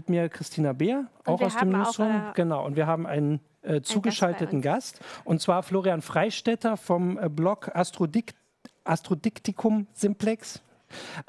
mit 0.00 0.08
mir 0.08 0.28
Christina 0.30 0.72
Beer, 0.72 1.06
auch 1.26 1.40
aus 1.42 1.56
dem 1.56 1.70
Newsroom. 1.70 2.08
Auch, 2.08 2.30
äh, 2.30 2.32
genau, 2.34 2.64
und 2.64 2.76
wir 2.76 2.86
haben 2.86 3.06
einen 3.06 3.40
äh, 3.62 3.82
zugeschalteten 3.82 4.62
Gast, 4.62 5.00
Gast, 5.00 5.24
und 5.24 5.42
zwar 5.42 5.62
Florian 5.62 6.00
Freistetter 6.00 6.76
vom 6.78 7.18
äh, 7.18 7.28
Blog 7.28 7.70
Astrodikt 7.74 8.34
Astrodiktikum 8.84 9.86
Simplex. 9.92 10.62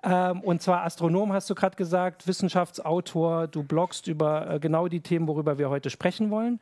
Ähm, 0.03 0.41
und 0.41 0.61
zwar 0.61 0.83
Astronom, 0.83 1.33
hast 1.33 1.49
du 1.49 1.55
gerade 1.55 1.75
gesagt, 1.75 2.27
Wissenschaftsautor, 2.27 3.47
du 3.47 3.63
bloggst 3.63 4.07
über 4.07 4.49
äh, 4.49 4.59
genau 4.59 4.87
die 4.87 5.01
Themen, 5.01 5.27
worüber 5.27 5.57
wir 5.57 5.69
heute 5.69 5.89
sprechen 5.89 6.31
wollen, 6.31 6.59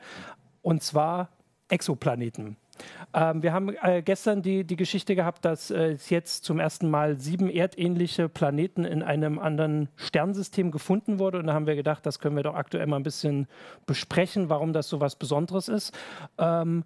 und 0.62 0.84
zwar 0.84 1.30
Exoplaneten. 1.70 2.58
Ähm, 3.14 3.44
wir 3.44 3.54
haben 3.54 3.76
äh, 3.82 4.02
gestern 4.02 4.42
die, 4.42 4.64
die 4.64 4.76
Geschichte 4.76 5.16
gehabt, 5.16 5.46
dass 5.46 5.72
äh, 5.72 5.98
jetzt 6.10 6.46
zum 6.46 6.60
ersten 6.60 6.90
Mal 6.90 7.20
sieben 7.20 7.50
erdähnliche 7.50 8.30
Planeten 8.30 8.86
in 8.86 9.04
einem 9.04 9.40
anderen 9.40 9.90
Sternsystem 9.96 10.72
gefunden 10.72 11.20
wurde. 11.20 11.40
Und 11.40 11.48
da 11.48 11.54
haben 11.54 11.68
wir 11.68 11.76
gedacht, 11.76 12.06
das 12.06 12.20
können 12.20 12.36
wir 12.36 12.44
doch 12.44 12.56
aktuell 12.56 12.88
mal 12.88 12.98
ein 12.98 13.04
bisschen 13.04 13.48
besprechen, 13.86 14.50
warum 14.50 14.74
das 14.74 14.90
so 14.90 15.00
was 15.00 15.16
Besonderes 15.16 15.68
ist. 15.68 15.98
Ähm, 16.38 16.84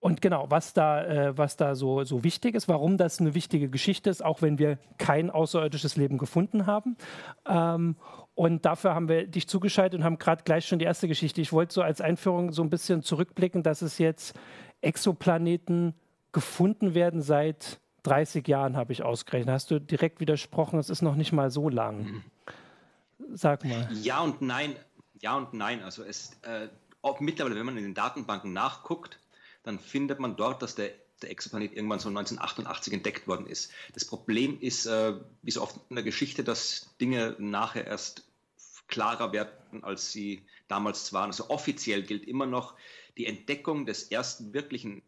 und 0.00 0.22
genau, 0.22 0.46
was 0.48 0.74
da, 0.74 1.04
äh, 1.04 1.36
was 1.36 1.56
da 1.56 1.74
so, 1.74 2.04
so 2.04 2.22
wichtig 2.22 2.54
ist, 2.54 2.68
warum 2.68 2.96
das 2.96 3.20
eine 3.20 3.34
wichtige 3.34 3.68
Geschichte 3.68 4.10
ist, 4.10 4.24
auch 4.24 4.42
wenn 4.42 4.58
wir 4.58 4.78
kein 4.98 5.30
außerirdisches 5.30 5.96
Leben 5.96 6.18
gefunden 6.18 6.66
haben. 6.66 6.96
Ähm, 7.46 7.96
und 8.34 8.64
dafür 8.64 8.94
haben 8.94 9.08
wir 9.08 9.26
dich 9.26 9.48
zugeschaltet 9.48 9.98
und 9.98 10.04
haben 10.04 10.18
gerade 10.18 10.44
gleich 10.44 10.66
schon 10.66 10.78
die 10.78 10.84
erste 10.84 11.08
Geschichte. 11.08 11.40
Ich 11.40 11.52
wollte 11.52 11.74
so 11.74 11.82
als 11.82 12.00
Einführung 12.00 12.52
so 12.52 12.62
ein 12.62 12.70
bisschen 12.70 13.02
zurückblicken, 13.02 13.64
dass 13.64 13.82
es 13.82 13.98
jetzt 13.98 14.38
Exoplaneten 14.80 15.94
gefunden 16.30 16.94
werden 16.94 17.20
seit 17.20 17.80
30 18.04 18.46
Jahren, 18.46 18.76
habe 18.76 18.92
ich 18.92 19.02
ausgerechnet. 19.02 19.52
Hast 19.52 19.72
du 19.72 19.80
direkt 19.80 20.20
widersprochen, 20.20 20.78
es 20.78 20.90
ist 20.90 21.02
noch 21.02 21.16
nicht 21.16 21.32
mal 21.32 21.50
so 21.50 21.68
lang. 21.68 22.04
Mhm. 22.04 22.22
Sag 23.34 23.64
mal. 23.64 23.88
Ja 24.02 24.20
und 24.20 24.40
nein. 24.40 24.76
Ja 25.20 25.36
und 25.36 25.52
nein. 25.54 25.82
Also 25.82 26.04
es, 26.04 26.38
äh, 26.42 26.68
mittlerweile, 27.18 27.56
wenn 27.56 27.66
man 27.66 27.76
in 27.76 27.82
den 27.82 27.94
Datenbanken 27.94 28.52
nachguckt, 28.52 29.18
dann 29.62 29.78
findet 29.78 30.20
man 30.20 30.36
dort, 30.36 30.62
dass 30.62 30.74
der, 30.74 30.90
der 31.22 31.30
Exoplanet 31.30 31.74
irgendwann 31.74 31.98
so 31.98 32.08
1988 32.08 32.92
entdeckt 32.92 33.26
worden 33.26 33.46
ist. 33.46 33.70
Das 33.94 34.04
Problem 34.04 34.60
ist, 34.60 34.86
äh, 34.86 35.14
wie 35.42 35.50
so 35.50 35.62
oft 35.62 35.76
in 35.88 35.96
der 35.96 36.04
Geschichte, 36.04 36.44
dass 36.44 36.94
Dinge 37.00 37.36
nachher 37.38 37.86
erst 37.86 38.24
klarer 38.88 39.32
werden, 39.32 39.84
als 39.84 40.12
sie 40.12 40.46
damals 40.66 41.12
waren. 41.12 41.30
Also 41.30 41.50
offiziell 41.50 42.02
gilt 42.02 42.26
immer 42.26 42.46
noch, 42.46 42.74
die 43.16 43.26
Entdeckung 43.26 43.84
des 43.84 44.04
ersten 44.04 44.54
wirklichen 44.54 45.02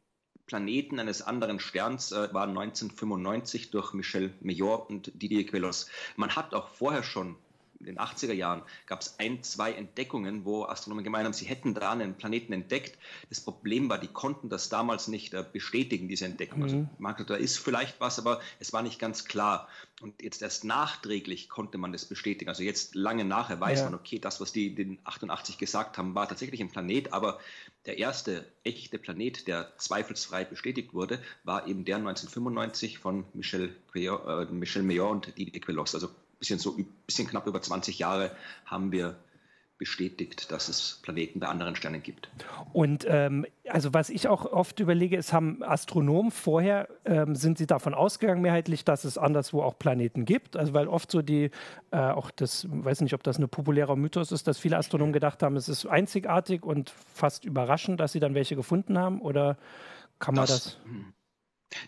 Planeten 0.47 0.99
eines 0.99 1.23
anderen 1.23 1.61
Sterns 1.61 2.11
äh, 2.11 2.35
war 2.35 2.49
1995 2.49 3.71
durch 3.71 3.93
Michel 3.93 4.35
Mayor 4.41 4.91
und 4.91 5.13
Didier 5.15 5.47
Queloz. 5.47 5.87
Man 6.17 6.35
hat 6.35 6.55
auch 6.55 6.69
vorher 6.69 7.05
schon 7.05 7.37
in 7.81 7.87
den 7.87 7.99
80er 7.99 8.33
Jahren 8.33 8.63
gab 8.87 9.01
es 9.01 9.19
ein, 9.19 9.43
zwei 9.43 9.73
Entdeckungen, 9.73 10.45
wo 10.45 10.65
Astronomen 10.65 11.03
gemeint 11.03 11.25
haben, 11.25 11.33
sie 11.33 11.47
hätten 11.47 11.75
da 11.75 11.93
einen 11.93 12.15
Planeten 12.15 12.53
entdeckt. 12.53 12.99
Das 13.31 13.41
Problem 13.41 13.89
war, 13.89 13.99
die 13.99 14.09
konnten 14.09 14.51
das 14.51 14.69
damals 14.69 15.09
nicht 15.09 15.33
äh, 15.33 15.45
bestätigen, 15.51 16.07
diese 16.09 16.27
Entdeckung. 16.27 16.63
Also, 16.63 16.77
mhm. 16.77 16.89
Also, 17.03 17.25
da 17.25 17.35
ist 17.35 17.59
vielleicht 17.59 18.01
was, 18.01 18.19
aber 18.19 18.41
es 18.59 18.73
war 18.73 18.83
nicht 18.83 18.99
ganz 18.99 19.25
klar. 19.25 19.69
Und 20.01 20.23
jetzt 20.23 20.43
erst 20.43 20.65
nachträglich 20.65 21.49
konnte 21.49 21.79
man 21.79 21.93
das 21.93 22.07
bestätigen. 22.07 22.49
Also 22.49 22.63
jetzt 22.63 22.95
lange 22.95 23.25
nachher 23.25 23.61
weiß 23.61 23.81
ja. 23.81 23.85
man, 23.87 23.95
okay, 23.95 24.19
das, 24.19 24.41
was 24.41 24.53
die 24.53 24.75
den 24.75 24.99
88 25.05 25.59
gesagt 25.59 25.99
haben, 25.99 26.15
war 26.15 26.27
tatsächlich 26.29 26.61
ein 26.61 26.71
Planet, 26.71 27.13
aber 27.13 27.39
der 27.87 27.99
erste 27.99 28.47
echte 28.65 28.99
Planet, 28.99 29.47
der 29.47 29.77
zweifelsfrei 29.77 30.45
bestätigt 30.45 30.95
wurde, 30.95 31.21
war 31.45 31.67
eben 31.67 31.85
der 31.85 31.97
1995 31.97 32.99
von 32.99 33.25
Michel, 33.35 33.77
Quillon, 33.93 34.49
äh, 34.49 34.53
Michel 34.53 34.83
Mayor 34.83 35.11
und 35.11 35.37
Didier 35.37 35.61
Queloz. 35.61 35.95
Also 35.95 36.09
bisschen 36.41 36.59
so 36.59 36.77
bisschen 37.07 37.29
knapp 37.29 37.47
über 37.47 37.63
20 37.63 37.99
Jahre 37.99 38.35
haben 38.67 38.91
wir 38.91 39.17
bestätigt, 39.81 40.53
dass 40.53 40.69
es 40.69 41.01
Planeten 41.01 41.41
bei 41.41 41.49
anderen 41.49 41.75
Sternen 41.75 42.03
gibt. 42.03 42.29
Und 42.75 43.07
ähm, 43.09 43.47
also 43.67 43.95
was 43.95 44.11
ich 44.11 44.29
auch 44.29 44.45
oft 44.45 44.79
überlege, 44.79 45.17
ist, 45.17 45.33
haben 45.33 45.63
Astronomen 45.63 46.31
vorher, 46.31 46.87
ähm, 47.07 47.35
sind 47.35 47.57
sie 47.57 47.67
davon 47.67 47.95
ausgegangen 47.95 48.43
mehrheitlich, 48.43 48.85
dass 48.85 49.05
es 49.05 49.17
anderswo 49.17 49.63
auch 49.63 49.79
Planeten 49.79 50.27
gibt? 50.27 50.55
Also 50.55 50.75
weil 50.75 50.87
oft 50.87 51.11
so 51.11 51.23
die, 51.23 51.51
äh, 51.93 51.97
auch 51.97 52.31
das, 52.31 52.67
weiß 52.71 53.01
nicht, 53.01 53.15
ob 53.15 53.23
das 53.23 53.39
ein 53.39 53.49
populärer 53.49 53.97
Mythos 53.97 54.33
ist, 54.33 54.47
dass 54.47 54.59
viele 54.59 54.77
Astronomen 54.77 55.15
gedacht 55.15 55.43
haben, 55.43 55.57
es 55.57 55.71
ist 55.71 55.87
einzigartig 55.87 56.63
und 56.63 56.93
fast 57.15 57.47
überraschend, 57.47 58.01
dass 58.01 58.13
sie 58.13 58.21
dann 58.21 58.35
welche 58.35 58.57
gefunden 58.57 58.99
haben? 58.99 59.23
Oder 59.23 59.57
kann 60.19 60.35
man 60.35 60.45
das? 60.45 60.65
das 60.65 60.79
hm. 60.85 61.15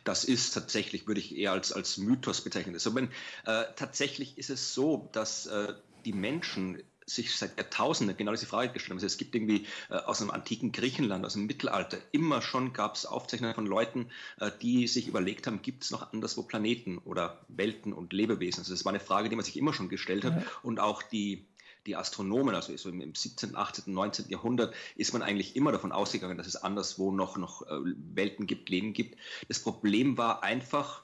Das 0.05 0.25
ist 0.25 0.53
tatsächlich, 0.53 1.07
würde 1.07 1.21
ich 1.21 1.37
eher 1.37 1.53
als, 1.53 1.73
als 1.73 1.99
Mythos 1.99 2.43
bezeichnen. 2.43 2.75
Also 2.75 2.95
wenn, 2.95 3.09
äh, 3.47 3.65
tatsächlich 3.77 4.39
ist 4.39 4.51
es 4.51 4.75
so, 4.75 5.09
dass 5.13 5.47
äh, 5.47 5.75
die 6.05 6.13
Menschen 6.13 6.83
sich 7.07 7.37
seit 7.37 7.57
Jahrtausenden 7.57 8.17
genau 8.17 8.33
diese 8.33 8.47
Frage 8.47 8.73
gestellt 8.73 8.91
haben. 8.91 8.99
Also 8.99 9.07
es 9.07 9.19
gibt 9.19 9.35
irgendwie 9.35 9.67
äh, 9.91 9.95
aus 9.95 10.19
dem 10.19 10.31
antiken 10.31 10.73
Griechenland, 10.73 11.25
aus 11.25 11.35
dem 11.35 11.47
Mittelalter, 11.47 11.99
immer 12.13 12.43
schon 12.43 12.73
gab 12.73 12.95
es 12.95 13.07
Aufzeichnungen 13.07 13.55
von 13.55 13.67
Leuten, 13.67 14.09
äh, 14.41 14.51
die 14.61 14.87
sich 14.87 15.09
überlegt 15.09 15.47
haben, 15.47 15.63
gibt 15.63 15.85
es 15.85 15.91
noch 15.91 16.13
anderswo 16.13 16.43
Planeten 16.43 16.99
oder 16.99 17.45
Welten 17.49 17.93
und 17.93 18.13
Lebewesen? 18.13 18.61
Also 18.61 18.73
das 18.73 18.85
war 18.85 18.93
eine 18.93 19.01
Frage, 19.01 19.29
die 19.29 19.37
man 19.37 19.45
sich 19.45 19.57
immer 19.57 19.73
schon 19.73 19.89
gestellt 19.89 20.25
hat. 20.25 20.37
Ja. 20.37 20.47
Und 20.63 20.81
auch 20.81 21.03
die 21.03 21.47
die 21.87 21.97
Astronomen, 21.97 22.55
also 22.55 22.77
so 22.77 22.89
im 22.89 23.15
17., 23.15 23.57
18., 23.57 23.93
19. 23.93 24.29
Jahrhundert, 24.29 24.75
ist 24.95 25.13
man 25.13 25.23
eigentlich 25.23 25.57
immer 25.57 25.73
davon 25.73 25.93
ausgegangen, 25.93 26.39
dass 26.39 26.47
es 26.47 26.57
anderswo 26.57 27.11
noch, 27.13 27.37
noch 27.37 27.63
äh, 27.63 27.81
Welten 28.15 28.47
gibt, 28.47 28.69
Leben 28.69 28.93
gibt. 28.93 29.19
Das 29.49 29.61
Problem 29.61 30.17
war 30.17 30.43
einfach, 30.43 31.03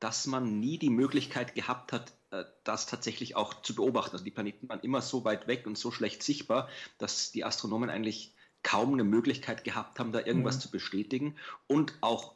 dass 0.00 0.26
man 0.26 0.60
nie 0.60 0.78
die 0.78 0.90
Möglichkeit 0.90 1.54
gehabt 1.54 1.92
hat, 1.92 2.12
äh, 2.30 2.44
das 2.64 2.86
tatsächlich 2.86 3.36
auch 3.36 3.62
zu 3.62 3.74
beobachten. 3.74 4.12
Also 4.12 4.24
die 4.24 4.30
Planeten 4.30 4.68
waren 4.68 4.80
immer 4.80 5.02
so 5.02 5.24
weit 5.24 5.46
weg 5.46 5.66
und 5.66 5.76
so 5.76 5.90
schlecht 5.90 6.22
sichtbar, 6.22 6.68
dass 6.98 7.32
die 7.32 7.44
Astronomen 7.44 7.90
eigentlich 7.90 8.34
kaum 8.62 8.94
eine 8.94 9.04
Möglichkeit 9.04 9.64
gehabt 9.64 9.98
haben, 9.98 10.12
da 10.12 10.20
irgendwas 10.20 10.56
mhm. 10.56 10.60
zu 10.60 10.70
bestätigen 10.70 11.36
und 11.66 11.94
auch 12.00 12.34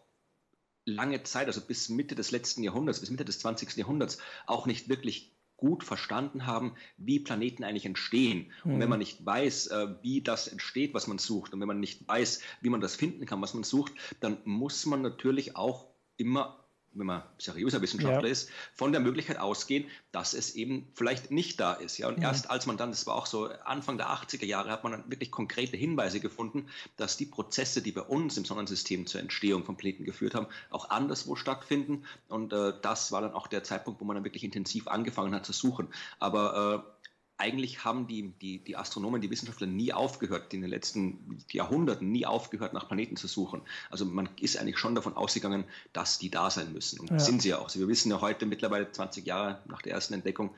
lange 0.85 1.23
Zeit, 1.23 1.47
also 1.47 1.61
bis 1.61 1.89
Mitte 1.89 2.15
des 2.15 2.31
letzten 2.31 2.63
Jahrhunderts, 2.63 3.01
bis 3.01 3.11
Mitte 3.11 3.25
des 3.25 3.41
20. 3.41 3.77
Jahrhunderts, 3.77 4.19
auch 4.47 4.67
nicht 4.67 4.89
wirklich 4.89 5.33
gut 5.61 5.85
verstanden 5.85 6.47
haben, 6.47 6.75
wie 6.97 7.21
Planeten 7.21 7.63
eigentlich 7.63 7.87
entstehen. 7.87 8.51
Mhm. 8.65 8.73
Und 8.73 8.81
wenn 8.81 8.89
mhm. 8.89 8.91
man 8.91 8.99
nicht 8.99 9.25
weiß, 9.25 9.69
äh, 9.69 9.89
wie 10.03 10.23
das 10.23 10.49
entsteht, 10.49 10.95
was 10.95 11.07
man 11.07 11.19
sucht, 11.19 11.55
und 11.55 11.61
wenn 11.61 11.69
man 11.69 11.81
nicht 11.81 12.09
weiß, 12.09 12.41
wie 12.61 12.71
man 12.71 12.81
das 12.81 12.97
finden 12.97 13.27
kann, 13.27 13.41
was 13.41 13.55
man 13.55 13.63
sucht, 13.63 13.93
dann 14.21 14.39
muss 14.45 14.87
man 14.87 15.03
natürlich 15.03 15.57
auch 15.57 15.87
immer 16.17 16.60
wenn 16.93 17.07
man 17.07 17.23
seriöser 17.39 17.81
Wissenschaftler 17.83 18.27
ja. 18.27 18.33
ist, 18.33 18.51
von 18.75 18.93
der 18.93 19.01
Möglichkeit 19.01 19.39
ausgehen, 19.39 19.87
dass 20.13 20.35
es 20.35 20.55
eben 20.55 20.89
vielleicht 20.95 21.31
nicht 21.31 21.61
da 21.61 21.75
ist. 21.75 21.99
Ja? 21.99 22.09
Und 22.09 22.19
mhm. 22.19 22.25
erst 22.25 22.51
als 22.51 22.67
man 22.67 22.77
dann, 22.77 22.91
das 22.91 23.07
war 23.07 23.15
auch 23.15 23.27
so 23.27 23.47
Anfang 23.65 23.97
der 23.97 24.09
80er 24.09 24.45
Jahre, 24.45 24.71
hat 24.71 24.83
man 24.83 24.93
dann 24.93 25.11
wirklich 25.11 25.31
konkrete 25.31 25.77
Hinweise 25.77 26.21
gefunden, 26.21 26.67
dass 26.97 27.17
die 27.17 27.27
Prozesse, 27.27 27.83
die 27.83 27.93
bei 27.93 28.03
uns 28.03 28.37
im 28.37 28.45
Sonnensystem 28.45 29.07
zur 29.07 29.21
Entstehung 29.21 29.65
von 29.65 29.77
Planeten 29.77 30.05
geführt 30.05 30.35
haben, 30.35 30.47
auch 30.71 30.91
anderswo 30.91 31.37
stattfinden. 31.37 32.05
Und 32.29 32.53
äh, 32.53 32.73
das 32.83 33.13
war 33.13 33.21
dann 33.21 33.35
auch 33.35 33.47
der 33.47 33.63
Zeitpunkt, 33.63 34.01
wo 34.01 34.05
man 34.05 34.17
dann 34.17 34.25
wirklich 34.25 34.45
intensiv 34.45 34.89
angefangen 34.89 35.35
hat 35.35 35.47
zu 35.47 35.53
suchen. 35.53 35.89
Aber 36.19 36.85
äh, 36.87 37.00
eigentlich 37.41 37.85
haben 37.85 38.07
die, 38.07 38.33
die, 38.41 38.59
die 38.59 38.77
Astronomen, 38.77 39.21
die 39.21 39.31
Wissenschaftler 39.31 39.67
nie 39.67 39.93
aufgehört, 39.93 40.53
in 40.55 40.61
den 40.61 40.71
letzten 40.71 41.39
Jahrhunderten 41.51 42.13
nie 42.13 42.27
aufgehört, 42.27 42.73
nach 42.73 42.87
Planeten 42.87 43.17
zu 43.17 43.27
suchen. 43.27 43.63
Also 43.91 44.05
man 44.05 44.29
ist 44.41 44.59
eigentlich 44.59 44.79
schon 44.79 44.95
davon 44.95 45.15
ausgegangen, 45.15 45.65
dass 45.93 46.19
die 46.19 46.31
da 46.31 46.51
sein 46.51 46.73
müssen. 46.73 47.01
Und 47.01 47.11
ja. 47.11 47.19
sind 47.19 47.43
sie 47.43 47.51
ja 47.51 47.59
auch. 47.59 47.65
Also 47.65 47.81
wir 47.81 47.89
wissen 47.89 48.11
ja 48.11 48.21
heute 48.21 48.47
mittlerweile 48.47 48.91
20 48.91 49.27
Jahre 49.27 49.61
nach 49.67 49.83
der 49.83 49.95
ersten 49.95 50.15
Entdeckung, 50.15 50.51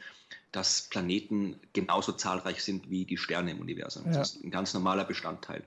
dass 0.50 0.88
Planeten 0.90 1.56
genauso 1.72 2.12
zahlreich 2.12 2.62
sind 2.62 2.90
wie 2.90 3.04
die 3.04 3.16
Sterne 3.16 3.52
im 3.52 3.60
Universum. 3.60 4.04
Ja. 4.06 4.18
Das 4.18 4.34
ist 4.34 4.44
ein 4.44 4.50
ganz 4.50 4.74
normaler 4.74 5.04
Bestandteil. 5.04 5.64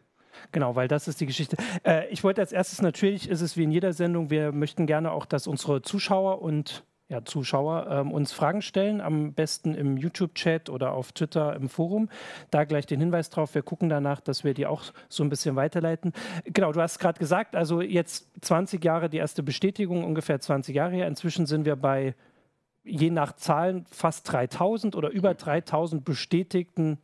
Genau, 0.52 0.76
weil 0.76 0.88
das 0.88 1.08
ist 1.08 1.22
die 1.22 1.26
Geschichte. 1.26 1.58
Äh, 1.84 2.10
ich 2.10 2.24
wollte 2.24 2.42
als 2.42 2.52
erstes 2.52 2.82
natürlich, 2.82 3.30
ist 3.30 3.42
es 3.42 3.58
wie 3.58 3.64
in 3.64 3.72
jeder 3.72 3.94
Sendung, 3.94 4.30
wir 4.30 4.52
möchten 4.52 4.86
gerne 4.86 5.12
auch, 5.12 5.26
dass 5.26 5.48
unsere 5.48 5.82
Zuschauer 5.82 6.42
und 6.42 6.84
ja, 7.08 7.24
Zuschauer 7.24 7.88
ähm, 7.90 8.12
uns 8.12 8.32
Fragen 8.32 8.62
stellen, 8.62 9.00
am 9.00 9.34
besten 9.34 9.76
im 9.76 9.98
YouTube-Chat 9.98 10.70
oder 10.70 10.94
auf 10.94 11.12
Twitter 11.12 11.56
im 11.56 11.70
Forum. 11.70 12.10
Da 12.50 12.64
gleich 12.64 12.88
den 12.88 13.00
Hinweis 13.00 13.30
drauf, 13.30 13.54
wir 13.54 13.62
gucken 13.62 13.90
danach, 13.90 14.20
dass 14.22 14.44
wir 14.44 14.56
die 14.56 14.66
auch 14.66 14.84
so 15.08 15.24
ein 15.24 15.30
bisschen 15.30 15.56
weiterleiten. 15.56 16.14
Genau, 16.46 16.72
du 16.72 16.82
hast 16.82 16.98
gerade 16.98 17.20
gesagt, 17.20 17.56
also 17.56 17.82
jetzt 17.82 18.28
20 18.42 18.84
Jahre 18.84 19.10
die 19.10 19.18
erste 19.18 19.44
Bestätigung, 19.44 20.04
ungefähr 20.04 20.40
20 20.40 20.76
Jahre 20.76 20.96
her. 20.96 21.08
Inzwischen 21.08 21.46
sind 21.46 21.66
wir 21.66 21.76
bei, 21.76 22.16
je 22.84 23.12
nach 23.12 23.34
Zahlen, 23.34 23.86
fast 23.92 24.32
3000 24.32 24.96
oder 24.96 25.10
über 25.10 25.36
3000 25.36 26.04
bestätigten 26.04 26.98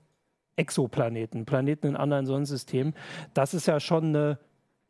Exoplaneten, 0.56 1.46
Planeten 1.46 1.88
in 1.88 1.96
anderen 1.96 2.26
Sonnensystemen. 2.26 2.96
Das 3.36 3.54
ist 3.54 3.68
ja 3.68 3.80
schon 3.80 4.06
eine 4.06 4.40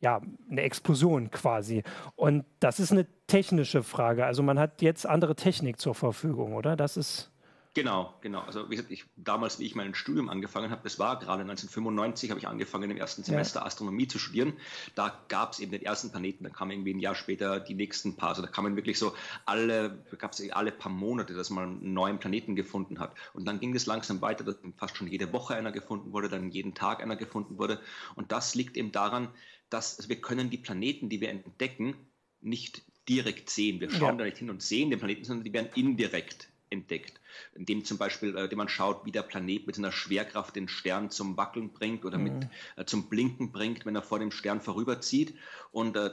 ja, 0.01 0.21
eine 0.49 0.61
Explosion 0.61 1.31
quasi. 1.31 1.83
Und 2.15 2.43
das 2.59 2.79
ist 2.79 2.91
eine 2.91 3.07
technische 3.27 3.83
Frage. 3.83 4.25
Also 4.25 4.43
man 4.43 4.59
hat 4.59 4.81
jetzt 4.81 5.05
andere 5.05 5.35
Technik 5.35 5.79
zur 5.79 5.95
Verfügung, 5.95 6.53
oder? 6.53 6.75
Das 6.75 6.97
ist. 6.97 7.31
Genau, 7.73 8.13
genau. 8.19 8.41
Also 8.41 8.69
wie 8.69 8.75
gesagt, 8.75 8.91
ich, 8.91 9.05
damals, 9.15 9.57
wie 9.57 9.65
ich 9.65 9.75
mein 9.75 9.95
Studium 9.95 10.27
angefangen 10.27 10.71
habe, 10.71 10.81
das 10.83 10.99
war 10.99 11.17
gerade 11.19 11.43
1995, 11.43 12.29
habe 12.29 12.37
ich 12.37 12.45
angefangen 12.45 12.91
im 12.91 12.97
ersten 12.97 13.23
Semester 13.23 13.61
ja. 13.61 13.65
Astronomie 13.65 14.09
zu 14.09 14.19
studieren. 14.19 14.51
Da 14.95 15.17
gab 15.29 15.53
es 15.53 15.61
eben 15.61 15.71
den 15.71 15.81
ersten 15.81 16.11
Planeten, 16.11 16.43
dann 16.43 16.51
kamen 16.51 16.71
irgendwie 16.71 16.93
ein 16.93 16.99
Jahr 16.99 17.15
später 17.15 17.61
die 17.61 17.73
nächsten 17.73 18.17
paar. 18.17 18.29
Also 18.29 18.41
da 18.41 18.49
kamen 18.49 18.75
wirklich 18.75 18.99
so 18.99 19.13
alle, 19.45 20.03
gab 20.17 20.33
es 20.33 20.51
alle 20.51 20.73
paar 20.73 20.91
Monate, 20.91 21.33
dass 21.33 21.49
man 21.49 21.79
einen 21.79 21.93
neuen 21.93 22.19
Planeten 22.19 22.57
gefunden 22.57 22.99
hat. 22.99 23.15
Und 23.31 23.45
dann 23.45 23.61
ging 23.61 23.73
es 23.73 23.85
langsam 23.85 24.19
weiter, 24.19 24.43
dass 24.43 24.57
fast 24.75 24.97
schon 24.97 25.07
jede 25.07 25.31
Woche 25.31 25.55
einer 25.55 25.71
gefunden 25.71 26.11
wurde, 26.11 26.27
dann 26.27 26.51
jeden 26.51 26.73
Tag 26.73 27.01
einer 27.01 27.15
gefunden 27.15 27.57
wurde. 27.57 27.79
Und 28.15 28.33
das 28.33 28.53
liegt 28.53 28.75
eben 28.75 28.91
daran, 28.91 29.29
dass 29.71 30.07
wir 30.07 30.21
können 30.21 30.51
die 30.51 30.57
Planeten, 30.57 31.09
die 31.09 31.21
wir 31.21 31.29
entdecken, 31.29 31.95
nicht 32.41 32.83
direkt 33.09 33.49
sehen. 33.49 33.79
Wir 33.79 33.89
schauen 33.89 34.13
ja. 34.13 34.17
da 34.17 34.23
nicht 34.25 34.37
hin 34.37 34.49
und 34.49 34.61
sehen 34.61 34.91
den 34.91 34.99
Planeten, 34.99 35.23
sondern 35.23 35.43
die 35.43 35.53
werden 35.53 35.69
indirekt 35.75 36.49
entdeckt, 36.71 37.19
indem 37.53 37.83
zum 37.83 37.97
Beispiel, 37.97 38.35
äh, 38.35 38.43
indem 38.43 38.57
man 38.57 38.69
schaut, 38.69 39.05
wie 39.05 39.11
der 39.11 39.23
Planet 39.23 39.67
mit 39.67 39.75
seiner 39.75 39.91
Schwerkraft 39.91 40.55
den 40.55 40.67
Stern 40.67 41.09
zum 41.09 41.37
Wackeln 41.37 41.73
bringt 41.73 42.05
oder 42.05 42.17
mhm. 42.17 42.23
mit 42.23 42.47
äh, 42.77 42.85
zum 42.85 43.09
Blinken 43.09 43.51
bringt, 43.51 43.85
wenn 43.85 43.95
er 43.95 44.01
vor 44.01 44.19
dem 44.19 44.31
Stern 44.31 44.61
vorüberzieht. 44.61 45.35
Und 45.71 45.97
äh, 45.97 46.11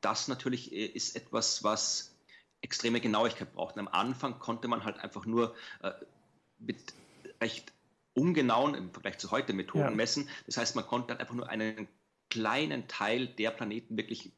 das 0.00 0.28
natürlich 0.28 0.72
äh, 0.72 0.86
ist 0.86 1.16
etwas, 1.16 1.62
was 1.62 2.16
extreme 2.60 3.00
Genauigkeit 3.00 3.52
braucht. 3.52 3.76
Und 3.76 3.80
am 3.80 3.88
Anfang 3.88 4.38
konnte 4.38 4.68
man 4.68 4.84
halt 4.84 4.98
einfach 4.98 5.24
nur 5.24 5.54
mit 6.58 6.92
recht 7.40 7.72
ungenauen 8.12 8.74
im 8.74 8.92
Vergleich 8.92 9.16
zu 9.16 9.30
heute 9.30 9.54
Methoden 9.54 9.84
ja. 9.84 9.90
messen. 9.90 10.28
Das 10.44 10.58
heißt, 10.58 10.76
man 10.76 10.86
konnte 10.86 11.14
halt 11.14 11.20
einfach 11.20 11.34
nur 11.34 11.48
einen 11.48 11.88
kleinen 12.30 12.88
Teil 12.88 13.26
der 13.26 13.50
Planeten 13.50 13.96
wirklich 13.96 14.32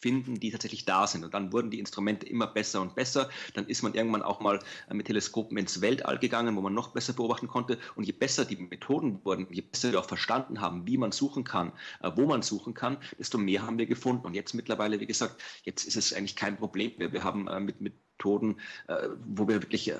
finden, 0.00 0.38
die 0.40 0.50
tatsächlich 0.50 0.84
da 0.84 1.06
sind. 1.06 1.24
Und 1.24 1.34
dann 1.34 1.52
wurden 1.52 1.70
die 1.70 1.78
Instrumente 1.78 2.26
immer 2.26 2.46
besser 2.46 2.80
und 2.80 2.94
besser. 2.94 3.28
Dann 3.54 3.66
ist 3.66 3.82
man 3.82 3.94
irgendwann 3.94 4.22
auch 4.22 4.40
mal 4.40 4.60
äh, 4.88 4.94
mit 4.94 5.06
Teleskopen 5.06 5.56
ins 5.58 5.80
Weltall 5.80 6.18
gegangen, 6.18 6.56
wo 6.56 6.60
man 6.60 6.74
noch 6.74 6.92
besser 6.92 7.12
beobachten 7.12 7.48
konnte. 7.48 7.78
Und 7.94 8.04
je 8.04 8.12
besser 8.12 8.44
die 8.44 8.56
Methoden 8.56 9.24
wurden, 9.24 9.46
je 9.50 9.62
besser 9.62 9.92
wir 9.92 10.00
auch 10.00 10.08
verstanden 10.08 10.60
haben, 10.60 10.86
wie 10.86 10.98
man 10.98 11.12
suchen 11.12 11.44
kann, 11.44 11.72
äh, 12.02 12.10
wo 12.14 12.26
man 12.26 12.42
suchen 12.42 12.74
kann, 12.74 12.98
desto 13.18 13.38
mehr 13.38 13.62
haben 13.62 13.78
wir 13.78 13.86
gefunden. 13.86 14.26
Und 14.26 14.34
jetzt 14.34 14.54
mittlerweile, 14.54 15.00
wie 15.00 15.06
gesagt, 15.06 15.42
jetzt 15.64 15.84
ist 15.84 15.96
es 15.96 16.12
eigentlich 16.12 16.36
kein 16.36 16.56
Problem 16.56 16.92
mehr. 16.98 17.12
Wir 17.12 17.24
haben 17.24 17.48
äh, 17.48 17.60
mit 17.60 17.80
Methoden, 17.80 18.60
wo 19.28 19.46
wir 19.46 19.62
wirklich 19.62 19.92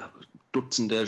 Dutzende 0.58 1.06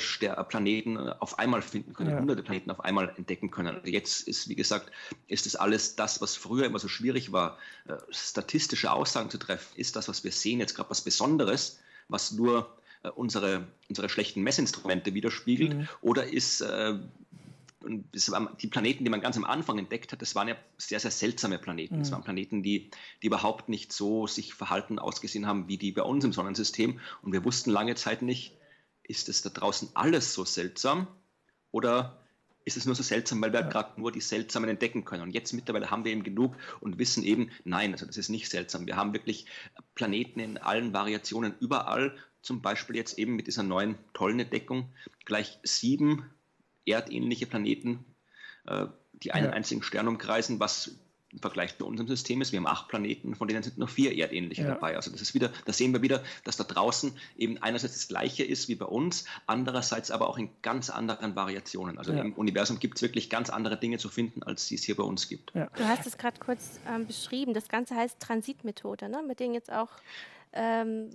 Planeten 0.49 0.97
äh, 0.97 1.15
auf 1.19 1.41
einmal 1.41 1.61
finden 1.61 1.93
können, 1.93 2.11
ja. 2.11 2.21
hunderte 2.21 2.45
Planeten 2.45 2.71
auf 2.71 2.81
einmal 2.85 3.13
entdecken 3.17 3.51
können. 3.51 3.75
Also 3.75 3.89
jetzt 3.89 4.29
ist, 4.29 4.49
wie 4.49 4.55
gesagt, 4.55 4.93
ist 5.27 5.45
es 5.45 5.57
alles 5.57 5.97
das, 5.97 6.21
was 6.21 6.37
früher 6.37 6.67
immer 6.67 6.79
so 6.79 6.87
schwierig 6.87 7.33
war, 7.33 7.59
äh, 7.89 7.95
statistische 8.11 8.93
Aussagen 8.93 9.29
zu 9.29 9.39
treffen, 9.39 9.67
ist 9.75 9.97
das, 9.97 10.07
was 10.07 10.23
wir 10.23 10.31
sehen, 10.31 10.61
jetzt 10.61 10.77
gerade 10.77 10.89
was 10.89 11.01
Besonderes, 11.01 11.81
was 12.09 12.31
nur 12.31 12.73
äh, 13.03 13.09
unsere, 13.09 13.67
unsere 13.89 14.09
schlechten 14.09 14.43
Messinstrumente 14.43 15.15
widerspiegelt, 15.15 15.77
mhm. 15.77 15.89
oder 16.01 16.33
ist 16.33 16.65
die 17.83 18.67
Planeten, 18.67 19.05
die 19.05 19.11
man 19.11 19.23
ganz 19.23 19.39
am 19.39 19.45
Anfang 19.45 19.79
entdeckt 19.79 20.13
hat, 20.13 20.21
das 20.21 20.35
waren 20.35 20.49
ja 20.49 20.57
sehr, 20.77 21.01
sehr 21.01 21.11
seltsame 21.11 21.59
Planeten. 21.59 21.97
Mhm. 21.97 22.01
Das 22.01 22.13
waren 22.13 22.23
Planeten, 22.23 22.63
die, 22.63 22.91
die 23.23 23.27
überhaupt 23.27 23.71
nicht 23.71 23.91
so 23.93 24.27
sich 24.27 24.53
verhalten, 24.53 24.99
ausgesehen 24.99 25.47
haben 25.47 25.67
wie 25.67 25.79
die 25.79 25.91
bei 25.91 26.03
uns 26.03 26.23
im 26.25 26.35
Sonnensystem. 26.35 27.01
Und 27.23 27.33
wir 27.33 27.43
wussten 27.43 27.71
lange 27.71 27.95
Zeit 27.95 28.21
nicht, 28.21 28.55
ist 29.11 29.29
es 29.29 29.43
da 29.43 29.51
draußen 29.51 29.91
alles 29.95 30.33
so 30.33 30.45
seltsam 30.45 31.09
oder 31.73 32.21
ist 32.65 32.77
es 32.77 32.87
nur 32.87 32.95
so 32.95 33.03
seltsam, 33.03 33.43
weil 33.43 33.53
wir 33.53 33.61
ja. 33.61 33.69
gerade 33.69 34.01
nur 34.01 34.13
die 34.13 34.21
seltsamen 34.21 34.71
entdecken 34.71 35.05
können. 35.05 35.25
Und 35.25 35.31
jetzt 35.35 35.53
mittlerweile 35.53 35.91
haben 35.91 36.05
wir 36.05 36.13
eben 36.13 36.23
genug 36.23 36.55
und 36.81 36.99
wissen 36.99 37.25
eben, 37.25 37.51
nein, 37.65 37.93
also 37.93 38.07
das 38.07 38.17
ist 38.17 38.29
nicht 38.29 38.49
seltsam. 38.49 38.87
Wir 38.87 38.97
haben 38.97 39.13
wirklich 39.13 39.47
Planeten 39.95 40.41
in 40.41 40.59
allen 40.59 40.93
Variationen 40.93 41.55
überall, 41.59 42.17
zum 42.43 42.63
Beispiel 42.63 42.97
jetzt 42.97 43.19
eben 43.19 43.35
mit 43.35 43.47
dieser 43.49 43.63
neuen 43.63 43.97
tollen 44.13 44.41
Entdeckung, 44.41 44.93
gleich 45.25 45.59
sieben 45.63 46.31
erdähnliche 46.87 47.47
Planeten, 47.47 48.05
äh, 48.67 48.87
die 49.13 49.33
einen 49.33 49.47
ja. 49.47 49.53
einzigen 49.53 49.83
Stern 49.83 50.09
umkreisen, 50.09 50.61
was 50.61 50.99
im 51.33 51.39
Vergleich 51.39 51.77
zu 51.79 51.87
unserem 51.87 52.09
System 52.09 52.41
ist. 52.41 52.53
Wir 52.53 52.59
haben 52.59 52.67
acht 52.67 52.89
Planeten, 52.89 53.35
von 53.35 53.47
denen 53.47 53.63
sind 53.63 53.79
nur 53.79 53.89
vier 53.89 54.17
erdähnliche 54.17 54.63
ja. 54.63 54.69
dabei. 54.69 54.97
Also 54.97 55.11
das 55.11 55.21
ist 55.21 55.35
wieder, 55.35 55.51
da 55.65 55.73
sehen 55.73 55.93
wir 55.93 56.03
wieder, 56.03 56.23
dass 56.45 56.57
da 56.57 56.65
draußen 56.65 57.13
eben 57.37 57.59
einerseits 57.59 57.95
das 57.95 58.09
Gleiche 58.09 58.45
ist 58.45 58.69
wie 58.69 58.75
bei 58.75 58.87
uns, 58.87 59.25
andererseits 59.47 60.11
aber 60.11 60.29
auch 60.29 60.39
in 60.39 60.51
ganz 60.63 60.91
anderen 60.91 61.37
Variationen. 61.37 61.99
Also 61.99 62.13
ja. 62.13 62.23
im 62.23 62.33
Universum 62.35 62.79
gibt 62.79 62.97
es 62.97 63.03
wirklich 63.03 63.31
ganz 63.31 63.51
andere 63.51 63.77
Dinge 63.79 63.99
zu 63.99 64.09
finden, 64.09 64.43
als 64.43 64.67
die 64.67 64.75
es 64.75 64.83
hier 64.83 64.97
bei 64.97 65.05
uns 65.05 65.29
gibt. 65.29 65.55
Ja. 65.55 65.69
Du 65.77 65.87
hast 65.87 66.07
es 66.07 66.19
gerade 66.19 66.39
kurz 66.41 66.81
ähm, 66.89 67.07
beschrieben. 67.07 67.55
Das 67.55 67.69
Ganze 67.69 67.95
heißt 67.95 68.19
Transitmethode, 68.19 69.09
ne? 69.09 69.23
mit 69.27 69.39
denen 69.41 69.55
jetzt 69.55 69.73
auch 69.73 69.91
ähm, 70.53 71.11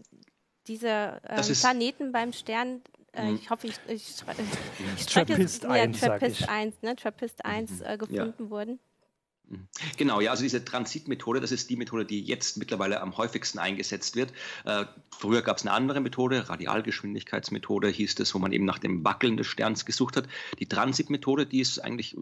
diese 0.68 1.22
ähm, 1.28 1.56
Planeten 1.60 2.12
beim 2.12 2.32
Stern 2.32 2.82
äh, 3.12 3.32
mhm. 3.32 3.36
ich 3.36 3.50
hoffe, 3.50 3.68
ich, 3.68 3.80
ich, 3.88 3.94
ich, 3.94 4.98
ich 4.98 5.06
Trappist 5.06 5.66
1, 5.66 6.02
ja, 6.02 6.08
Trappist 6.08 6.50
1, 6.50 6.82
ne? 6.82 6.96
Trappist 6.98 7.46
1 7.46 7.80
äh, 7.80 7.98
gefunden 7.98 8.44
ja. 8.44 8.50
wurden. 8.50 8.80
Mhm. 9.48 9.68
Genau, 9.98 10.22
ja, 10.22 10.32
also 10.32 10.44
diese 10.44 10.64
Transitmethode, 10.64 11.40
das 11.40 11.52
ist 11.52 11.70
die 11.70 11.76
Methode, 11.76 12.06
die 12.06 12.22
jetzt 12.22 12.58
mittlerweile 12.58 13.02
am 13.02 13.18
häufigsten 13.18 13.60
eingesetzt 13.60 14.16
wird. 14.16 14.34
Äh, 14.66 14.86
früher 15.12 15.42
gab 15.42 15.58
es 15.58 15.64
eine 15.64 15.74
andere 15.74 16.02
Methode, 16.02 16.50
Radialgeschwindigkeitsmethode 16.50 17.90
hieß 17.90 18.16
das, 18.16 18.34
wo 18.34 18.40
man 18.40 18.52
eben 18.52 18.66
nach 18.66 18.80
dem 18.80 19.04
Wackeln 19.04 19.38
des 19.38 19.48
Sterns 19.48 19.86
gesucht 19.86 20.18
hat. 20.18 20.28
Die 20.60 20.68
Transitmethode, 20.68 21.46
die 21.46 21.60
ist 21.60 21.80
eigentlich 21.80 22.16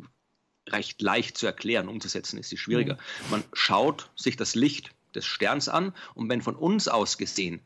recht 0.69 1.01
leicht 1.01 1.37
zu 1.37 1.45
erklären, 1.45 1.87
umzusetzen 1.87 2.39
ist 2.39 2.49
sie 2.49 2.57
schwieriger. 2.57 2.95
Mhm. 2.95 3.31
Man 3.31 3.43
schaut 3.53 4.11
sich 4.15 4.37
das 4.37 4.55
Licht 4.55 4.91
des 5.13 5.25
Sterns 5.25 5.69
an 5.69 5.93
und 6.15 6.29
wenn 6.29 6.41
von 6.41 6.55
uns 6.55 6.87
aus 6.87 7.17
gesehen 7.17 7.61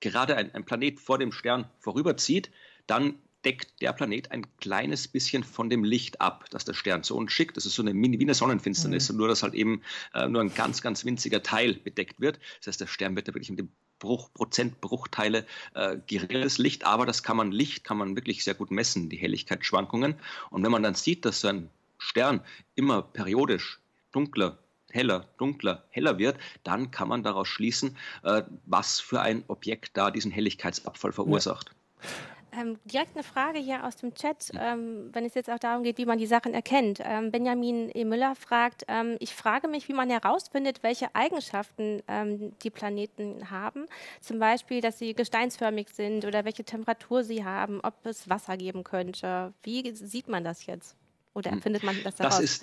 gerade 0.00 0.36
ein, 0.36 0.54
ein 0.54 0.64
Planet 0.64 1.00
vor 1.00 1.18
dem 1.18 1.32
Stern 1.32 1.70
vorüberzieht, 1.78 2.50
dann 2.86 3.14
deckt 3.44 3.80
der 3.80 3.92
Planet 3.92 4.30
ein 4.30 4.46
kleines 4.58 5.08
bisschen 5.08 5.44
von 5.44 5.70
dem 5.70 5.84
Licht 5.84 6.20
ab, 6.20 6.44
das 6.50 6.64
der 6.64 6.74
Stern 6.74 7.02
zu 7.02 7.16
uns 7.16 7.32
schickt. 7.32 7.56
Das 7.56 7.66
ist 7.66 7.74
so 7.74 7.82
eine 7.82 7.94
Mini, 7.94 8.18
wie 8.18 8.24
eine 8.24 8.34
Sonnenfinsternis, 8.34 9.10
mhm. 9.10 9.18
nur 9.18 9.28
dass 9.28 9.42
halt 9.42 9.54
eben 9.54 9.82
äh, 10.14 10.28
nur 10.28 10.40
ein 10.40 10.54
ganz, 10.54 10.82
ganz 10.82 11.04
winziger 11.04 11.42
Teil 11.42 11.74
bedeckt 11.74 12.20
wird. 12.20 12.38
Das 12.58 12.68
heißt, 12.68 12.80
der 12.80 12.86
Stern 12.86 13.16
wird 13.16 13.28
da 13.28 13.34
wirklich 13.34 13.50
mit 13.50 13.58
dem 13.58 13.70
Bruch, 13.98 14.32
Prozentbruchteile 14.34 15.46
äh, 15.74 15.96
geringes 16.06 16.58
Licht, 16.58 16.84
aber 16.84 17.06
das 17.06 17.22
kann 17.22 17.36
man 17.36 17.52
Licht 17.52 17.84
kann 17.84 17.98
man 17.98 18.16
wirklich 18.16 18.42
sehr 18.42 18.54
gut 18.54 18.70
messen, 18.70 19.08
die 19.08 19.16
Helligkeitsschwankungen. 19.16 20.14
Und 20.50 20.64
wenn 20.64 20.72
man 20.72 20.82
dann 20.82 20.94
sieht, 20.94 21.24
dass 21.24 21.40
so 21.40 21.48
ein 21.48 21.70
Stern 21.98 22.40
immer 22.74 23.02
periodisch 23.02 23.80
dunkler 24.10 24.58
heller, 24.90 25.26
dunkler, 25.38 25.84
heller 25.88 26.18
wird, 26.18 26.36
dann 26.64 26.90
kann 26.90 27.08
man 27.08 27.22
daraus 27.22 27.48
schließen, 27.48 27.96
äh, 28.24 28.42
was 28.66 29.00
für 29.00 29.22
ein 29.22 29.42
Objekt 29.48 29.96
da 29.96 30.10
diesen 30.10 30.30
Helligkeitsabfall 30.30 31.12
verursacht. 31.12 31.70
Ja. 32.02 32.08
Ähm, 32.54 32.78
direkt 32.84 33.16
eine 33.16 33.24
Frage 33.24 33.58
hier 33.58 33.84
aus 33.86 33.96
dem 33.96 34.14
Chat, 34.14 34.50
ähm, 34.60 35.08
wenn 35.12 35.24
es 35.24 35.34
jetzt 35.34 35.48
auch 35.48 35.58
darum 35.58 35.84
geht, 35.84 35.96
wie 35.96 36.04
man 36.04 36.18
die 36.18 36.26
Sachen 36.26 36.52
erkennt. 36.52 37.00
Ähm, 37.02 37.30
Benjamin 37.30 37.90
E. 37.94 38.04
Müller 38.04 38.34
fragt, 38.34 38.84
ähm, 38.88 39.16
ich 39.20 39.34
frage 39.34 39.68
mich, 39.68 39.88
wie 39.88 39.94
man 39.94 40.10
herausfindet, 40.10 40.82
welche 40.82 41.14
Eigenschaften 41.14 42.02
ähm, 42.08 42.52
die 42.62 42.68
Planeten 42.68 43.50
haben. 43.50 43.86
Zum 44.20 44.38
Beispiel, 44.38 44.82
dass 44.82 44.98
sie 44.98 45.14
gesteinsförmig 45.14 45.88
sind 45.88 46.26
oder 46.26 46.44
welche 46.44 46.64
Temperatur 46.64 47.24
sie 47.24 47.42
haben, 47.42 47.80
ob 47.82 47.94
es 48.04 48.28
Wasser 48.28 48.58
geben 48.58 48.84
könnte. 48.84 49.54
Wie 49.62 49.94
sieht 49.94 50.28
man 50.28 50.44
das 50.44 50.66
jetzt? 50.66 50.94
Oder 51.32 51.52
hm. 51.52 51.62
findet 51.62 51.82
man 51.84 51.96
das 52.04 52.18
heraus? 52.18 52.36
Das 52.36 52.44
ist 52.44 52.62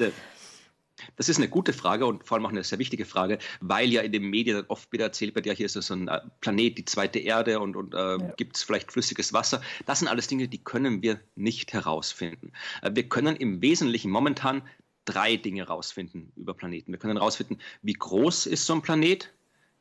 das 1.15 1.29
ist 1.29 1.37
eine 1.37 1.47
gute 1.47 1.73
Frage 1.73 2.05
und 2.05 2.25
vor 2.25 2.37
allem 2.37 2.45
auch 2.45 2.51
eine 2.51 2.63
sehr 2.63 2.79
wichtige 2.79 3.05
Frage, 3.05 3.39
weil 3.61 3.89
ja 3.89 4.01
in 4.01 4.11
den 4.11 4.23
Medien 4.23 4.63
oft 4.67 4.91
wieder 4.91 5.05
erzählt 5.05 5.35
wird, 5.35 5.45
ja, 5.45 5.53
hier 5.53 5.65
ist 5.65 5.73
so 5.73 5.93
ein 5.93 6.07
äh, 6.07 6.21
Planet, 6.41 6.77
die 6.77 6.85
zweite 6.85 7.19
Erde 7.19 7.59
und, 7.59 7.75
und 7.75 7.93
äh, 7.93 7.97
ja. 7.97 8.17
gibt 8.37 8.55
es 8.55 8.63
vielleicht 8.63 8.91
flüssiges 8.91 9.33
Wasser. 9.33 9.61
Das 9.85 9.99
sind 9.99 10.07
alles 10.07 10.27
Dinge, 10.27 10.47
die 10.47 10.63
können 10.63 11.01
wir 11.01 11.19
nicht 11.35 11.73
herausfinden. 11.73 12.51
Äh, 12.81 12.91
wir 12.93 13.07
können 13.07 13.35
im 13.35 13.61
Wesentlichen 13.61 14.11
momentan 14.11 14.61
drei 15.05 15.37
Dinge 15.37 15.61
herausfinden 15.61 16.31
über 16.35 16.53
Planeten. 16.53 16.91
Wir 16.91 16.99
können 16.99 17.17
herausfinden, 17.17 17.59
wie 17.81 17.93
groß 17.93 18.45
ist 18.45 18.65
so 18.65 18.73
ein 18.73 18.81
Planet, 18.81 19.33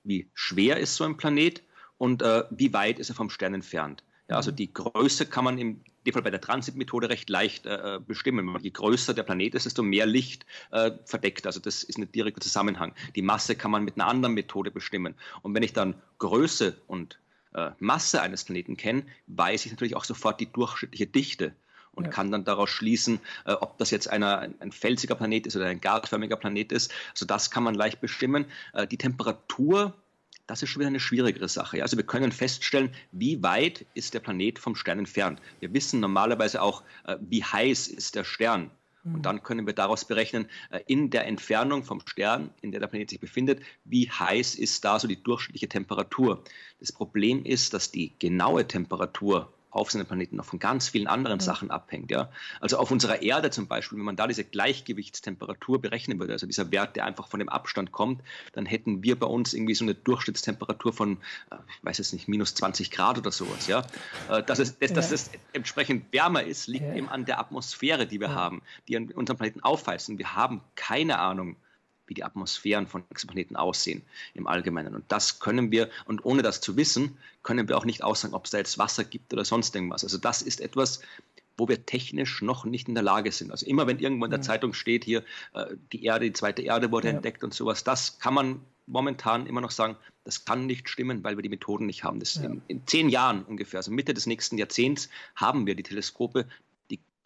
wie 0.04 0.30
schwer 0.32 0.78
ist 0.78 0.96
so 0.96 1.04
ein 1.04 1.16
Planet 1.16 1.62
und 1.98 2.22
äh, 2.22 2.44
wie 2.50 2.72
weit 2.72 2.98
ist 2.98 3.10
er 3.10 3.14
vom 3.14 3.30
Stern 3.30 3.54
entfernt. 3.54 4.04
Ja, 4.28 4.37
also 4.37 4.50
die 4.50 4.72
Größe 4.72 5.26
kann 5.26 5.44
man 5.44 5.58
im 5.58 5.80
dem 6.09 6.15
Fall 6.15 6.23
bei 6.23 6.31
der 6.31 6.41
Transitmethode 6.41 7.09
recht 7.09 7.31
leicht 7.31 7.67
äh, 7.67 8.00
bestimmen. 8.05 8.59
Je 8.61 8.71
größer 8.71 9.15
der 9.15 9.23
Planet 9.23 9.55
ist, 9.55 9.67
desto 9.67 9.83
mehr 9.83 10.07
Licht 10.07 10.47
äh, 10.71 10.93
verdeckt. 11.05 11.47
Also 11.47 11.61
das 11.61 11.83
ist 11.83 11.99
ein 11.99 12.11
direkter 12.11 12.41
Zusammenhang. 12.41 12.95
Die 13.15 13.23
Masse 13.23 13.57
kann 13.57 13.71
man 13.71 13.85
mit 13.85 13.97
einer 13.97 14.07
anderen 14.07 14.35
Methode 14.35 14.71
bestimmen. 14.71 15.15
Und 15.43 15.55
wenn 15.55 15.62
ich 15.62 15.73
dann 15.73 15.95
Größe 16.19 16.77
und 16.87 17.19
äh, 17.55 17.71
Masse 17.79 18.21
eines 18.21 18.45
Planeten 18.45 18.77
kenne, 18.77 19.05
weiß 19.27 19.67
ich 19.67 19.73
natürlich 19.73 19.97
auch 19.97 20.05
sofort 20.05 20.41
die 20.41 20.50
durchschnittliche 20.50 21.07
Dichte 21.07 21.55
und 21.93 22.05
ja. 22.05 22.11
kann 22.11 22.31
dann 22.31 22.45
daraus 22.45 22.71
schließen, 22.71 23.21
äh, 23.45 23.53
ob 23.53 23.79
das 23.79 23.91
jetzt 23.91 24.09
einer, 24.09 24.38
ein, 24.38 24.55
ein, 24.61 24.73
felsiger 24.73 25.15
Planet 25.15 25.47
ist 25.47 25.57
oder 25.57 25.67
ein 25.67 25.81
gasförmiger 25.81 26.37
Planet 26.37 26.73
ist. 26.73 26.93
Also 27.12 27.27
das 27.27 27.50
kann 27.50 27.65
man 27.65 27.75
leicht 27.75 28.00
bestimmen. 28.00 28.47
Äh, 28.73 28.87
die 28.87 28.99
Temperatur 28.99 29.95
das 30.49 30.62
ist 30.62 30.71
schon 30.71 30.81
wieder 30.81 30.88
eine 30.88 30.99
schwierigere 30.99 31.49
Sache. 31.49 31.83
Also 31.83 31.97
wir 31.97 32.05
können 32.05 32.33
feststellen, 32.33 32.90
wie 33.12 33.43
weit 33.43 33.87
ist 33.95 34.14
der 34.14 34.21
Planet 34.21 34.59
vom 34.59 34.75
Stern 34.75 34.99
entfernt. 34.99 35.40
Wir 35.61 35.73
wissen 35.73 36.00
normalerweise 36.00 36.61
auch, 36.62 36.83
äh, 37.05 37.17
wie 37.21 37.45
heiß 37.45 37.87
ist 37.87 38.17
der 38.17 38.25
Stern. 38.25 38.71
Und 39.05 39.19
mhm. 39.19 39.23
dann 39.23 39.43
können 39.43 39.67
wir 39.67 39.75
daraus 39.75 40.07
berechnen, 40.07 40.49
äh, 40.71 40.81
in 40.87 41.11
der 41.11 41.26
Entfernung 41.26 41.85
vom 41.85 42.00
Stern, 42.05 42.50
in 42.62 42.73
der 42.73 42.81
der 42.81 42.88
Planet 42.88 43.11
sich 43.11 43.21
befindet, 43.21 43.61
wie 43.85 44.11
heiß 44.11 44.55
ist 44.55 44.85
da 44.85 44.99
so 44.99 45.07
die 45.07 45.23
durchschnittliche 45.23 45.69
Temperatur. 45.69 46.43
Das 46.81 46.93
Problem 46.93 47.45
ist, 47.45 47.75
dass 47.75 47.90
die 47.90 48.19
genaue 48.19 48.67
Temperatur 48.67 49.52
auf 49.70 49.90
seinem 49.90 50.06
Planeten 50.06 50.37
noch 50.37 50.44
von 50.44 50.58
ganz 50.58 50.88
vielen 50.88 51.06
anderen 51.06 51.38
ja. 51.38 51.44
Sachen 51.44 51.70
abhängt. 51.70 52.10
Ja? 52.10 52.30
Also 52.60 52.78
auf 52.78 52.90
unserer 52.90 53.22
Erde 53.22 53.50
zum 53.50 53.66
Beispiel, 53.66 53.98
wenn 53.98 54.04
man 54.04 54.16
da 54.16 54.26
diese 54.26 54.44
Gleichgewichtstemperatur 54.44 55.80
berechnen 55.80 56.18
würde, 56.18 56.32
also 56.32 56.46
dieser 56.46 56.70
Wert, 56.70 56.96
der 56.96 57.04
einfach 57.04 57.28
von 57.28 57.38
dem 57.38 57.48
Abstand 57.48 57.92
kommt, 57.92 58.22
dann 58.52 58.66
hätten 58.66 59.02
wir 59.02 59.18
bei 59.18 59.26
uns 59.26 59.52
irgendwie 59.52 59.75
so 59.75 59.84
eine 59.84 59.94
Durchschnittstemperatur 59.94 60.92
von, 60.92 61.18
äh, 61.50 61.56
ich 61.78 61.84
weiß 61.84 61.98
jetzt 61.98 62.12
nicht, 62.12 62.28
minus 62.28 62.54
20 62.54 62.90
Grad 62.90 63.18
oder 63.18 63.30
sowas. 63.30 63.66
Ja? 63.66 63.84
Äh, 64.30 64.42
dass, 64.42 64.58
es, 64.58 64.78
dass, 64.78 64.92
dass 64.92 65.12
es 65.12 65.30
entsprechend 65.52 66.12
wärmer 66.12 66.42
ist, 66.42 66.66
liegt 66.66 66.87
ja. 66.87 66.94
eben 66.94 67.08
an 67.08 67.25
der 67.25 67.38
Atmosphäre, 67.38 68.06
die 68.06 68.20
wir 68.20 68.34
haben, 68.34 68.62
die 68.88 68.96
an 68.96 69.10
unserem 69.10 69.37
Planeten 69.37 69.62
aufheizt. 69.62 70.08
Und 70.08 70.18
wir 70.18 70.34
haben 70.34 70.62
keine 70.76 71.18
Ahnung, 71.18 71.56
wie 72.09 72.15
die 72.15 72.25
Atmosphären 72.25 72.87
von 72.87 73.05
Exoplaneten 73.11 73.57
aussehen 73.57 74.03
im 74.35 74.47
Allgemeinen. 74.47 74.95
Und 74.95 75.05
das 75.09 75.41
können 75.41 75.71
wir, 75.71 75.88
und 76.07 76.25
ohne 76.25 76.43
das 76.43 76.61
zu 76.61 76.77
wissen, 76.77 77.17
können 77.43 77.69
wir 77.69 77.77
auch 77.77 77.85
nicht 77.85 78.03
aussagen, 78.03 78.35
ob 78.35 78.47
es 78.47 78.50
da 78.50 78.59
jetzt 78.59 78.79
Wasser 78.79 79.05
gibt 79.05 79.33
oder 79.33 79.45
sonst 79.45 79.75
irgendwas. 79.75 80.05
Also 80.05 80.19
das 80.19 80.43
ist 80.43 80.61
etwas, 80.61 81.00
wo 81.57 81.69
wir 81.69 81.85
technisch 81.85 82.41
noch 82.41 82.65
nicht 82.65 82.88
in 82.88 82.95
der 82.95 83.03
Lage 83.03 83.33
sind. 83.33 83.50
Also 83.50 83.67
immer 83.67 83.87
wenn 83.87 83.99
irgendwo 83.99 84.25
in 84.25 84.31
der 84.31 84.41
ja. 84.41 84.45
Zeitung 84.45 84.73
steht, 84.73 85.05
hier 85.05 85.25
äh, 85.55 85.67
die 85.93 86.05
Erde, 86.05 86.27
die 86.27 86.33
zweite 86.33 86.62
Erde 86.62 86.91
wurde 86.91 87.09
ja. 87.09 87.15
entdeckt 87.15 87.45
und 87.45 87.53
sowas, 87.53 87.85
das 87.85 88.19
kann 88.21 88.35
man 88.35 88.61
momentan 88.87 89.47
immer 89.47 89.61
noch 89.61 89.71
sagen, 89.71 89.97
das 90.25 90.45
kann 90.45 90.67
nicht 90.67 90.88
stimmen, 90.88 91.25
weil 91.25 91.37
wir 91.37 91.43
die 91.43 91.49
Methoden 91.49 91.87
nicht 91.87 92.05
haben. 92.05 92.21
Ja. 92.23 92.45
In, 92.45 92.62
in, 92.69 92.87
zehn 92.87 93.09
Jahren 93.09 93.45
ungefähr, 93.45 93.79
also 93.79 93.91
Mitte 93.91 94.15
des 94.15 94.27
nächsten 94.27 94.57
Jahrzehnts, 94.57 95.09
haben 95.35 95.67
wir 95.67 95.75
die 95.75 95.83
Teleskope, 95.83 96.47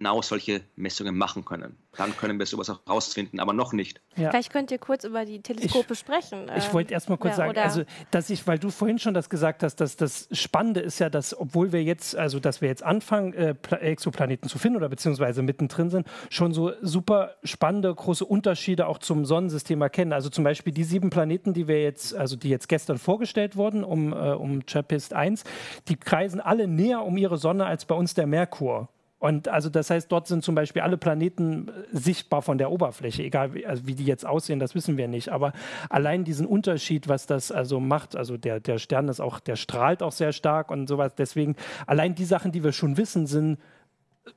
genau 0.03 0.21
solche 0.21 0.63
Messungen 0.75 1.17
machen 1.17 1.45
können. 1.45 1.77
Dann 1.97 2.17
können 2.17 2.37
wir 2.41 2.47
sowas 2.47 2.69
auch 2.71 2.81
rausfinden, 2.89 3.39
aber 3.39 3.53
noch 3.53 3.73
nicht. 3.73 4.01
Ja. 4.17 4.31
Vielleicht 4.31 4.51
könnt 4.51 4.73
ihr 4.73 4.79
kurz 4.79 5.05
über 5.05 5.25
die 5.25 5.41
Teleskope 5.43 5.93
ich, 5.93 5.99
sprechen. 5.99 6.51
Ich 6.57 6.67
ähm, 6.67 6.73
wollte 6.73 6.93
erst 6.93 7.09
mal 7.09 7.19
kurz 7.19 7.37
ja, 7.37 7.37
sagen, 7.37 7.59
also 7.59 7.85
dass 8.11 8.29
ich, 8.29 8.45
weil 8.49 8.59
du 8.59 8.71
vorhin 8.71 8.99
schon 8.99 9.15
das 9.15 9.31
gesagt 9.31 9.63
hast, 9.63 9.77
dass 9.77 9.97
das 9.97 10.29
Spannende 10.33 10.81
ist 10.81 10.99
ja, 10.99 11.09
dass 11.09 11.39
obwohl 11.39 11.71
wir 11.71 11.85
jetzt, 11.85 12.17
also 12.17 12.41
dass 12.41 12.61
wir 12.61 12.69
jetzt 12.69 12.83
anfangen, 12.83 13.33
äh, 13.35 13.55
Exoplaneten 13.71 14.49
zu 14.49 14.59
finden 14.59 14.79
oder 14.79 14.89
beziehungsweise 14.89 15.43
mittendrin 15.43 15.89
sind, 15.89 16.09
schon 16.31 16.53
so 16.53 16.73
super 16.81 17.37
spannende 17.45 17.95
große 17.95 18.25
Unterschiede 18.25 18.89
auch 18.89 18.99
zum 18.99 19.25
Sonnensystem 19.25 19.81
erkennen. 19.83 20.13
Also 20.13 20.31
zum 20.31 20.43
Beispiel 20.43 20.73
die 20.73 20.85
sieben 20.85 21.11
Planeten, 21.11 21.55
die 21.55 21.69
wir 21.69 21.81
jetzt, 21.81 22.13
also 22.13 22.35
die 22.35 22.49
jetzt 22.49 22.69
gestern 22.69 22.99
vorgestellt 22.99 23.55
wurden, 23.55 23.85
um, 23.85 24.13
äh, 24.13 24.33
um 24.33 24.67
Trappist 24.67 25.13
1, 25.15 25.45
die 25.87 25.97
kreisen 25.97 26.41
alle 26.41 26.67
näher 26.67 27.05
um 27.05 27.17
ihre 27.17 27.39
Sonne 27.39 27.67
als 27.67 27.85
bei 27.85 27.95
uns 27.95 28.15
der 28.15 28.27
Merkur. 28.27 28.89
Und 29.23 29.47
also 29.47 29.71
das 29.71 29.89
heißt, 29.89 30.11
dort 30.11 30.27
sind 30.27 30.43
zum 30.43 30.57
Beispiel 30.57 30.83
alle 30.83 30.97
Planeten 30.97 31.69
äh, 31.69 31.73
sichtbar 31.93 32.43
von 32.43 32.59
der 32.59 32.73
Oberfläche, 32.73 33.23
egal 33.23 33.55
wie, 33.55 33.65
also 33.65 33.87
wie 33.87 33.95
die 33.95 34.05
jetzt 34.05 34.27
aussehen, 34.27 34.59
das 34.59 34.75
wissen 34.75 34.97
wir 34.97 35.07
nicht. 35.07 35.29
Aber 35.29 35.53
allein 35.89 36.25
diesen 36.25 36.45
Unterschied, 36.45 37.07
was 37.07 37.27
das 37.27 37.53
also 37.53 37.79
macht, 37.79 38.17
also 38.17 38.37
der, 38.37 38.59
der 38.59 38.79
Stern 38.79 39.07
ist 39.07 39.21
auch, 39.21 39.39
der 39.39 39.55
strahlt 39.55 40.03
auch 40.03 40.11
sehr 40.11 40.33
stark 40.33 40.73
und 40.73 40.89
sowas. 40.89 41.15
Deswegen, 41.15 41.55
allein 41.87 42.17
die 42.17 42.25
Sachen, 42.25 42.51
die 42.51 42.65
wir 42.65 42.73
schon 42.73 42.97
wissen, 42.97 43.29
sind 43.29 43.59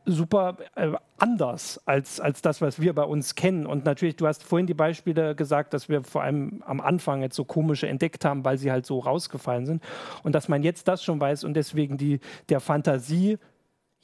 super 0.06 0.58
äh, 0.76 0.92
anders 1.18 1.82
als, 1.88 2.20
als 2.20 2.44
das, 2.44 2.62
was 2.62 2.80
wir 2.80 2.94
bei 2.94 3.06
uns 3.06 3.34
kennen. 3.34 3.66
Und 3.66 3.86
natürlich, 3.86 4.18
du 4.18 4.28
hast 4.28 4.44
vorhin 4.44 4.68
die 4.68 4.76
Beispiele 4.76 5.34
gesagt, 5.34 5.74
dass 5.74 5.90
wir 5.90 6.04
vor 6.04 6.22
allem 6.22 6.62
am 6.64 6.80
Anfang 6.80 7.24
jetzt 7.24 7.36
so 7.36 7.44
komische 7.44 7.88
entdeckt 7.88 8.24
haben, 8.24 8.46
weil 8.46 8.60
sie 8.60 8.72
halt 8.72 8.86
so 8.86 9.00
rausgefallen 9.00 9.66
sind. 9.66 9.84
Und 10.22 10.36
dass 10.36 10.48
man 10.48 10.62
jetzt 10.62 10.88
das 10.88 11.04
schon 11.04 11.20
weiß 11.20 11.44
und 11.44 11.56
deswegen 11.56 11.98
die, 11.98 12.20
der 12.50 12.60
Fantasie 12.60 13.40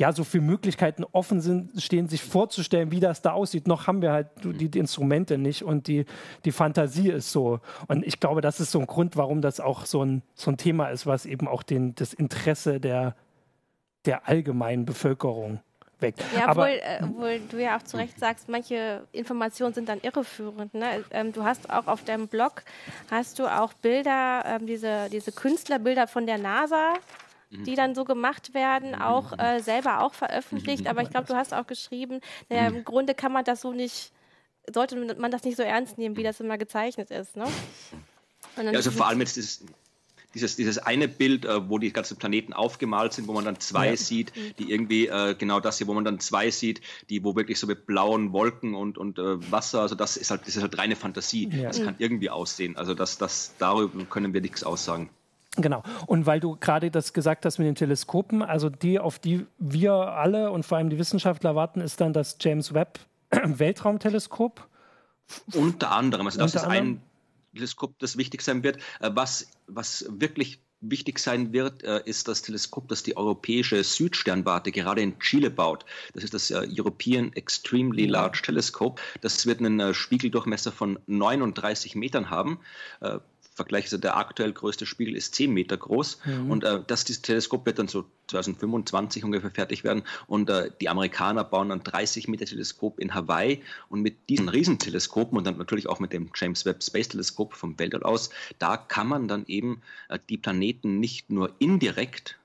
ja, 0.01 0.11
so 0.13 0.23
viele 0.23 0.43
Möglichkeiten 0.43 1.05
offen 1.11 1.41
sind, 1.41 1.79
stehen, 1.79 2.07
sich 2.07 2.23
vorzustellen, 2.23 2.89
wie 2.89 2.99
das 2.99 3.21
da 3.21 3.33
aussieht. 3.33 3.67
Noch 3.67 3.85
haben 3.85 4.01
wir 4.01 4.11
halt 4.11 4.29
die, 4.43 4.67
die, 4.67 4.79
Instrumente 4.79 5.37
nicht 5.37 5.61
und 5.61 5.85
die, 5.85 6.05
die 6.43 6.51
Fantasie 6.51 7.09
ist 7.09 7.31
so. 7.31 7.59
Und 7.87 8.03
ich 8.03 8.19
glaube, 8.19 8.41
das 8.41 8.59
ist 8.59 8.71
so 8.71 8.79
ein 8.79 8.87
Grund, 8.87 9.15
warum 9.15 9.43
das 9.43 9.59
auch 9.59 9.85
so 9.85 10.03
ein, 10.03 10.23
so 10.33 10.49
ein 10.49 10.57
Thema 10.57 10.87
ist, 10.87 11.05
was 11.05 11.27
eben 11.27 11.47
auch 11.47 11.61
den, 11.61 11.93
das 11.93 12.13
Interesse 12.13 12.79
der, 12.79 13.15
der 14.05 14.27
allgemeinen 14.27 14.85
Bevölkerung 14.85 15.59
weckt. 15.99 16.23
Ja, 16.35 16.47
Aber, 16.47 16.63
obwohl, 16.63 16.79
äh, 16.81 17.03
obwohl 17.03 17.39
du 17.51 17.61
ja 17.61 17.77
auch 17.77 17.83
zu 17.83 17.97
Recht 17.97 18.17
sagst, 18.17 18.49
manche 18.49 19.03
Informationen 19.11 19.75
sind 19.75 19.87
dann 19.87 20.01
irreführend. 20.01 20.73
Ne? 20.73 21.03
Ähm, 21.11 21.31
du 21.31 21.43
hast 21.43 21.69
auch 21.69 21.85
auf 21.85 22.03
deinem 22.05 22.27
Blog, 22.27 22.63
hast 23.11 23.37
du 23.37 23.45
auch 23.45 23.73
Bilder, 23.73 24.45
ähm, 24.47 24.65
diese, 24.65 25.09
diese 25.11 25.31
Künstlerbilder 25.31 26.07
von 26.07 26.25
der 26.25 26.39
NASA 26.39 26.95
Mhm. 26.95 27.20
Die 27.51 27.75
dann 27.75 27.95
so 27.95 28.05
gemacht 28.05 28.53
werden, 28.53 28.91
mhm. 28.91 29.01
auch 29.01 29.37
äh, 29.37 29.59
selber 29.59 30.01
auch 30.01 30.13
veröffentlicht. 30.13 30.83
Mhm. 30.83 30.89
Aber 30.89 31.01
ich 31.01 31.09
glaube, 31.09 31.27
du 31.27 31.35
hast 31.35 31.53
auch 31.53 31.67
geschrieben, 31.67 32.21
naja, 32.49 32.67
im 32.67 32.83
Grunde 32.83 33.13
kann 33.13 33.31
man 33.31 33.43
das 33.43 33.61
so 33.61 33.73
nicht, 33.73 34.11
sollte 34.73 34.95
man 34.95 35.31
das 35.31 35.43
nicht 35.43 35.57
so 35.57 35.63
ernst 35.63 35.97
nehmen, 35.97 36.15
wie 36.15 36.23
das 36.23 36.39
immer 36.39 36.57
gezeichnet 36.57 37.11
ist. 37.11 37.35
Ne? 37.35 37.45
Ja, 38.57 38.71
also 38.71 38.91
vor 38.91 39.07
allem 39.07 39.19
jetzt 39.19 39.35
dieses, 39.35 39.65
dieses, 40.33 40.55
dieses 40.55 40.77
eine 40.77 41.07
Bild, 41.07 41.45
äh, 41.45 41.69
wo 41.69 41.77
die 41.77 41.91
ganzen 41.91 42.17
Planeten 42.17 42.53
aufgemalt 42.53 43.13
sind, 43.13 43.27
wo 43.27 43.33
man 43.33 43.43
dann 43.43 43.59
zwei 43.59 43.89
ja. 43.89 43.97
sieht, 43.97 44.31
die 44.59 44.71
irgendwie, 44.71 45.07
äh, 45.07 45.35
genau 45.37 45.59
das 45.59 45.77
hier, 45.77 45.87
wo 45.87 45.93
man 45.93 46.05
dann 46.05 46.19
zwei 46.19 46.51
sieht, 46.51 46.81
die, 47.09 47.23
wo 47.23 47.35
wirklich 47.35 47.59
so 47.59 47.67
mit 47.67 47.85
blauen 47.85 48.31
Wolken 48.31 48.75
und, 48.75 48.97
und 48.97 49.19
äh, 49.19 49.51
Wasser, 49.51 49.81
also 49.81 49.95
das 49.95 50.15
ist 50.15 50.31
halt, 50.31 50.47
das 50.47 50.55
ist 50.55 50.61
halt 50.61 50.77
reine 50.77 50.95
Fantasie. 50.95 51.49
Ja. 51.51 51.63
Das 51.63 51.83
kann 51.83 51.95
irgendwie 51.97 52.29
aussehen. 52.29 52.77
Also 52.77 52.93
das, 52.93 53.17
das, 53.17 53.55
darüber 53.57 54.05
können 54.05 54.33
wir 54.33 54.41
nichts 54.41 54.63
aussagen. 54.63 55.09
Genau. 55.57 55.83
Und 56.07 56.25
weil 56.25 56.39
du 56.39 56.55
gerade 56.55 56.91
das 56.91 57.11
gesagt 57.11 57.45
hast 57.45 57.57
mit 57.57 57.67
den 57.67 57.75
Teleskopen, 57.75 58.41
also 58.41 58.69
die, 58.69 58.99
auf 58.99 59.19
die 59.19 59.45
wir 59.57 59.93
alle 59.93 60.51
und 60.51 60.65
vor 60.65 60.77
allem 60.77 60.89
die 60.89 60.97
Wissenschaftler 60.97 61.55
warten, 61.55 61.81
ist 61.81 61.99
dann 61.99 62.13
das 62.13 62.37
James 62.39 62.73
Webb 62.73 62.99
Weltraumteleskop. 63.31 64.67
Unter 65.53 65.91
anderem, 65.91 66.27
also 66.27 66.39
das 66.39 66.53
Unter 66.55 66.67
ist 66.67 66.71
ein 66.71 67.01
Teleskop, 67.53 67.99
das 67.99 68.17
wichtig 68.17 68.41
sein 68.41 68.63
wird. 68.63 68.77
Äh, 68.99 69.11
was, 69.13 69.47
was 69.67 70.05
wirklich 70.09 70.61
wichtig 70.79 71.19
sein 71.19 71.53
wird, 71.53 71.83
äh, 71.83 72.01
ist 72.05 72.27
das 72.27 72.41
Teleskop, 72.41 72.87
das 72.87 73.03
die 73.03 73.15
europäische 73.15 73.83
Südsternwarte 73.83 74.71
gerade 74.71 75.01
in 75.01 75.19
Chile 75.19 75.49
baut. 75.49 75.85
Das 76.13 76.23
ist 76.23 76.33
das 76.33 76.49
äh, 76.49 76.67
European 76.69 77.31
Extremely 77.33 78.05
Large 78.05 78.41
Telescope. 78.43 79.01
Das 79.19 79.45
wird 79.45 79.59
einen 79.59 79.93
Spiegeldurchmesser 79.93 80.71
von 80.71 80.97
39 81.07 81.95
Metern 81.95 82.29
haben. 82.29 82.59
Vergleich, 83.53 83.85
also 83.85 83.97
der 83.97 84.15
aktuell 84.15 84.53
größte 84.53 84.85
Spiegel 84.85 85.15
ist 85.15 85.35
10 85.35 85.51
Meter 85.51 85.77
groß. 85.77 86.19
Mhm. 86.25 86.51
und 86.51 86.63
äh, 86.63 86.79
das 86.87 87.03
dieses 87.03 87.21
Teleskop 87.21 87.65
wird 87.65 87.79
dann 87.79 87.87
so 87.87 88.05
2025 88.27 89.23
ungefähr 89.25 89.51
fertig 89.51 89.83
werden. 89.83 90.03
Und 90.27 90.49
äh, 90.49 90.71
die 90.79 90.87
Amerikaner 90.87 91.43
bauen 91.43 91.69
dann 91.69 91.83
30 91.83 92.27
Meter 92.27 92.45
Teleskop 92.45 92.99
in 92.99 93.13
Hawaii. 93.13 93.61
Und 93.89 94.01
mit 94.01 94.29
diesen 94.29 94.47
Riesenteleskopen 94.47 95.37
und 95.37 95.45
dann 95.45 95.57
natürlich 95.57 95.87
auch 95.87 95.99
mit 95.99 96.13
dem 96.13 96.31
James 96.33 96.65
Webb 96.65 96.81
Space 96.81 97.09
Teleskop 97.09 97.53
vom 97.53 97.77
Weltall 97.77 98.03
aus, 98.03 98.29
da 98.57 98.77
kann 98.77 99.07
man 99.07 99.27
dann 99.27 99.45
eben 99.47 99.81
äh, 100.07 100.17
die 100.29 100.37
Planeten 100.37 100.99
nicht 100.99 101.29
nur 101.29 101.53
indirekt 101.59 102.37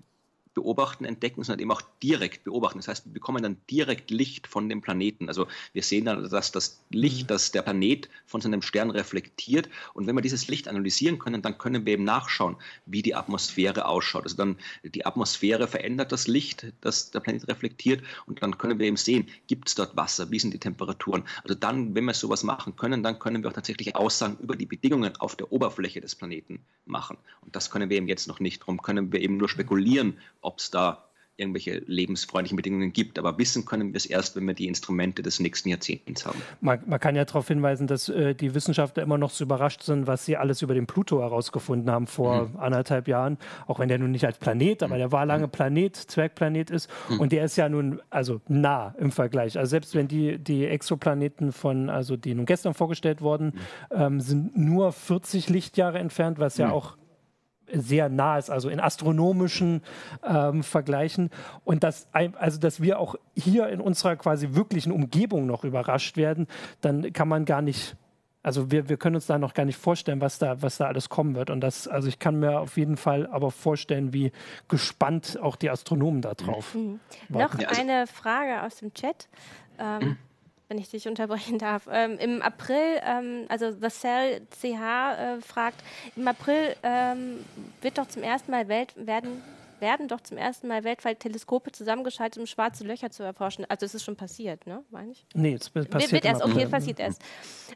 beobachten, 0.56 1.04
entdecken, 1.04 1.44
sondern 1.44 1.60
eben 1.60 1.70
auch 1.70 1.82
direkt 2.02 2.44
beobachten. 2.44 2.78
Das 2.78 2.88
heißt, 2.88 3.04
wir 3.04 3.12
bekommen 3.12 3.42
dann 3.42 3.58
direkt 3.70 4.10
Licht 4.10 4.46
von 4.46 4.68
dem 4.70 4.80
Planeten. 4.80 5.28
Also 5.28 5.46
wir 5.74 5.82
sehen 5.82 6.06
dann, 6.06 6.28
dass 6.28 6.50
das 6.50 6.82
Licht, 6.90 7.24
mhm. 7.24 7.26
das 7.28 7.52
der 7.52 7.60
Planet 7.60 8.08
von 8.24 8.40
seinem 8.40 8.62
Stern 8.62 8.90
reflektiert. 8.90 9.68
Und 9.92 10.06
wenn 10.06 10.16
wir 10.16 10.22
dieses 10.22 10.48
Licht 10.48 10.66
analysieren 10.66 11.18
können, 11.18 11.42
dann 11.42 11.58
können 11.58 11.84
wir 11.84 11.92
eben 11.92 12.04
nachschauen, 12.04 12.56
wie 12.86 13.02
die 13.02 13.14
Atmosphäre 13.14 13.86
ausschaut. 13.86 14.24
Also 14.24 14.36
dann 14.36 14.56
die 14.82 15.04
Atmosphäre 15.04 15.68
verändert 15.68 16.10
das 16.10 16.26
Licht, 16.26 16.72
das 16.80 17.10
der 17.10 17.20
Planet 17.20 17.46
reflektiert. 17.48 18.02
Und 18.24 18.42
dann 18.42 18.56
können 18.56 18.78
wir 18.78 18.86
eben 18.86 18.96
sehen, 18.96 19.28
gibt 19.48 19.68
es 19.68 19.74
dort 19.74 19.94
Wasser, 19.94 20.30
wie 20.30 20.38
sind 20.38 20.54
die 20.54 20.58
Temperaturen. 20.58 21.22
Also 21.44 21.54
dann, 21.54 21.94
wenn 21.94 22.04
wir 22.04 22.14
sowas 22.14 22.42
machen 22.44 22.76
können, 22.76 23.02
dann 23.02 23.18
können 23.18 23.42
wir 23.42 23.50
auch 23.50 23.54
tatsächlich 23.54 23.94
Aussagen 23.94 24.38
über 24.40 24.56
die 24.56 24.66
Bedingungen 24.66 25.14
auf 25.16 25.36
der 25.36 25.52
Oberfläche 25.52 26.00
des 26.00 26.14
Planeten 26.14 26.60
machen. 26.86 27.18
Und 27.42 27.54
das 27.54 27.70
können 27.70 27.90
wir 27.90 27.98
eben 27.98 28.08
jetzt 28.08 28.26
noch 28.26 28.40
nicht. 28.40 28.62
Darum 28.62 28.80
können 28.80 29.12
wir 29.12 29.20
eben 29.20 29.36
nur 29.36 29.50
spekulieren, 29.50 30.16
ob 30.46 30.58
es 30.58 30.70
da 30.70 31.06
irgendwelche 31.36 31.82
lebensfreundlichen 31.86 32.56
Bedingungen 32.56 32.92
gibt. 32.92 33.18
Aber 33.18 33.38
wissen 33.38 33.64
können 33.64 33.92
wir 33.92 33.96
es 33.96 34.06
erst, 34.06 34.36
wenn 34.36 34.46
wir 34.46 34.54
die 34.54 34.66
Instrumente 34.66 35.22
des 35.22 35.38
nächsten 35.38 35.68
Jahrzehnts 35.68 36.24
haben. 36.24 36.40
Man, 36.60 36.80
man 36.86 36.98
kann 36.98 37.14
ja 37.14 37.24
darauf 37.24 37.48
hinweisen, 37.48 37.86
dass 37.86 38.08
äh, 38.08 38.34
die 38.34 38.54
Wissenschaftler 38.54 39.02
immer 39.02 39.18
noch 39.18 39.30
so 39.30 39.44
überrascht 39.44 39.82
sind, 39.82 40.06
was 40.06 40.24
sie 40.24 40.36
alles 40.36 40.62
über 40.62 40.74
den 40.74 40.86
Pluto 40.86 41.20
herausgefunden 41.20 41.90
haben 41.90 42.06
vor 42.06 42.48
mhm. 42.48 42.56
anderthalb 42.56 43.06
Jahren. 43.06 43.38
Auch 43.66 43.78
wenn 43.78 43.88
der 43.88 43.98
nun 43.98 44.12
nicht 44.12 44.24
als 44.24 44.38
Planet, 44.38 44.82
aber 44.82 44.94
mhm. 44.94 44.98
der 44.98 45.12
war 45.12 45.26
lange 45.26 45.46
mhm. 45.46 45.50
Planet, 45.50 45.96
Zwergplanet 45.96 46.70
ist. 46.70 46.90
Mhm. 47.10 47.20
Und 47.20 47.32
der 47.32 47.44
ist 47.44 47.56
ja 47.56 47.68
nun 47.68 48.00
also 48.08 48.40
nah 48.48 48.94
im 48.98 49.12
Vergleich. 49.12 49.58
Also 49.58 49.70
selbst 49.70 49.94
wenn 49.94 50.08
die, 50.08 50.38
die 50.38 50.66
Exoplaneten 50.66 51.52
von, 51.52 51.90
also 51.90 52.16
die 52.16 52.34
nun 52.34 52.46
gestern 52.46 52.72
vorgestellt 52.72 53.20
wurden, 53.20 53.46
mhm. 53.46 54.00
ähm, 54.00 54.20
sind 54.20 54.56
nur 54.56 54.92
40 54.92 55.50
Lichtjahre 55.50 55.98
entfernt, 55.98 56.38
was 56.38 56.56
ja 56.56 56.70
auch 56.70 56.96
sehr 57.72 58.08
nah 58.08 58.38
ist, 58.38 58.50
also 58.50 58.68
in 58.68 58.80
astronomischen 58.80 59.82
ähm, 60.24 60.62
Vergleichen. 60.62 61.30
Und 61.64 61.84
dass, 61.84 62.08
also, 62.12 62.58
dass 62.58 62.80
wir 62.80 62.98
auch 62.98 63.16
hier 63.34 63.68
in 63.68 63.80
unserer 63.80 64.16
quasi 64.16 64.50
wirklichen 64.52 64.92
Umgebung 64.92 65.46
noch 65.46 65.64
überrascht 65.64 66.16
werden, 66.16 66.46
dann 66.80 67.12
kann 67.12 67.28
man 67.28 67.44
gar 67.44 67.62
nicht, 67.62 67.96
also 68.42 68.70
wir, 68.70 68.88
wir 68.88 68.96
können 68.96 69.16
uns 69.16 69.26
da 69.26 69.38
noch 69.38 69.54
gar 69.54 69.64
nicht 69.64 69.78
vorstellen, 69.78 70.20
was 70.20 70.38
da, 70.38 70.62
was 70.62 70.78
da 70.78 70.86
alles 70.86 71.08
kommen 71.08 71.34
wird. 71.34 71.50
Und 71.50 71.60
das, 71.60 71.88
also 71.88 72.08
ich 72.08 72.18
kann 72.18 72.38
mir 72.38 72.60
auf 72.60 72.76
jeden 72.76 72.96
Fall 72.96 73.26
aber 73.26 73.50
vorstellen, 73.50 74.12
wie 74.12 74.32
gespannt 74.68 75.38
auch 75.42 75.56
die 75.56 75.70
Astronomen 75.70 76.22
da 76.22 76.34
drauf. 76.34 76.74
Mhm. 76.74 77.00
Noch 77.28 77.54
also 77.54 77.80
eine 77.80 78.06
Frage 78.06 78.62
aus 78.62 78.76
dem 78.76 78.92
Chat. 78.94 79.28
Ähm, 79.78 80.00
mhm 80.00 80.16
wenn 80.68 80.78
ich 80.78 80.88
dich 80.88 81.08
unterbrechen 81.08 81.58
darf. 81.58 81.88
Ähm, 81.90 82.18
Im 82.18 82.42
April, 82.42 83.00
ähm, 83.04 83.46
also 83.48 83.72
The 83.72 83.88
Cell 83.88 84.46
CH 84.50 84.64
äh, 84.64 85.40
fragt, 85.40 85.82
im 86.16 86.26
April 86.26 86.76
ähm, 86.82 87.44
wird 87.80 87.98
doch 87.98 88.08
zum 88.08 88.22
ersten 88.22 88.50
Mal 88.50 88.68
Welt, 88.68 88.94
werden 88.96 89.42
werden 89.80 90.08
doch 90.08 90.20
zum 90.20 90.36
ersten 90.36 90.68
Mal 90.68 90.84
weltweit 90.84 91.20
Teleskope 91.20 91.72
zusammengeschaltet, 91.72 92.40
um 92.40 92.46
schwarze 92.46 92.84
Löcher 92.84 93.10
zu 93.10 93.22
erforschen. 93.22 93.66
Also 93.68 93.86
es 93.86 93.94
ist 93.94 94.04
schon 94.04 94.16
passiert, 94.16 94.66
ne? 94.66 94.82
Meine 94.90 95.12
ich? 95.12 95.26
Nee, 95.34 95.54
es 95.54 95.70
passiert 95.70 96.12
wird 96.12 96.24
erst. 96.24 96.42
Okay, 96.42 96.66
passiert 96.66 97.00
erst. 97.00 97.22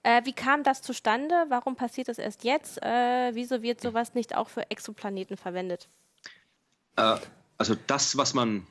Äh, 0.02 0.24
wie 0.24 0.32
kam 0.32 0.62
das 0.62 0.82
zustande? 0.82 1.34
Warum 1.48 1.76
passiert 1.76 2.08
das 2.08 2.18
erst 2.18 2.44
jetzt? 2.44 2.82
Äh, 2.82 3.34
wieso 3.34 3.62
wird 3.62 3.80
sowas 3.80 4.14
nicht 4.14 4.36
auch 4.36 4.48
für 4.48 4.70
Exoplaneten 4.70 5.36
verwendet? 5.36 5.88
Äh, 6.96 7.16
also 7.58 7.76
das, 7.86 8.16
was 8.16 8.34
man 8.34 8.66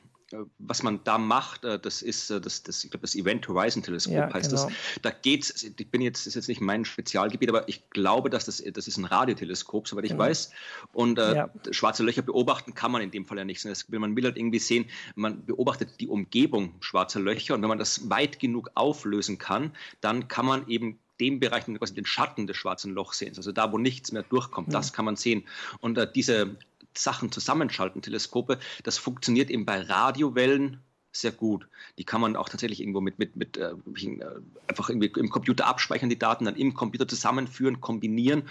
was 0.58 0.82
man 0.82 1.00
da 1.04 1.18
macht, 1.18 1.64
äh, 1.64 1.78
das 1.78 2.02
ist 2.02 2.30
äh, 2.30 2.40
das, 2.40 2.62
das, 2.62 2.84
ich 2.84 2.90
glaube, 2.90 3.02
das 3.02 3.14
Event 3.14 3.46
Horizon 3.48 3.82
Teleskop 3.82 4.14
ja, 4.14 4.32
heißt 4.32 4.50
genau. 4.50 4.66
das. 4.66 4.74
Da 5.02 5.10
geht's, 5.10 5.62
ich 5.62 5.90
bin 5.90 6.00
jetzt, 6.00 6.20
das 6.20 6.28
ist 6.28 6.34
jetzt 6.34 6.48
nicht 6.48 6.60
mein 6.60 6.84
Spezialgebiet, 6.84 7.48
aber 7.48 7.68
ich 7.68 7.88
glaube, 7.90 8.30
dass 8.30 8.44
das, 8.44 8.62
das 8.72 8.86
ist 8.86 8.96
ein 8.96 9.04
Radioteleskop, 9.04 9.88
soweit 9.88 10.04
ich 10.04 10.12
genau. 10.12 10.24
weiß. 10.24 10.50
Und 10.92 11.18
äh, 11.18 11.34
ja. 11.34 11.50
schwarze 11.70 12.02
Löcher 12.02 12.22
beobachten 12.22 12.74
kann 12.74 12.92
man 12.92 13.02
in 13.02 13.10
dem 13.10 13.24
Fall 13.24 13.38
ja 13.38 13.44
nicht. 13.44 13.64
Das, 13.64 13.88
man 13.88 14.16
will 14.16 14.24
halt 14.24 14.36
irgendwie 14.36 14.58
sehen, 14.58 14.86
man 15.14 15.44
beobachtet 15.44 16.00
die 16.00 16.08
Umgebung 16.08 16.74
schwarzer 16.80 17.20
Löcher 17.20 17.54
und 17.54 17.62
wenn 17.62 17.68
man 17.68 17.78
das 17.78 18.08
weit 18.10 18.38
genug 18.38 18.70
auflösen 18.74 19.38
kann, 19.38 19.72
dann 20.00 20.28
kann 20.28 20.46
man 20.46 20.68
eben 20.68 20.98
dem 21.20 21.38
Bereich 21.38 21.66
quasi 21.66 21.94
den 21.94 22.06
Schatten 22.06 22.46
des 22.46 22.56
schwarzen 22.56 22.94
Lochs 22.94 23.18
sehen. 23.18 23.34
Also 23.36 23.52
da, 23.52 23.70
wo 23.72 23.78
nichts 23.78 24.10
mehr 24.10 24.22
durchkommt, 24.22 24.68
ja. 24.68 24.78
das 24.78 24.92
kann 24.92 25.04
man 25.04 25.16
sehen. 25.16 25.44
Und 25.80 25.98
äh, 25.98 26.10
diese 26.10 26.56
Sachen 26.94 27.32
zusammenschalten, 27.32 28.02
Teleskope, 28.02 28.58
das 28.82 28.98
funktioniert 28.98 29.50
eben 29.50 29.64
bei 29.64 29.80
Radiowellen 29.80 30.82
sehr 31.12 31.32
gut. 31.32 31.66
Die 31.98 32.04
kann 32.04 32.20
man 32.20 32.36
auch 32.36 32.48
tatsächlich 32.48 32.80
irgendwo 32.80 33.00
mit, 33.00 33.18
mit, 33.18 33.36
mit 33.36 33.56
äh, 33.56 33.70
äh, 33.70 34.24
einfach 34.68 34.88
irgendwie 34.88 35.10
im 35.18 35.30
Computer 35.30 35.66
abspeichern, 35.66 36.08
die 36.08 36.18
Daten 36.18 36.44
dann 36.44 36.56
im 36.56 36.74
Computer 36.74 37.08
zusammenführen, 37.08 37.80
kombinieren 37.80 38.44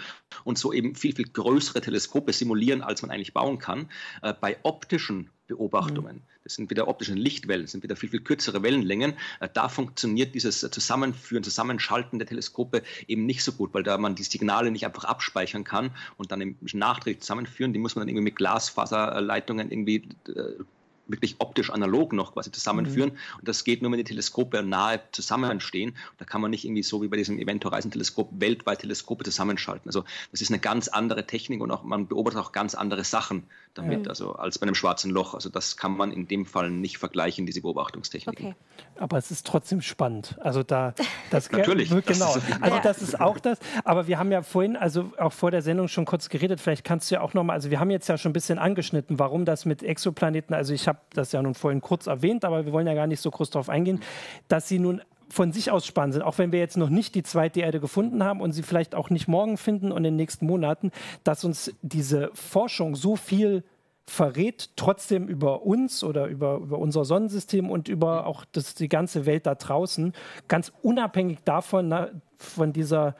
und 0.44 0.58
so 0.58 0.72
eben 0.72 0.94
viel, 0.94 1.14
viel 1.14 1.28
größere 1.28 1.80
Teleskope 1.80 2.32
simulieren, 2.32 2.82
als 2.82 3.02
man 3.02 3.10
eigentlich 3.10 3.32
bauen 3.32 3.58
kann. 3.58 3.88
Äh, 4.22 4.34
bei 4.38 4.58
optischen 4.62 5.30
Beobachtungen. 5.46 6.16
Mhm. 6.16 6.22
Das 6.44 6.54
sind 6.54 6.70
wieder 6.70 6.86
optische 6.86 7.14
Lichtwellen, 7.14 7.62
das 7.62 7.72
sind 7.72 7.82
wieder 7.82 7.96
viel, 7.96 8.08
viel 8.08 8.20
kürzere 8.20 8.62
Wellenlängen. 8.62 9.14
Äh, 9.40 9.48
da 9.52 9.68
funktioniert 9.68 10.34
dieses 10.34 10.60
Zusammenführen, 10.60 11.42
Zusammenschalten 11.42 12.18
der 12.18 12.28
Teleskope 12.28 12.82
eben 13.08 13.26
nicht 13.26 13.42
so 13.42 13.52
gut, 13.52 13.74
weil 13.74 13.82
da 13.82 13.98
man 13.98 14.14
die 14.14 14.22
Signale 14.22 14.70
nicht 14.70 14.86
einfach 14.86 15.04
abspeichern 15.04 15.64
kann 15.64 15.90
und 16.18 16.30
dann 16.30 16.40
im 16.40 16.56
nachträglich 16.72 17.22
zusammenführen. 17.22 17.72
Die 17.72 17.78
muss 17.78 17.96
man 17.96 18.02
dann 18.02 18.08
irgendwie 18.10 18.24
mit 18.24 18.36
Glasfaserleitungen 18.36 19.70
irgendwie 19.70 20.08
äh, 20.28 20.62
wirklich 21.10 21.36
optisch 21.38 21.70
analog 21.70 22.12
noch 22.12 22.34
quasi 22.34 22.50
zusammenführen. 22.50 23.10
Mhm. 23.10 23.38
Und 23.38 23.48
das 23.48 23.64
geht 23.64 23.82
nur, 23.82 23.90
wenn 23.90 23.98
die 23.98 24.04
Teleskope 24.04 24.62
nahe 24.62 25.00
zusammenstehen. 25.12 25.96
Da 26.18 26.24
kann 26.24 26.40
man 26.40 26.50
nicht 26.50 26.64
irgendwie 26.64 26.82
so 26.82 27.02
wie 27.02 27.08
bei 27.08 27.16
diesem 27.16 27.38
Event 27.38 27.64
Horizon 27.64 27.90
Teleskop 27.90 28.28
weltweit 28.32 28.80
Teleskope 28.80 29.24
zusammenschalten. 29.24 29.88
Also 29.88 30.04
das 30.32 30.40
ist 30.40 30.50
eine 30.50 30.58
ganz 30.58 30.88
andere 30.88 31.26
Technik 31.26 31.60
und 31.60 31.70
auch 31.70 31.82
man 31.82 32.06
beobachtet 32.06 32.40
auch 32.40 32.52
ganz 32.52 32.74
andere 32.74 33.04
Sachen 33.04 33.44
damit, 33.74 34.02
mhm. 34.02 34.08
also 34.08 34.34
als 34.34 34.58
bei 34.58 34.64
einem 34.64 34.74
schwarzen 34.74 35.10
Loch. 35.10 35.34
Also 35.34 35.48
das 35.48 35.76
kann 35.76 35.96
man 35.96 36.12
in 36.12 36.26
dem 36.26 36.46
Fall 36.46 36.70
nicht 36.70 36.98
vergleichen, 36.98 37.46
diese 37.46 37.60
Beobachtungstechnik. 37.60 38.40
Okay. 38.40 38.54
Aber 38.98 39.18
es 39.18 39.30
ist 39.30 39.46
trotzdem 39.46 39.80
spannend. 39.80 40.36
Also 40.40 40.62
da 40.62 40.94
das 41.30 41.50
natürlich. 41.52 41.90
Genau. 41.90 42.02
Das 42.04 42.40
also 42.60 42.78
das 42.82 43.02
ist 43.02 43.20
auch 43.20 43.38
das. 43.38 43.58
Aber 43.84 44.06
wir 44.06 44.18
haben 44.18 44.32
ja 44.32 44.42
vorhin, 44.42 44.76
also 44.76 45.12
auch 45.18 45.32
vor 45.32 45.50
der 45.50 45.62
Sendung 45.62 45.88
schon 45.88 46.04
kurz 46.04 46.28
geredet. 46.28 46.60
Vielleicht 46.60 46.84
kannst 46.84 47.10
du 47.10 47.16
ja 47.16 47.20
auch 47.20 47.34
noch 47.34 47.44
mal. 47.44 47.54
Also 47.54 47.70
wir 47.70 47.80
haben 47.80 47.90
jetzt 47.90 48.08
ja 48.08 48.18
schon 48.18 48.30
ein 48.30 48.32
bisschen 48.32 48.58
angeschnitten, 48.58 49.18
warum 49.18 49.44
das 49.44 49.64
mit 49.64 49.82
Exoplaneten. 49.82 50.54
Also 50.54 50.72
ich 50.72 50.88
habe 50.88 50.99
das 51.12 51.32
ja 51.32 51.42
nun 51.42 51.54
vorhin 51.54 51.80
kurz 51.80 52.06
erwähnt, 52.06 52.44
aber 52.44 52.64
wir 52.64 52.72
wollen 52.72 52.86
ja 52.86 52.94
gar 52.94 53.06
nicht 53.06 53.20
so 53.20 53.30
groß 53.30 53.50
darauf 53.50 53.68
eingehen, 53.68 54.00
dass 54.48 54.68
sie 54.68 54.78
nun 54.78 55.02
von 55.28 55.52
sich 55.52 55.70
aus 55.70 55.86
spannend 55.86 56.14
sind, 56.14 56.22
auch 56.22 56.38
wenn 56.38 56.52
wir 56.52 56.58
jetzt 56.58 56.76
noch 56.76 56.90
nicht 56.90 57.14
die 57.14 57.22
zweite 57.22 57.60
Erde 57.60 57.80
gefunden 57.80 58.24
haben 58.24 58.40
und 58.40 58.52
sie 58.52 58.62
vielleicht 58.62 58.94
auch 58.94 59.10
nicht 59.10 59.28
morgen 59.28 59.56
finden 59.56 59.92
und 59.92 59.98
in 59.98 60.04
den 60.04 60.16
nächsten 60.16 60.46
Monaten, 60.46 60.90
dass 61.24 61.44
uns 61.44 61.72
diese 61.82 62.30
Forschung 62.34 62.96
so 62.96 63.16
viel 63.16 63.62
verrät, 64.06 64.70
trotzdem 64.74 65.28
über 65.28 65.62
uns 65.62 66.02
oder 66.02 66.26
über, 66.26 66.56
über 66.56 66.78
unser 66.78 67.04
Sonnensystem 67.04 67.70
und 67.70 67.88
über 67.88 68.26
auch 68.26 68.44
das, 68.50 68.74
die 68.74 68.88
ganze 68.88 69.24
Welt 69.24 69.46
da 69.46 69.54
draußen, 69.54 70.14
ganz 70.48 70.72
unabhängig 70.82 71.38
davon, 71.44 71.88
na, 71.88 72.10
von 72.36 72.72
dieser 72.72 73.14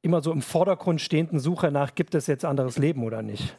immer 0.00 0.22
so 0.22 0.32
im 0.32 0.42
Vordergrund 0.42 1.00
stehenden 1.00 1.40
Suche 1.40 1.70
nach, 1.70 1.94
gibt 1.94 2.14
es 2.14 2.26
jetzt 2.26 2.44
anderes 2.44 2.78
Leben 2.78 3.04
oder 3.04 3.22
nicht. 3.22 3.56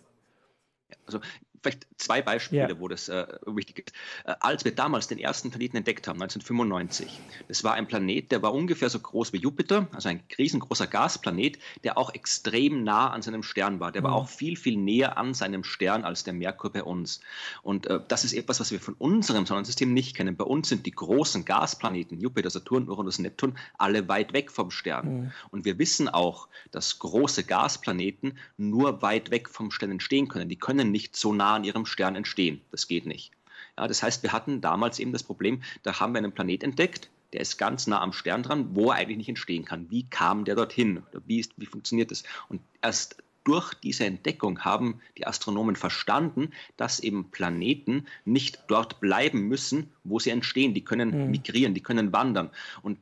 Also 1.05 1.19
vielleicht 1.65 1.87
zwei 1.97 2.21
Beispiele, 2.21 2.69
ja. 2.69 2.79
wo 2.79 2.87
das 2.87 3.09
äh, 3.09 3.25
wichtig 3.45 3.79
ist. 3.87 3.95
Äh, 4.25 4.35
als 4.39 4.65
wir 4.65 4.73
damals 4.73 5.07
den 5.07 5.17
ersten 5.17 5.49
Planeten 5.49 5.77
entdeckt 5.77 6.07
haben, 6.07 6.21
1995, 6.21 7.19
das 7.47 7.63
war 7.63 7.73
ein 7.73 7.87
Planet, 7.87 8.31
der 8.31 8.41
war 8.41 8.53
ungefähr 8.53 8.89
so 8.89 8.99
groß 8.99 9.33
wie 9.33 9.37
Jupiter, 9.37 9.87
also 9.93 10.09
ein 10.09 10.21
riesengroßer 10.37 10.87
Gasplanet, 10.87 11.57
der 11.83 11.97
auch 11.97 12.13
extrem 12.13 12.83
nah 12.83 13.09
an 13.09 13.21
seinem 13.21 13.43
Stern 13.43 13.79
war. 13.79 13.91
Der 13.91 14.01
mhm. 14.01 14.05
war 14.05 14.13
auch 14.13 14.29
viel, 14.29 14.55
viel 14.55 14.77
näher 14.77 15.17
an 15.17 15.33
seinem 15.33 15.63
Stern 15.63 16.03
als 16.03 16.23
der 16.23 16.33
Merkur 16.33 16.71
bei 16.71 16.83
uns. 16.83 17.21
Und 17.63 17.87
äh, 17.87 17.99
das 18.07 18.23
ist 18.23 18.33
etwas, 18.33 18.59
was 18.59 18.71
wir 18.71 18.79
von 18.79 18.93
unserem 18.95 19.45
Sonnensystem 19.45 19.93
nicht 19.93 20.15
kennen. 20.15 20.35
Bei 20.35 20.45
uns 20.45 20.69
sind 20.69 20.85
die 20.85 20.91
großen 20.91 21.45
Gasplaneten, 21.45 22.19
Jupiter, 22.19 22.49
Saturn, 22.49 22.87
Uranus, 22.89 23.19
Neptun, 23.19 23.57
alle 23.77 24.07
weit 24.07 24.33
weg 24.33 24.51
vom 24.51 24.69
Stern. 24.69 25.07
Mhm. 25.07 25.31
Und 25.49 25.65
wir 25.65 25.79
wissen 25.79 26.09
auch, 26.09 26.47
dass 26.71 26.99
große 26.99 27.43
Gasplaneten 27.43 28.37
nur 28.57 29.01
weit 29.01 29.31
weg 29.31 29.49
vom 29.49 29.71
Stern 29.71 29.91
entstehen 29.91 30.27
können. 30.27 30.49
Die 30.49 30.57
können 30.57 30.91
nicht 30.91 31.15
so 31.15 31.33
nah 31.33 31.54
an 31.55 31.63
ihrem 31.63 31.85
Stern 31.85 32.15
entstehen. 32.15 32.61
Das 32.71 32.87
geht 32.87 33.05
nicht. 33.05 33.31
Ja, 33.77 33.87
das 33.87 34.03
heißt, 34.03 34.23
wir 34.23 34.31
hatten 34.31 34.61
damals 34.61 34.99
eben 34.99 35.11
das 35.11 35.23
Problem, 35.23 35.61
da 35.83 35.99
haben 35.99 36.13
wir 36.13 36.19
einen 36.19 36.31
Planet 36.31 36.63
entdeckt, 36.63 37.09
der 37.33 37.41
ist 37.41 37.57
ganz 37.57 37.87
nah 37.87 38.01
am 38.01 38.13
Stern 38.13 38.43
dran, 38.43 38.75
wo 38.75 38.91
er 38.91 38.97
eigentlich 38.97 39.17
nicht 39.17 39.29
entstehen 39.29 39.65
kann. 39.65 39.89
Wie 39.89 40.07
kam 40.09 40.45
der 40.45 40.55
dorthin? 40.55 41.03
Wie, 41.25 41.39
ist, 41.39 41.51
wie 41.57 41.65
funktioniert 41.65 42.11
das? 42.11 42.23
Und 42.47 42.61
erst 42.81 43.17
durch 43.43 43.73
diese 43.75 44.05
Entdeckung 44.05 44.63
haben 44.63 45.01
die 45.17 45.27
Astronomen 45.27 45.75
verstanden, 45.75 46.51
dass 46.77 46.99
eben 46.99 47.31
Planeten 47.31 48.07
nicht 48.25 48.63
dort 48.67 48.99
bleiben 49.01 49.47
müssen, 49.47 49.91
wo 50.03 50.19
sie 50.19 50.31
entstehen. 50.31 50.73
Die 50.73 50.83
können 50.83 51.25
mhm. 51.25 51.31
migrieren, 51.31 51.73
die 51.73 51.83
können 51.83 52.13
wandern. 52.13 52.49
Und 52.81 52.99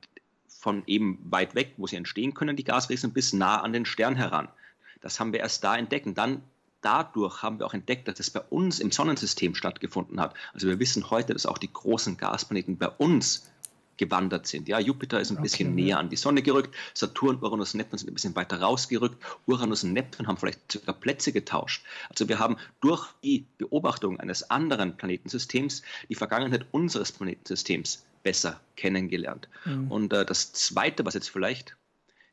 von 0.47 0.83
eben 0.87 1.19
weit 1.25 1.55
weg, 1.55 1.73
wo 1.77 1.87
sie 1.87 1.95
entstehen 1.95 2.33
können, 2.33 2.55
die 2.55 2.63
Gasriesen, 2.63 3.13
bis 3.13 3.33
nah 3.33 3.61
an 3.61 3.73
den 3.73 3.85
Stern 3.85 4.15
heran. 4.15 4.49
Das 5.01 5.19
haben 5.19 5.33
wir 5.33 5.41
erst 5.41 5.63
da 5.63 5.77
entdeckt. 5.77 6.05
Und 6.05 6.17
dann 6.17 6.41
dadurch 6.83 7.41
haben 7.41 7.59
wir 7.59 7.65
auch 7.65 7.73
entdeckt, 7.73 8.07
dass 8.07 8.19
es 8.19 8.29
bei 8.29 8.41
uns 8.41 8.79
im 8.79 8.91
Sonnensystem 8.91 9.55
stattgefunden 9.55 10.19
hat. 10.19 10.35
Also 10.53 10.67
wir 10.67 10.79
wissen 10.79 11.09
heute, 11.09 11.33
dass 11.33 11.45
auch 11.45 11.57
die 11.57 11.71
großen 11.71 12.17
Gasplaneten 12.17 12.77
bei 12.77 12.89
uns 12.89 13.49
gewandert 13.97 14.47
sind. 14.47 14.67
Ja, 14.67 14.79
Jupiter 14.79 15.19
ist 15.19 15.29
ein 15.29 15.37
okay, 15.37 15.43
bisschen 15.43 15.75
näher 15.75 15.99
an 15.99 16.09
die 16.09 16.15
Sonne 16.15 16.41
gerückt, 16.41 16.75
Saturn, 16.93 17.37
Uranus 17.41 17.73
und 17.73 17.77
Neptun 17.77 17.99
sind 17.99 18.09
ein 18.09 18.13
bisschen 18.13 18.35
weiter 18.35 18.59
rausgerückt, 18.59 19.23
Uranus 19.45 19.83
und 19.83 19.93
Neptun 19.93 20.27
haben 20.27 20.37
vielleicht 20.37 20.71
sogar 20.71 20.95
Plätze 20.95 21.31
getauscht. 21.31 21.83
Also 22.09 22.27
wir 22.27 22.39
haben 22.39 22.57
durch 22.81 23.05
die 23.23 23.45
Beobachtung 23.57 24.19
eines 24.19 24.49
anderen 24.49 24.97
Planetensystems 24.97 25.83
die 26.09 26.15
Vergangenheit 26.15 26.65
unseres 26.71 27.11
Planetensystems 27.11 28.03
besser 28.23 28.59
kennengelernt. 28.75 29.47
Mhm. 29.65 29.91
Und 29.91 30.13
äh, 30.13 30.25
das 30.25 30.53
Zweite, 30.53 31.05
was 31.05 31.13
jetzt 31.13 31.29
vielleicht 31.29 31.75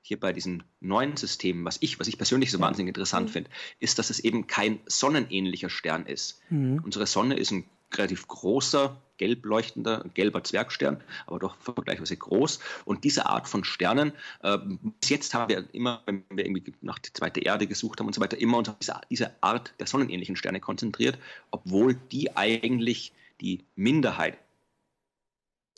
hier 0.02 0.18
bei 0.18 0.32
diesen 0.32 0.62
neuen 0.80 1.16
Systemen, 1.16 1.64
was 1.64 1.78
ich, 1.80 2.00
was 2.00 2.08
ich 2.08 2.16
persönlich 2.16 2.50
so 2.50 2.58
ja. 2.58 2.64
wahnsinnig 2.64 2.88
interessant 2.88 3.28
mhm. 3.28 3.32
finde, 3.32 3.50
ist, 3.78 3.98
dass 3.98 4.10
es 4.10 4.20
eben 4.20 4.46
kein 4.46 4.80
sonnenähnlicher 4.86 5.70
Stern 5.70 6.06
ist. 6.06 6.40
Mhm. 6.50 6.80
Unsere 6.84 7.06
Sonne 7.06 7.36
ist 7.36 7.50
ein 7.50 7.64
relativ 7.94 8.28
großer, 8.28 8.96
gelb 9.18 9.44
leuchtender, 9.44 10.04
gelber 10.14 10.42
Zwergstern, 10.44 11.02
aber 11.26 11.38
doch 11.38 11.56
vergleichsweise 11.56 12.16
groß. 12.16 12.60
Und 12.84 13.04
diese 13.04 13.26
Art 13.26 13.48
von 13.48 13.64
Sternen, 13.64 14.12
äh, 14.42 14.58
bis 15.00 15.10
jetzt 15.10 15.34
haben 15.34 15.50
wir 15.50 15.64
immer, 15.72 16.02
wenn 16.06 16.24
wir 16.30 16.46
irgendwie 16.46 16.72
nach 16.80 16.98
der 16.98 17.12
zweiten 17.12 17.40
Erde 17.40 17.66
gesucht 17.66 18.00
haben 18.00 18.06
und 18.06 18.14
so 18.14 18.20
weiter, 18.20 18.38
immer 18.38 18.58
uns 18.58 18.68
auf 18.68 18.78
diese, 18.78 19.00
diese 19.10 19.32
Art 19.42 19.74
der 19.78 19.86
sonnenähnlichen 19.86 20.36
Sterne 20.36 20.60
konzentriert, 20.60 21.18
obwohl 21.50 21.94
die 21.94 22.36
eigentlich 22.36 23.12
die 23.40 23.64
Minderheit. 23.74 24.38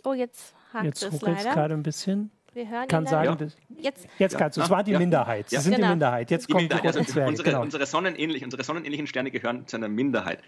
Oh, 0.04 0.14
jetzt 0.14 0.54
hakt 0.72 0.84
jetzt 0.84 1.02
es 1.02 1.20
leider. 1.20 1.54
gerade 1.54 1.74
ein 1.74 1.82
bisschen. 1.82 2.30
Wir 2.54 2.68
hören 2.68 2.88
kann 2.88 3.06
sagen, 3.06 3.50
ja. 3.70 3.82
jetzt, 3.82 4.06
jetzt 4.18 4.36
kannst 4.36 4.58
du. 4.58 4.62
Es 4.62 4.70
war 4.70 4.84
die 4.84 4.96
Minderheit. 4.96 5.48
Sie 5.48 5.56
sind 5.56 5.74
genau. 5.74 5.86
die 5.86 5.90
Minderheit. 5.92 6.30
Jetzt 6.30 6.48
die 6.48 6.52
kommt 6.52 6.64
Minderheit. 6.64 6.84
die 6.84 6.98
also 6.98 7.20
unsere, 7.20 7.48
genau. 7.48 7.62
unsere, 7.62 7.86
sonnenähnlich, 7.86 8.44
unsere 8.44 8.62
sonnenähnlichen 8.62 9.06
Sterne 9.06 9.30
gehören 9.30 9.66
zu 9.66 9.76
einer 9.76 9.88
Minderheit. 9.88 10.40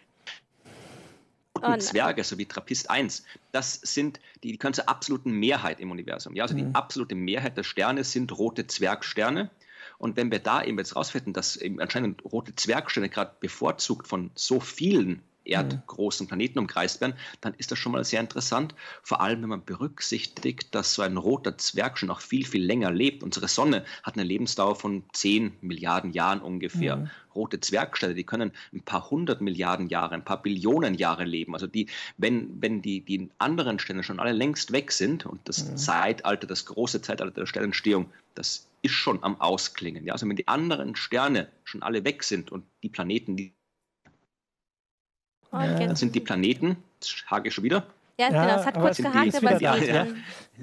Oh, 1.62 1.76
Zwerge, 1.78 2.24
so 2.24 2.36
wie 2.36 2.44
Trappist 2.44 2.90
1, 2.90 3.24
das 3.52 3.74
sind, 3.82 4.20
die, 4.42 4.52
die 4.52 4.58
können 4.58 4.74
zur 4.74 4.88
absoluten 4.88 5.30
Mehrheit 5.30 5.80
im 5.80 5.90
Universum. 5.90 6.34
Ja, 6.34 6.44
also 6.44 6.54
mhm. 6.54 6.58
die 6.58 6.74
absolute 6.74 7.14
Mehrheit 7.14 7.56
der 7.56 7.62
Sterne 7.62 8.04
sind 8.04 8.36
rote 8.36 8.66
Zwergsterne. 8.66 9.50
Und 9.96 10.16
wenn 10.16 10.30
wir 10.30 10.40
da 10.40 10.62
eben 10.62 10.76
jetzt 10.76 10.96
rausfinden, 10.96 11.32
dass 11.32 11.56
eben 11.56 11.80
anscheinend 11.80 12.22
rote 12.24 12.54
Zwergsterne 12.54 13.08
gerade 13.08 13.32
bevorzugt 13.40 14.06
von 14.08 14.30
so 14.34 14.60
vielen 14.60 15.22
erdgroßen 15.44 16.26
Planeten 16.26 16.58
umkreist 16.58 17.00
werden, 17.00 17.14
dann 17.40 17.54
ist 17.54 17.70
das 17.70 17.78
schon 17.78 17.92
mal 17.92 18.04
sehr 18.04 18.20
interessant. 18.20 18.74
Vor 19.02 19.20
allem, 19.20 19.42
wenn 19.42 19.48
man 19.48 19.64
berücksichtigt, 19.64 20.74
dass 20.74 20.94
so 20.94 21.02
ein 21.02 21.16
roter 21.16 21.58
Zwerg 21.58 21.98
schon 21.98 22.08
noch 22.08 22.20
viel, 22.20 22.46
viel 22.46 22.64
länger 22.64 22.90
lebt. 22.90 23.22
Unsere 23.22 23.48
Sonne 23.48 23.84
hat 24.02 24.14
eine 24.14 24.24
Lebensdauer 24.24 24.76
von 24.76 25.04
10 25.12 25.56
Milliarden 25.60 26.12
Jahren 26.12 26.40
ungefähr. 26.40 26.96
Mhm. 26.96 27.10
Rote 27.34 27.60
Zwergsterne, 27.60 28.14
die 28.14 28.24
können 28.24 28.52
ein 28.72 28.82
paar 28.82 29.10
hundert 29.10 29.40
Milliarden 29.40 29.88
Jahre, 29.88 30.14
ein 30.14 30.24
paar 30.24 30.40
Billionen 30.40 30.94
Jahre 30.94 31.24
leben. 31.24 31.54
Also 31.54 31.66
die, 31.66 31.88
wenn, 32.16 32.62
wenn 32.62 32.80
die, 32.80 33.00
die 33.00 33.28
anderen 33.38 33.78
Sterne 33.78 34.04
schon 34.04 34.20
alle 34.20 34.32
längst 34.32 34.72
weg 34.72 34.92
sind 34.92 35.26
und 35.26 35.40
das 35.48 35.68
mhm. 35.68 35.76
Zeitalter, 35.76 36.46
das 36.46 36.64
große 36.66 37.02
Zeitalter 37.02 37.32
der 37.32 37.46
Sternentstehung, 37.46 38.06
das 38.34 38.68
ist 38.82 38.92
schon 38.92 39.22
am 39.22 39.40
Ausklingen. 39.40 40.04
Ja? 40.04 40.12
Also 40.12 40.28
wenn 40.28 40.36
die 40.36 40.46
anderen 40.46 40.94
Sterne 40.94 41.48
schon 41.64 41.82
alle 41.82 42.04
weg 42.04 42.22
sind 42.22 42.52
und 42.52 42.64
die 42.82 42.88
Planeten, 42.88 43.36
die 43.36 43.54
Dann 45.54 45.96
sind 45.96 46.14
die 46.14 46.20
Planeten, 46.20 46.76
das 47.00 47.24
hake 47.30 47.48
ich 47.48 47.54
schon 47.54 47.64
wieder. 47.64 47.86
Ja, 48.18 48.28
genau, 48.28 48.60
es 48.60 48.66
hat 48.66 48.74
kurz 48.74 48.98
gehakt, 48.98 49.34
aber 49.34 49.56
es 49.56 49.60
ja, 49.60 49.76
ja, 49.76 50.06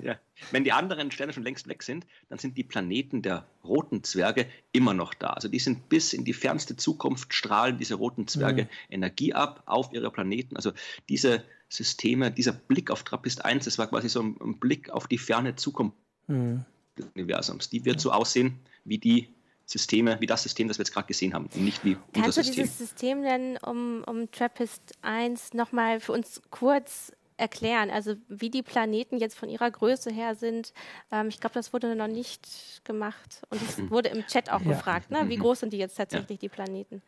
ja. 0.02 0.16
Wenn 0.52 0.64
die 0.64 0.72
anderen 0.72 1.12
Sterne 1.12 1.34
schon 1.34 1.44
längst 1.44 1.68
weg 1.68 1.84
sind, 1.84 2.06
dann 2.30 2.40
sind 2.40 2.58
die 2.58 2.64
Planeten 2.64 3.22
der 3.22 3.46
roten 3.64 4.04
Zwerge 4.04 4.48
immer 4.72 4.94
noch 4.94 5.14
da. 5.14 5.32
Also 5.32 5.50
die 5.50 5.60
sind 5.60 5.90
bis 5.90 6.14
in 6.14 6.24
die 6.24 6.34
fernste 6.34 6.78
Zukunft, 6.78 7.34
strahlen 7.34 7.78
diese 7.78 7.96
roten 7.96 8.28
Zwerge 8.28 8.64
mhm. 8.64 8.70
Energie 8.90 9.34
ab 9.34 9.64
auf 9.66 9.92
ihre 9.92 10.12
Planeten. 10.12 10.56
Also 10.56 10.72
diese 11.10 11.44
Systeme, 11.68 12.32
dieser 12.32 12.54
Blick 12.54 12.90
auf 12.90 13.04
Trappist 13.04 13.44
1, 13.44 13.66
das 13.66 13.78
war 13.78 13.88
quasi 13.88 14.08
so 14.08 14.22
ein, 14.22 14.38
ein 14.42 14.58
Blick 14.58 14.90
auf 14.90 15.08
die 15.08 15.18
ferne 15.18 15.56
Zukunft 15.58 15.98
mhm. 16.28 16.64
des 16.98 17.08
Universums. 17.16 17.70
Die 17.70 17.84
wird 17.84 18.00
so 18.00 18.12
aussehen 18.14 18.60
wie 18.86 18.98
die 18.98 19.28
Systeme, 19.72 20.20
wie 20.20 20.26
das 20.26 20.44
System, 20.44 20.68
das 20.68 20.78
wir 20.78 20.84
jetzt 20.84 20.94
gerade 20.94 21.08
gesehen 21.08 21.34
haben, 21.34 21.46
und 21.46 21.56
nicht 21.58 21.84
wie 21.86 21.96
unser 21.96 22.22
Kannst 22.22 22.36
System. 22.36 22.44
Kannst 22.44 22.58
du 22.58 22.62
dieses 22.62 22.78
System 22.78 23.24
denn 23.24 23.58
um, 23.58 24.04
um 24.06 24.30
Trappist 24.32 24.82
1 25.02 25.54
nochmal 25.54 26.00
für 26.00 26.12
uns 26.12 26.42
kurz 26.52 27.12
erklären, 27.38 27.90
also 27.90 28.16
wie 28.30 28.50
die 28.50 28.62
Planeten 28.62 29.18
jetzt 29.18 29.36
von 29.38 29.50
ihrer 29.50 29.72
Größe 29.72 30.12
her 30.12 30.36
sind. 30.36 30.74
Ähm, 31.12 31.30
ich 31.30 31.40
glaube, 31.40 31.56
das 31.56 31.74
wurde 31.74 31.96
noch 31.96 32.08
nicht 32.08 32.48
gemacht 32.84 33.42
und 33.50 33.62
es 33.62 33.78
hm. 33.78 33.90
wurde 33.90 34.10
im 34.10 34.26
Chat 34.28 34.52
auch 34.52 34.62
ja. 34.62 34.74
gefragt, 34.74 35.10
ne? 35.10 35.24
wie 35.28 35.38
mhm. 35.38 35.42
groß 35.42 35.62
sind 35.62 35.74
die 35.74 35.78
jetzt 35.78 35.96
tatsächlich, 35.96 36.38
ja. 36.38 36.42
die 36.42 36.50
Planeten? 36.50 37.02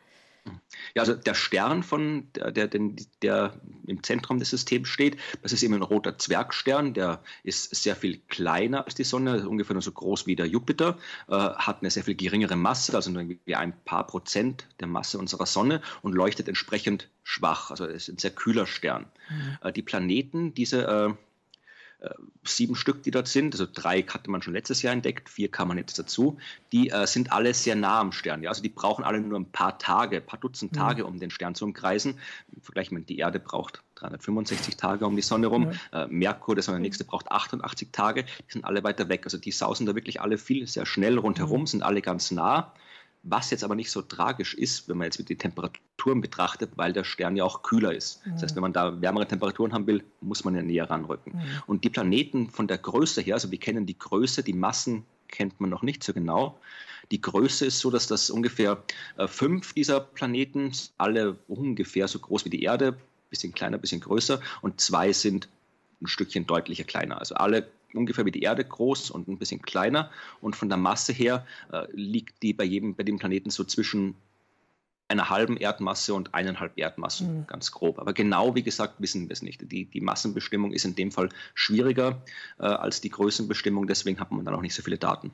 Ja, 0.94 1.02
also 1.02 1.14
der 1.14 1.34
Stern, 1.34 1.82
von 1.82 2.28
der, 2.34 2.68
der, 2.68 2.80
der, 3.22 3.60
im 3.86 4.02
Zentrum 4.02 4.38
des 4.38 4.50
Systems 4.50 4.88
steht, 4.88 5.16
das 5.42 5.52
ist 5.52 5.62
eben 5.62 5.74
ein 5.74 5.82
roter 5.82 6.18
Zwergstern, 6.18 6.92
der 6.92 7.22
ist 7.42 7.74
sehr 7.74 7.96
viel 7.96 8.18
kleiner 8.28 8.84
als 8.84 8.94
die 8.94 9.04
Sonne, 9.04 9.48
ungefähr 9.48 9.74
nur 9.74 9.82
so 9.82 9.92
groß 9.92 10.26
wie 10.26 10.36
der 10.36 10.46
Jupiter, 10.46 10.98
äh, 11.28 11.32
hat 11.32 11.80
eine 11.80 11.90
sehr 11.90 12.04
viel 12.04 12.14
geringere 12.14 12.56
Masse, 12.56 12.94
also 12.94 13.10
nur 13.10 13.22
irgendwie 13.22 13.54
ein 13.54 13.72
paar 13.84 14.06
Prozent 14.06 14.66
der 14.80 14.86
Masse 14.86 15.18
unserer 15.18 15.46
Sonne 15.46 15.80
und 16.02 16.14
leuchtet 16.14 16.48
entsprechend 16.48 17.08
schwach. 17.22 17.70
Also 17.70 17.86
es 17.86 18.08
ist 18.08 18.14
ein 18.14 18.18
sehr 18.18 18.32
kühler 18.32 18.66
Stern. 18.66 19.06
Mhm. 19.30 19.58
Äh, 19.62 19.72
die 19.72 19.82
Planeten, 19.82 20.54
diese 20.54 20.86
äh, 20.86 21.14
sieben 22.44 22.76
Stück, 22.76 23.02
die 23.02 23.10
dort 23.10 23.28
sind, 23.28 23.54
also 23.54 23.66
drei 23.72 24.02
hatte 24.02 24.30
man 24.30 24.42
schon 24.42 24.54
letztes 24.54 24.82
Jahr 24.82 24.92
entdeckt, 24.92 25.28
vier 25.28 25.50
kam 25.50 25.68
man 25.68 25.78
jetzt 25.78 25.98
dazu, 25.98 26.38
die 26.72 26.90
äh, 26.90 27.06
sind 27.06 27.32
alle 27.32 27.54
sehr 27.54 27.74
nah 27.74 28.00
am 28.00 28.12
Stern. 28.12 28.42
Ja? 28.42 28.50
Also 28.50 28.62
die 28.62 28.68
brauchen 28.68 29.04
alle 29.04 29.20
nur 29.20 29.38
ein 29.38 29.50
paar 29.50 29.78
Tage, 29.78 30.16
ein 30.16 30.26
paar 30.26 30.38
Dutzend 30.38 30.72
mhm. 30.72 30.76
Tage, 30.76 31.06
um 31.06 31.18
den 31.18 31.30
Stern 31.30 31.54
zu 31.54 31.64
umkreisen. 31.64 32.18
Im 32.54 32.62
Vergleich 32.62 32.90
mit 32.90 33.08
die 33.08 33.18
Erde 33.18 33.40
braucht 33.40 33.82
365 33.96 34.76
Tage 34.76 35.06
um 35.06 35.16
die 35.16 35.22
Sonne 35.22 35.46
rum. 35.46 35.72
Ja. 35.92 36.04
Äh, 36.04 36.08
Merkur, 36.08 36.54
das 36.54 36.68
war 36.68 36.74
der 36.74 36.80
nächste, 36.80 37.04
braucht 37.04 37.30
88 37.30 37.88
Tage. 37.92 38.24
Die 38.24 38.52
sind 38.52 38.64
alle 38.64 38.84
weiter 38.84 39.08
weg. 39.08 39.22
Also 39.24 39.38
die 39.38 39.52
sausen 39.52 39.86
da 39.86 39.94
wirklich 39.94 40.20
alle 40.20 40.38
viel, 40.38 40.66
sehr 40.66 40.86
schnell 40.86 41.18
rundherum, 41.18 41.62
mhm. 41.62 41.66
sind 41.66 41.82
alle 41.82 42.02
ganz 42.02 42.30
nah. 42.30 42.74
Was 43.26 43.50
jetzt 43.50 43.64
aber 43.64 43.74
nicht 43.74 43.90
so 43.90 44.02
tragisch 44.02 44.54
ist, 44.54 44.88
wenn 44.88 44.98
man 44.98 45.06
jetzt 45.06 45.28
die 45.28 45.36
Temperaturen 45.36 46.20
betrachtet, 46.20 46.72
weil 46.76 46.92
der 46.92 47.04
Stern 47.04 47.36
ja 47.36 47.44
auch 47.44 47.62
kühler 47.62 47.94
ist. 47.94 48.24
Mhm. 48.26 48.32
Das 48.32 48.42
heißt, 48.42 48.56
wenn 48.56 48.62
man 48.62 48.74
da 48.74 49.00
wärmere 49.00 49.26
Temperaturen 49.26 49.72
haben 49.72 49.86
will, 49.86 50.04
muss 50.20 50.44
man 50.44 50.54
ja 50.54 50.62
näher 50.62 50.90
ranrücken. 50.90 51.32
Mhm. 51.32 51.42
Und 51.66 51.84
die 51.84 51.90
Planeten 51.90 52.50
von 52.50 52.68
der 52.68 52.78
Größe 52.78 53.22
her, 53.22 53.34
also 53.34 53.50
wir 53.50 53.58
kennen 53.58 53.86
die 53.86 53.98
Größe, 53.98 54.42
die 54.42 54.52
Massen 54.52 55.04
kennt 55.28 55.58
man 55.58 55.70
noch 55.70 55.82
nicht 55.82 56.04
so 56.04 56.12
genau. 56.12 56.58
Die 57.10 57.20
Größe 57.20 57.66
ist 57.66 57.80
so, 57.80 57.90
dass 57.90 58.06
das 58.06 58.30
ungefähr 58.30 58.82
äh, 59.16 59.26
fünf 59.26 59.72
dieser 59.72 60.00
Planeten, 60.00 60.72
alle 60.98 61.36
ungefähr 61.48 62.08
so 62.08 62.18
groß 62.18 62.44
wie 62.44 62.50
die 62.50 62.62
Erde, 62.62 62.96
bisschen 63.30 63.52
kleiner, 63.52 63.78
bisschen 63.78 64.00
größer, 64.00 64.40
und 64.62 64.80
zwei 64.80 65.12
sind 65.12 65.48
ein 66.00 66.06
Stückchen 66.06 66.46
deutlicher 66.46 66.84
kleiner. 66.84 67.18
Also 67.18 67.34
alle 67.34 67.68
ungefähr 67.94 68.26
wie 68.26 68.30
die 68.30 68.42
Erde 68.42 68.64
groß 68.64 69.10
und 69.10 69.28
ein 69.28 69.38
bisschen 69.38 69.62
kleiner. 69.62 70.10
Und 70.40 70.56
von 70.56 70.68
der 70.68 70.78
Masse 70.78 71.12
her 71.12 71.46
äh, 71.72 71.86
liegt 71.92 72.42
die 72.42 72.52
bei 72.52 72.64
jedem, 72.64 72.94
bei 72.94 73.02
dem 73.02 73.18
Planeten 73.18 73.50
so 73.50 73.64
zwischen 73.64 74.16
einer 75.08 75.28
halben 75.28 75.56
Erdmasse 75.56 76.14
und 76.14 76.34
eineinhalb 76.34 76.72
Erdmassen, 76.76 77.40
mhm. 77.40 77.46
ganz 77.46 77.72
grob. 77.72 77.98
Aber 77.98 78.12
genau, 78.12 78.54
wie 78.54 78.62
gesagt, 78.62 78.94
wissen 78.98 79.28
wir 79.28 79.32
es 79.32 79.42
nicht. 79.42 79.60
Die, 79.70 79.84
die 79.84 80.00
Massenbestimmung 80.00 80.72
ist 80.72 80.84
in 80.84 80.96
dem 80.96 81.12
Fall 81.12 81.28
schwieriger 81.54 82.22
äh, 82.58 82.64
als 82.64 83.00
die 83.00 83.10
Größenbestimmung, 83.10 83.86
deswegen 83.86 84.18
hat 84.18 84.30
man 84.30 84.44
dann 84.44 84.54
auch 84.54 84.62
nicht 84.62 84.74
so 84.74 84.82
viele 84.82 84.98
Daten. 84.98 85.30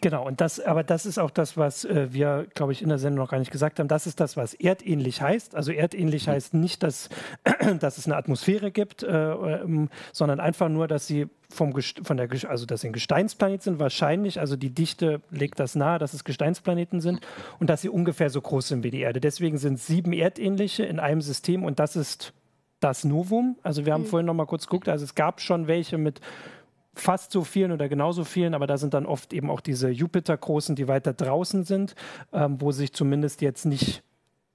Genau, 0.00 0.26
und 0.26 0.40
das, 0.40 0.58
aber 0.58 0.82
das 0.84 1.04
ist 1.04 1.18
auch 1.18 1.30
das, 1.30 1.56
was 1.58 1.84
äh, 1.84 2.12
wir, 2.12 2.46
glaube 2.54 2.72
ich, 2.72 2.80
in 2.80 2.88
der 2.88 2.98
Sendung 2.98 3.24
noch 3.24 3.30
gar 3.30 3.38
nicht 3.38 3.50
gesagt 3.50 3.78
haben. 3.78 3.88
Das 3.88 4.06
ist 4.06 4.20
das, 4.20 4.36
was 4.38 4.54
erdähnlich 4.54 5.20
heißt. 5.20 5.54
Also 5.54 5.70
erdähnlich 5.70 6.26
mhm. 6.26 6.32
heißt 6.32 6.54
nicht, 6.54 6.82
dass, 6.82 7.10
dass 7.80 7.98
es 7.98 8.06
eine 8.06 8.16
Atmosphäre 8.16 8.70
gibt, 8.70 9.02
äh, 9.02 9.08
ähm, 9.08 9.90
sondern 10.12 10.40
einfach 10.40 10.70
nur, 10.70 10.88
dass 10.88 11.06
sie 11.06 11.26
vom 11.50 11.74
von 12.02 12.16
der, 12.16 12.28
also 12.48 12.64
dass 12.64 12.80
sie 12.80 12.86
ein 12.86 12.94
Gesteinsplanet 12.94 13.62
sind, 13.62 13.78
wahrscheinlich. 13.78 14.40
Also 14.40 14.56
die 14.56 14.70
Dichte 14.70 15.20
legt 15.30 15.60
das 15.60 15.74
nahe, 15.74 15.98
dass 15.98 16.14
es 16.14 16.24
Gesteinsplaneten 16.24 17.02
sind 17.02 17.20
und 17.60 17.68
dass 17.68 17.82
sie 17.82 17.90
ungefähr 17.90 18.30
so 18.30 18.40
groß 18.40 18.68
sind 18.68 18.84
wie 18.84 18.90
die 18.90 19.00
Erde. 19.00 19.20
Deswegen 19.20 19.58
sind 19.58 19.78
sieben 19.78 20.14
erdähnliche 20.14 20.84
in 20.84 21.00
einem 21.00 21.20
System 21.20 21.64
und 21.64 21.78
das 21.78 21.96
ist 21.96 22.32
das 22.80 23.04
Novum. 23.04 23.56
Also 23.62 23.84
wir 23.84 23.92
haben 23.92 24.04
mhm. 24.04 24.06
vorhin 24.06 24.26
noch 24.26 24.34
mal 24.34 24.46
kurz 24.46 24.66
geguckt. 24.66 24.88
Also 24.88 25.04
es 25.04 25.14
gab 25.14 25.42
schon 25.42 25.66
welche 25.66 25.98
mit 25.98 26.22
fast 26.94 27.32
so 27.32 27.42
vielen 27.42 27.72
oder 27.72 27.88
genauso 27.88 28.24
vielen, 28.24 28.54
aber 28.54 28.66
da 28.66 28.76
sind 28.76 28.94
dann 28.94 29.06
oft 29.06 29.32
eben 29.32 29.50
auch 29.50 29.60
diese 29.60 29.88
Jupiter-Großen, 29.88 30.76
die 30.76 30.88
weiter 30.88 31.12
draußen 31.12 31.64
sind, 31.64 31.94
ähm, 32.32 32.60
wo 32.60 32.72
sich 32.72 32.92
zumindest 32.92 33.40
jetzt 33.40 33.64
nicht, 33.64 34.02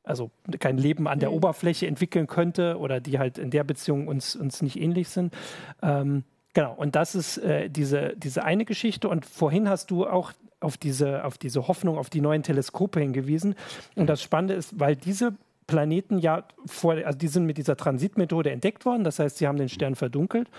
also 0.04 0.30
kein 0.60 0.78
Leben 0.78 1.08
an 1.08 1.19
der 1.19 1.30
mhm. 1.30 1.38
Oberfläche 1.38 1.88
entwickeln 1.88 2.28
könnte 2.28 2.78
oder 2.78 3.00
die 3.00 3.19
halt 3.19 3.38
in 3.38 3.50
der 3.50 3.63
Beziehung 3.63 4.08
uns, 4.08 4.36
uns 4.36 4.62
nicht 4.62 4.80
ähnlich 4.80 5.10
sind. 5.10 5.34
Ähm, 5.82 6.23
genau, 6.54 6.73
und 6.73 6.95
das 6.95 7.15
ist 7.15 7.39
äh, 7.39 7.69
diese, 7.69 8.13
diese 8.17 8.43
eine 8.43 8.65
Geschichte. 8.65 9.10
Und 9.10 9.26
vorhin 9.26 9.67
hast 9.67 9.89
du 9.89 10.06
auch 10.06 10.32
auf 10.60 10.78
diese, 10.78 11.23
auf 11.23 11.38
diese 11.38 11.67
Hoffnung, 11.67 11.97
auf 11.97 12.10
die 12.10 12.21
neuen 12.21 12.43
Teleskope 12.43 13.00
hingewiesen. 13.00 13.56
Und 13.95 14.08
das 14.08 14.21
Spannende 14.21 14.54
ist, 14.54 14.80
weil 14.80 14.95
diese 14.95 15.36
Planeten 15.67 16.17
ja 16.17 16.45
vor, 16.65 16.93
also 16.93 17.17
die 17.17 17.28
sind 17.28 17.45
mit 17.45 17.58
dieser 17.58 17.76
Transitmethode 17.76 18.52
entdeckt 18.52 18.86
worden, 18.86 19.04
das 19.04 19.19
heißt, 19.19 19.38
sie 19.38 19.47
haben 19.47 19.58
den 19.58 19.69
Stern 19.69 19.95
verdunkelt. 19.95 20.50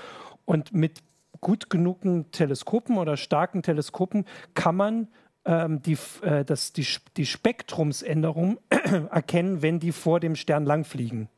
Und 0.45 0.73
mit 0.73 1.01
gut 1.41 1.71
genugen 1.71 2.31
Teleskopen 2.31 2.99
oder 2.99 3.17
starken 3.17 3.63
Teleskopen 3.63 4.25
kann 4.55 4.77
man 4.77 5.09
ähm, 5.45 5.83
die, 5.83 5.97
äh, 6.23 6.45
das, 6.45 6.73
die, 6.73 6.87
die 7.17 7.27
Spektrumsänderung 7.27 8.59
erkennen, 9.11 9.63
wenn 9.63 9.81
die 9.81 9.93
vor 9.93 10.21
dem 10.21 10.37
Stern 10.37 10.65
langfliegen. 10.65 11.29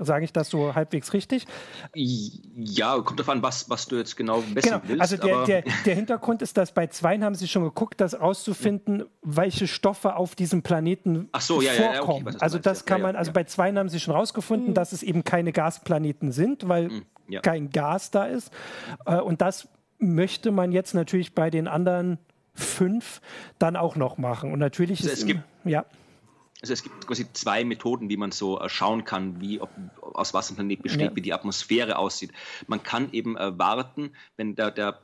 Sage 0.00 0.24
ich 0.24 0.32
das 0.32 0.48
so 0.48 0.76
halbwegs 0.76 1.12
richtig? 1.12 1.44
Ja, 1.92 3.00
kommt 3.00 3.18
darauf 3.18 3.30
an, 3.30 3.42
was, 3.42 3.68
was 3.68 3.88
du 3.88 3.96
jetzt 3.96 4.16
genau 4.16 4.44
wissen 4.54 4.70
genau. 4.70 4.80
willst. 4.84 5.00
Also 5.00 5.16
der, 5.16 5.44
der, 5.44 5.64
der, 5.84 5.94
Hintergrund 5.96 6.40
ist, 6.40 6.56
dass 6.56 6.72
bei 6.72 6.86
Zweien 6.86 7.24
haben 7.24 7.34
sie 7.34 7.48
schon 7.48 7.64
geguckt, 7.64 8.00
das 8.00 8.20
rauszufinden, 8.20 9.06
welche 9.22 9.66
Stoffe 9.66 10.14
auf 10.14 10.36
diesem 10.36 10.62
Planeten 10.62 11.28
so, 11.40 11.60
ja, 11.60 11.72
vorkommen. 11.72 12.26
Ja, 12.26 12.32
okay, 12.34 12.38
also 12.38 12.60
das 12.60 12.84
kann 12.84 13.02
man, 13.02 13.16
also 13.16 13.32
bei 13.32 13.42
Zweien 13.42 13.76
haben 13.76 13.88
sie 13.88 13.98
schon 13.98 14.14
rausgefunden, 14.14 14.68
mhm. 14.68 14.74
dass 14.74 14.92
es 14.92 15.02
eben 15.02 15.24
keine 15.24 15.50
Gasplaneten 15.50 16.30
sind, 16.30 16.68
weil 16.68 16.90
mhm 16.90 17.02
ja. 17.28 17.40
kein 17.40 17.70
Gas 17.70 18.10
da 18.10 18.24
ist. 18.24 18.52
Äh, 19.06 19.16
und 19.16 19.40
das 19.40 19.68
möchte 19.98 20.50
man 20.50 20.72
jetzt 20.72 20.94
natürlich 20.94 21.34
bei 21.34 21.50
den 21.50 21.68
anderen 21.68 22.18
fünf 22.54 23.20
dann 23.58 23.76
auch 23.76 23.96
noch 23.96 24.18
machen. 24.18 24.52
Und 24.52 24.58
natürlich 24.58 25.00
also 25.00 25.12
ist 25.12 25.18
es 25.20 25.26
gibt, 25.26 25.42
ja. 25.64 25.84
Also 26.60 26.72
es 26.72 26.82
gibt 26.82 27.06
quasi 27.06 27.32
zwei 27.32 27.64
Methoden, 27.64 28.08
wie 28.08 28.16
man 28.16 28.32
so 28.32 28.60
äh, 28.60 28.68
schauen 28.68 29.04
kann, 29.04 29.40
wie, 29.40 29.60
ob, 29.60 29.70
aus 30.00 30.34
was 30.34 30.50
ein 30.50 30.56
Planet 30.56 30.82
besteht, 30.82 31.10
ja. 31.10 31.16
wie 31.16 31.20
die 31.20 31.32
Atmosphäre 31.32 31.98
aussieht. 31.98 32.32
Man 32.66 32.82
kann 32.82 33.12
eben 33.12 33.36
äh, 33.36 33.56
warten, 33.56 34.12
wenn 34.36 34.56
der, 34.56 34.70
der 34.70 34.98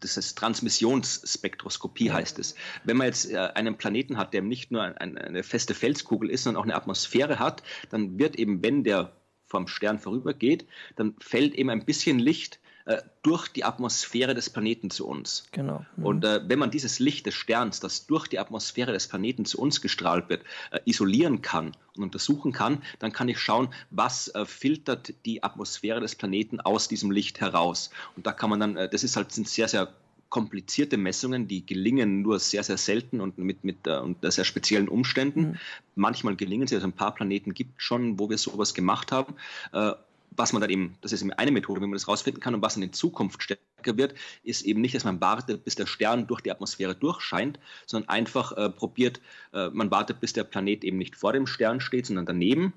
das 0.00 0.16
ist 0.16 0.38
Transmissionsspektroskopie 0.38 2.06
ja. 2.06 2.14
heißt 2.14 2.38
es. 2.38 2.54
Wenn 2.84 2.96
man 2.96 3.08
jetzt 3.08 3.34
einen 3.34 3.76
Planeten 3.76 4.16
hat, 4.16 4.32
der 4.32 4.40
nicht 4.40 4.70
nur 4.70 4.82
eine 4.82 5.42
feste 5.42 5.74
Felskugel 5.74 6.30
ist, 6.30 6.44
sondern 6.44 6.62
auch 6.62 6.64
eine 6.64 6.74
Atmosphäre 6.74 7.38
hat, 7.38 7.62
dann 7.90 8.18
wird 8.18 8.36
eben, 8.36 8.62
wenn 8.62 8.82
der 8.82 9.12
vom 9.48 9.66
Stern 9.66 9.98
vorübergeht, 9.98 10.66
dann 10.96 11.14
fällt 11.18 11.54
eben 11.54 11.70
ein 11.70 11.84
bisschen 11.84 12.18
Licht 12.18 12.60
äh, 12.88 13.02
durch 13.22 13.48
die 13.48 13.64
Atmosphäre 13.64 14.34
des 14.34 14.48
Planeten 14.48 14.88
zu 14.88 15.06
uns. 15.06 15.46
Genau. 15.52 15.84
Mhm. 15.96 16.06
Und 16.06 16.24
äh, 16.24 16.40
wenn 16.48 16.58
man 16.58 16.70
dieses 16.70 16.98
Licht 16.98 17.26
des 17.26 17.34
Sterns, 17.34 17.80
das 17.80 18.06
durch 18.06 18.28
die 18.28 18.38
Atmosphäre 18.38 18.92
des 18.92 19.08
Planeten 19.08 19.44
zu 19.44 19.60
uns 19.60 19.82
gestrahlt 19.82 20.30
wird, 20.30 20.42
äh, 20.70 20.80
isolieren 20.86 21.42
kann 21.42 21.72
und 21.96 22.02
untersuchen 22.02 22.52
kann, 22.52 22.82
dann 22.98 23.12
kann 23.12 23.28
ich 23.28 23.38
schauen, 23.40 23.68
was 23.90 24.28
äh, 24.28 24.46
filtert 24.46 25.12
die 25.26 25.42
Atmosphäre 25.42 26.00
des 26.00 26.14
Planeten 26.14 26.60
aus 26.60 26.88
diesem 26.88 27.10
Licht 27.10 27.40
heraus. 27.40 27.90
Und 28.16 28.26
da 28.26 28.32
kann 28.32 28.48
man 28.48 28.60
dann, 28.60 28.76
äh, 28.76 28.88
das 28.88 29.04
ist 29.04 29.16
halt 29.16 29.32
sind 29.32 29.48
sehr, 29.48 29.68
sehr 29.68 29.92
komplizierte 30.28 30.96
Messungen, 30.96 31.48
die 31.48 31.64
gelingen 31.64 32.22
nur 32.22 32.38
sehr, 32.38 32.62
sehr 32.62 32.76
selten 32.76 33.20
und 33.20 33.38
mit, 33.38 33.64
mit 33.64 33.86
äh, 33.86 33.98
unter 33.98 34.30
sehr 34.30 34.44
speziellen 34.44 34.88
Umständen. 34.88 35.40
Mhm. 35.40 35.56
Manchmal 35.94 36.36
gelingen 36.36 36.66
sie, 36.66 36.74
also 36.74 36.86
ein 36.86 36.92
paar 36.92 37.14
Planeten 37.14 37.54
gibt 37.54 37.78
es 37.78 37.84
schon, 37.84 38.18
wo 38.18 38.28
wir 38.28 38.38
sowas 38.38 38.74
gemacht 38.74 39.12
haben. 39.12 39.34
Äh, 39.72 39.92
was 40.38 40.52
man 40.52 40.60
dann 40.60 40.70
eben, 40.70 40.96
das 41.00 41.12
ist 41.12 41.22
eben 41.22 41.32
eine 41.32 41.50
Methode, 41.50 41.80
wie 41.80 41.86
man 41.86 41.94
das 41.94 42.06
rausfinden 42.06 42.40
kann 42.40 42.54
und 42.54 42.62
was 42.62 42.76
in 42.76 42.92
Zukunft 42.92 43.42
stärker 43.42 43.96
wird, 43.96 44.14
ist 44.44 44.62
eben 44.62 44.80
nicht, 44.80 44.94
dass 44.94 45.04
man 45.04 45.20
wartet, 45.20 45.64
bis 45.64 45.74
der 45.74 45.86
Stern 45.86 46.26
durch 46.26 46.40
die 46.42 46.50
Atmosphäre 46.50 46.94
durchscheint, 46.94 47.58
sondern 47.86 48.08
einfach 48.08 48.52
äh, 48.52 48.70
probiert, 48.70 49.20
äh, 49.52 49.68
man 49.70 49.90
wartet, 49.90 50.20
bis 50.20 50.32
der 50.32 50.44
Planet 50.44 50.84
eben 50.84 50.98
nicht 50.98 51.16
vor 51.16 51.32
dem 51.32 51.46
Stern 51.46 51.80
steht, 51.80 52.06
sondern 52.06 52.26
daneben. 52.26 52.72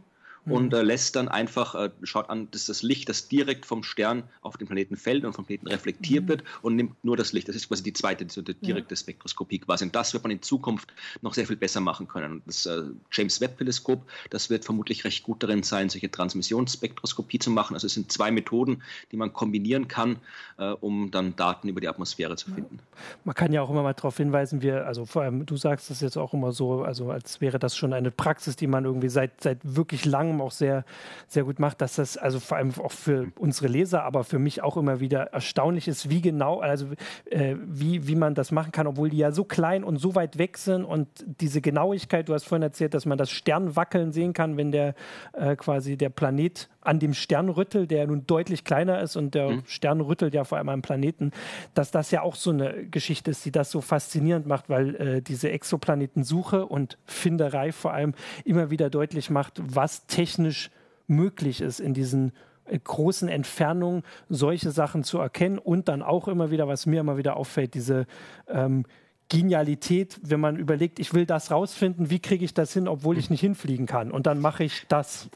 Und 0.46 0.74
äh, 0.74 0.82
lässt 0.82 1.16
dann 1.16 1.28
einfach, 1.28 1.76
äh, 1.76 1.90
schaut 2.04 2.30
an, 2.30 2.50
dass 2.52 2.66
das 2.66 2.82
Licht, 2.82 3.10
das 3.10 3.28
direkt 3.28 3.66
vom 3.66 3.84
Stern 3.84 4.24
auf 4.42 4.58
den 4.58 4.68
Planeten 4.68 4.98
fällt 4.98 5.24
und 5.24 5.34
vom 5.34 5.46
Planeten 5.46 5.68
reflektiert 5.68 6.24
mhm. 6.24 6.30
wird 6.30 6.44
und 6.62 6.76
nimmt 6.76 7.04
nur 7.04 7.16
das 7.16 7.32
Licht. 7.34 7.48
Das 7.48 7.56
ist 7.56 7.68
quasi 7.68 7.84
die 7.84 7.94
zweite, 7.94 8.26
die 8.26 8.54
direkte 8.54 8.96
ja. 8.96 9.00
Spektroskopie 9.00 9.60
quasi. 9.60 9.86
Und 9.86 9.96
das 9.96 10.14
wird 10.14 10.24
man 10.24 10.32
in 10.32 10.42
Zukunft 10.42 10.94
noch 11.22 11.34
sehr 11.34 11.46
viel 11.46 11.58
besser 11.58 11.80
machen 11.80 12.08
können. 12.08 12.34
Und 12.34 12.44
das 12.48 12.66
äh, 12.66 12.84
James 13.12 13.40
Webb 13.40 13.58
Teleskop, 13.60 14.04
das 14.32 14.50
wird 14.50 14.66
vermutlich 14.66 15.04
recht 15.06 15.24
gut 15.24 15.44
darin 15.44 15.64
sein, 15.64 15.90
solche 15.90 16.10
Transmissionsspektroskopie 16.10 17.40
zu 17.40 17.52
machen. 17.52 17.76
Also 17.76 17.88
es 17.88 17.94
sind 17.94 18.12
zwei 18.12 18.32
Methoden, 18.32 18.82
die 19.12 19.18
man 19.18 19.34
kombinieren 19.34 19.88
kann, 19.88 20.18
äh, 20.58 20.72
um 20.72 21.12
dann 21.12 21.36
Daten 21.36 21.68
über 21.68 21.82
die 21.82 21.88
Atmosphäre 21.88 22.36
zu 22.36 22.52
finden. 22.52 22.80
Man 23.26 23.36
kann 23.36 23.54
ja 23.54 23.62
auch 23.62 23.70
immer 23.70 23.84
mal 23.84 23.94
darauf 23.94 24.18
hinweisen, 24.18 24.62
wir, 24.62 24.88
also 24.88 25.06
vor 25.06 25.22
allem, 25.22 25.46
du 25.46 25.56
sagst 25.56 25.90
das 25.90 26.02
jetzt 26.02 26.18
auch 26.18 26.34
immer 26.34 26.52
so, 26.52 26.82
also 26.84 27.12
als 27.12 27.42
wäre 27.42 27.60
das 27.60 27.78
schon 27.78 27.94
eine 27.94 28.10
Praxis, 28.12 28.56
die 28.56 28.68
man 28.68 28.86
irgendwie 28.86 29.10
seit, 29.10 29.42
seit 29.42 29.60
wirklich 29.64 30.06
langem 30.06 30.31
auch 30.40 30.52
sehr, 30.52 30.86
sehr 31.28 31.44
gut 31.44 31.60
macht, 31.60 31.82
dass 31.82 31.96
das 31.96 32.16
also 32.16 32.40
vor 32.40 32.58
allem 32.58 32.72
auch 32.80 32.92
für 32.92 33.32
unsere 33.38 33.68
Leser, 33.68 34.04
aber 34.04 34.24
für 34.24 34.40
mich 34.40 34.62
auch 34.62 34.78
immer 34.78 35.00
wieder 35.00 35.34
erstaunlich 35.34 35.88
ist, 35.88 36.10
wie 36.10 36.22
genau, 36.22 36.60
also 36.60 36.88
äh, 37.26 37.56
wie, 37.66 38.08
wie 38.08 38.16
man 38.16 38.36
das 38.36 38.52
machen 38.52 38.72
kann, 38.72 38.88
obwohl 38.88 39.10
die 39.10 39.18
ja 39.18 39.32
so 39.32 39.44
klein 39.44 39.84
und 39.84 39.98
so 39.98 40.16
weit 40.16 40.38
weg 40.38 40.58
sind 40.58 40.86
und 40.86 41.08
diese 41.26 41.60
Genauigkeit, 41.62 42.30
du 42.30 42.34
hast 42.34 42.46
vorhin 42.46 42.64
erzählt, 42.64 42.94
dass 42.94 43.06
man 43.06 43.18
das 43.18 43.32
Stern 43.32 43.76
wackeln 43.76 44.12
sehen 44.12 44.34
kann, 44.34 44.58
wenn 44.58 44.72
der 44.72 44.94
äh, 45.34 45.56
quasi 45.56 45.98
der 45.98 46.10
Planet 46.10 46.70
an 46.82 47.00
dem 47.00 47.14
Stern 47.14 47.50
rüttelt, 47.50 47.92
der 47.92 48.08
nun 48.08 48.26
deutlich 48.28 48.64
kleiner 48.64 49.02
ist 49.02 49.16
und 49.16 49.36
der 49.36 49.50
mhm. 49.50 49.64
Stern 49.66 50.02
rüttelt 50.02 50.34
ja 50.34 50.44
vor 50.44 50.58
allem 50.58 50.70
am 50.70 50.82
Planeten, 50.82 51.32
dass 51.74 51.92
das 51.92 52.12
ja 52.12 52.22
auch 52.22 52.36
so 52.36 52.50
eine 52.50 52.86
Geschichte 52.88 53.32
ist, 53.32 53.46
die 53.46 53.52
das 53.52 53.72
so 53.72 53.82
faszinierend 53.82 54.48
macht, 54.48 54.70
weil 54.70 54.96
äh, 54.96 55.22
diese 55.22 55.52
Exoplanetensuche 55.52 56.66
und 56.66 56.98
Finderei 57.06 57.72
vor 57.72 57.94
allem 57.94 58.14
immer 58.44 58.72
wieder 58.72 58.90
deutlich 58.90 59.30
macht, 59.30 59.62
was 59.64 60.08
technisch 60.08 60.72
möglich 61.08 61.62
ist 61.62 61.80
in 61.80 61.94
diesen 61.94 62.32
äh, 62.66 62.80
großen 62.80 63.30
Entfernungen 63.30 64.04
solche 64.30 64.72
Sachen 64.72 65.04
zu 65.04 65.20
erkennen 65.20 65.60
und 65.60 65.88
dann 65.88 66.02
auch 66.02 66.28
immer 66.28 66.52
wieder, 66.52 66.68
was 66.68 66.86
mir 66.86 67.02
immer 67.02 67.18
wieder 67.18 67.38
auffällt, 67.38 67.74
diese 67.76 68.08
ähm, 68.48 68.86
Genialität, 69.30 70.20
wenn 70.24 70.42
man 70.42 70.58
überlegt, 70.58 71.00
ich 71.00 71.14
will 71.14 71.26
das 71.26 71.52
rausfinden, 71.52 72.10
wie 72.10 72.20
kriege 72.20 72.44
ich 72.44 72.54
das 72.54 72.74
hin, 72.74 72.90
obwohl 72.90 73.18
ich 73.18 73.30
nicht 73.30 73.40
hinfliegen 73.40 73.86
kann 73.86 74.12
und 74.12 74.26
dann 74.26 74.42
mache 74.42 74.64
ich 74.64 74.86
das. 74.90 75.30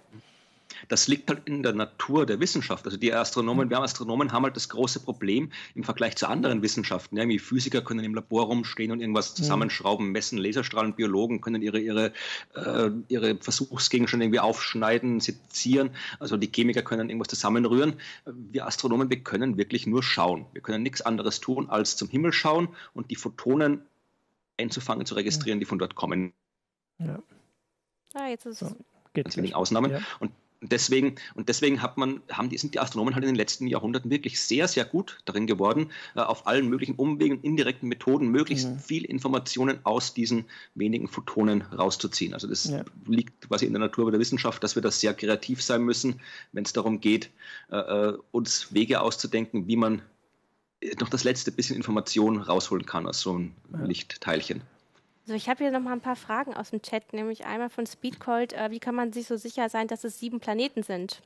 Das 0.88 1.08
liegt 1.08 1.30
halt 1.30 1.42
in 1.46 1.64
der 1.64 1.74
Natur 1.74 2.26
der 2.26 2.40
Wissenschaft. 2.40 2.86
Also 2.86 2.98
die 2.98 3.14
Astronomen, 3.14 3.70
wir 3.70 3.78
haben 3.78 3.84
Astronomen 3.84 4.32
haben 4.32 4.44
halt 4.44 4.56
das 4.56 4.70
große 4.70 5.00
Problem 5.00 5.52
im 5.74 5.84
Vergleich 5.84 6.16
zu 6.16 6.28
anderen 6.28 6.62
Wissenschaften. 6.62 7.18
Ja, 7.18 7.28
wie 7.28 7.40
Physiker 7.40 7.82
können 7.82 8.04
im 8.04 8.16
Labor 8.16 8.46
rumstehen 8.46 8.92
und 8.92 9.00
irgendwas 9.00 9.32
mhm. 9.32 9.36
zusammenschrauben, 9.36 10.12
messen, 10.12 10.38
Laserstrahlen, 10.38 10.94
Biologen 10.94 11.42
können 11.42 11.62
ihre, 11.62 11.80
ihre, 11.80 12.14
äh, 12.56 12.92
ihre 13.08 13.38
Versuchsgegenstände 13.38 14.26
irgendwie 14.26 14.40
aufschneiden, 14.40 15.20
sezieren. 15.20 15.92
Also 16.20 16.38
die 16.38 16.52
Chemiker 16.54 16.82
können 16.82 17.10
irgendwas 17.10 17.30
zusammenrühren. 17.30 17.94
Wir 18.26 18.66
Astronomen, 18.66 19.10
wir 19.10 19.20
können 19.20 19.58
wirklich 19.58 19.88
nur 19.88 20.04
schauen. 20.04 20.46
Wir 20.54 20.62
können 20.62 20.84
nichts 20.84 21.02
anderes 21.02 21.40
tun, 21.40 21.70
als 21.70 21.96
zum 21.98 22.10
Himmel 22.10 22.34
schauen 22.34 22.70
und 22.94 23.12
die 23.12 23.16
Photonen 23.16 23.82
einzufangen, 24.58 25.06
zu 25.06 25.16
registrieren, 25.16 25.60
die 25.60 25.66
von 25.66 25.80
dort 25.80 25.96
kommen. 25.96 26.34
Ja. 27.00 27.22
Ah, 28.14 28.28
jetzt 28.30 28.46
ist 28.46 28.62
es. 28.62 28.70
So, 28.70 28.76
Ganz 29.14 29.38
wenig 29.38 29.56
Ausnahmen. 29.56 29.92
Ja. 29.92 30.00
Und 30.20 30.32
deswegen, 30.70 31.16
und 31.34 31.50
deswegen 31.50 31.82
hat 31.82 31.98
man, 31.98 32.22
haben 32.32 32.50
die, 32.50 32.58
sind 32.58 32.74
die 32.74 32.80
Astronomen 32.80 33.16
halt 33.16 33.24
in 33.24 33.30
den 33.30 33.36
letzten 33.36 33.68
Jahrhunderten 33.68 34.12
wirklich 34.12 34.40
sehr, 34.40 34.68
sehr 34.68 34.86
gut 34.86 35.18
darin 35.26 35.48
geworden, 35.48 35.92
äh, 36.16 36.22
auf 36.22 36.48
allen 36.48 36.70
möglichen 36.70 36.96
Umwegen, 36.96 37.42
indirekten 37.42 37.90
Methoden 37.90 38.30
möglichst 38.30 38.70
mhm. 38.70 38.80
viel 38.80 39.06
Informationen 39.06 39.80
aus 39.84 40.14
diesen 40.14 40.46
wenigen 40.76 41.08
Photonen 41.08 41.62
rauszuziehen. 41.62 42.34
Also 42.34 42.48
das 42.48 42.66
ja. 42.66 42.84
liegt 43.06 43.48
quasi 43.48 43.66
in 43.66 43.74
der 43.74 43.80
Natur 43.80 44.12
der 44.12 44.20
Wissenschaft, 44.20 44.64
dass 44.64 44.76
wir 44.76 44.82
da 44.82 44.92
sehr 44.92 45.14
kreativ 45.14 45.62
sein 45.62 45.84
müssen, 45.84 46.22
wenn 46.52 46.64
es 46.64 46.74
darum 46.74 47.02
geht, 47.02 47.30
äh, 47.72 47.78
äh, 47.78 48.18
uns 48.32 48.74
Wege 48.74 49.02
auszudenken, 49.02 49.68
wie 49.68 49.76
man 49.76 50.02
noch 51.00 51.10
das 51.10 51.24
letzte 51.24 51.52
bisschen 51.52 51.76
Information 51.76 52.38
rausholen 52.42 52.86
kann 52.86 53.08
aus 53.08 53.22
so 53.22 53.34
einem 53.34 53.54
ja. 53.74 53.86
Lichtteilchen. 53.86 54.62
Also 55.26 55.36
ich 55.36 55.50
habe 55.50 55.64
hier 55.64 55.72
noch 55.72 55.80
mal 55.82 55.94
ein 55.94 56.02
paar 56.02 56.16
Fragen 56.16 56.54
aus 56.54 56.70
dem 56.70 56.84
Chat, 56.84 57.12
nämlich 57.12 57.46
einmal 57.46 57.70
von 57.72 57.88
Speedcold, 57.88 58.54
äh, 58.54 58.70
wie 58.70 58.80
kann 58.80 58.94
man 58.94 59.12
sich 59.12 59.26
so 59.26 59.38
sicher 59.38 59.70
sein, 59.70 59.88
dass 59.88 60.04
es 60.04 60.20
sieben 60.20 60.40
Planeten 60.40 60.84
sind? 60.84 61.24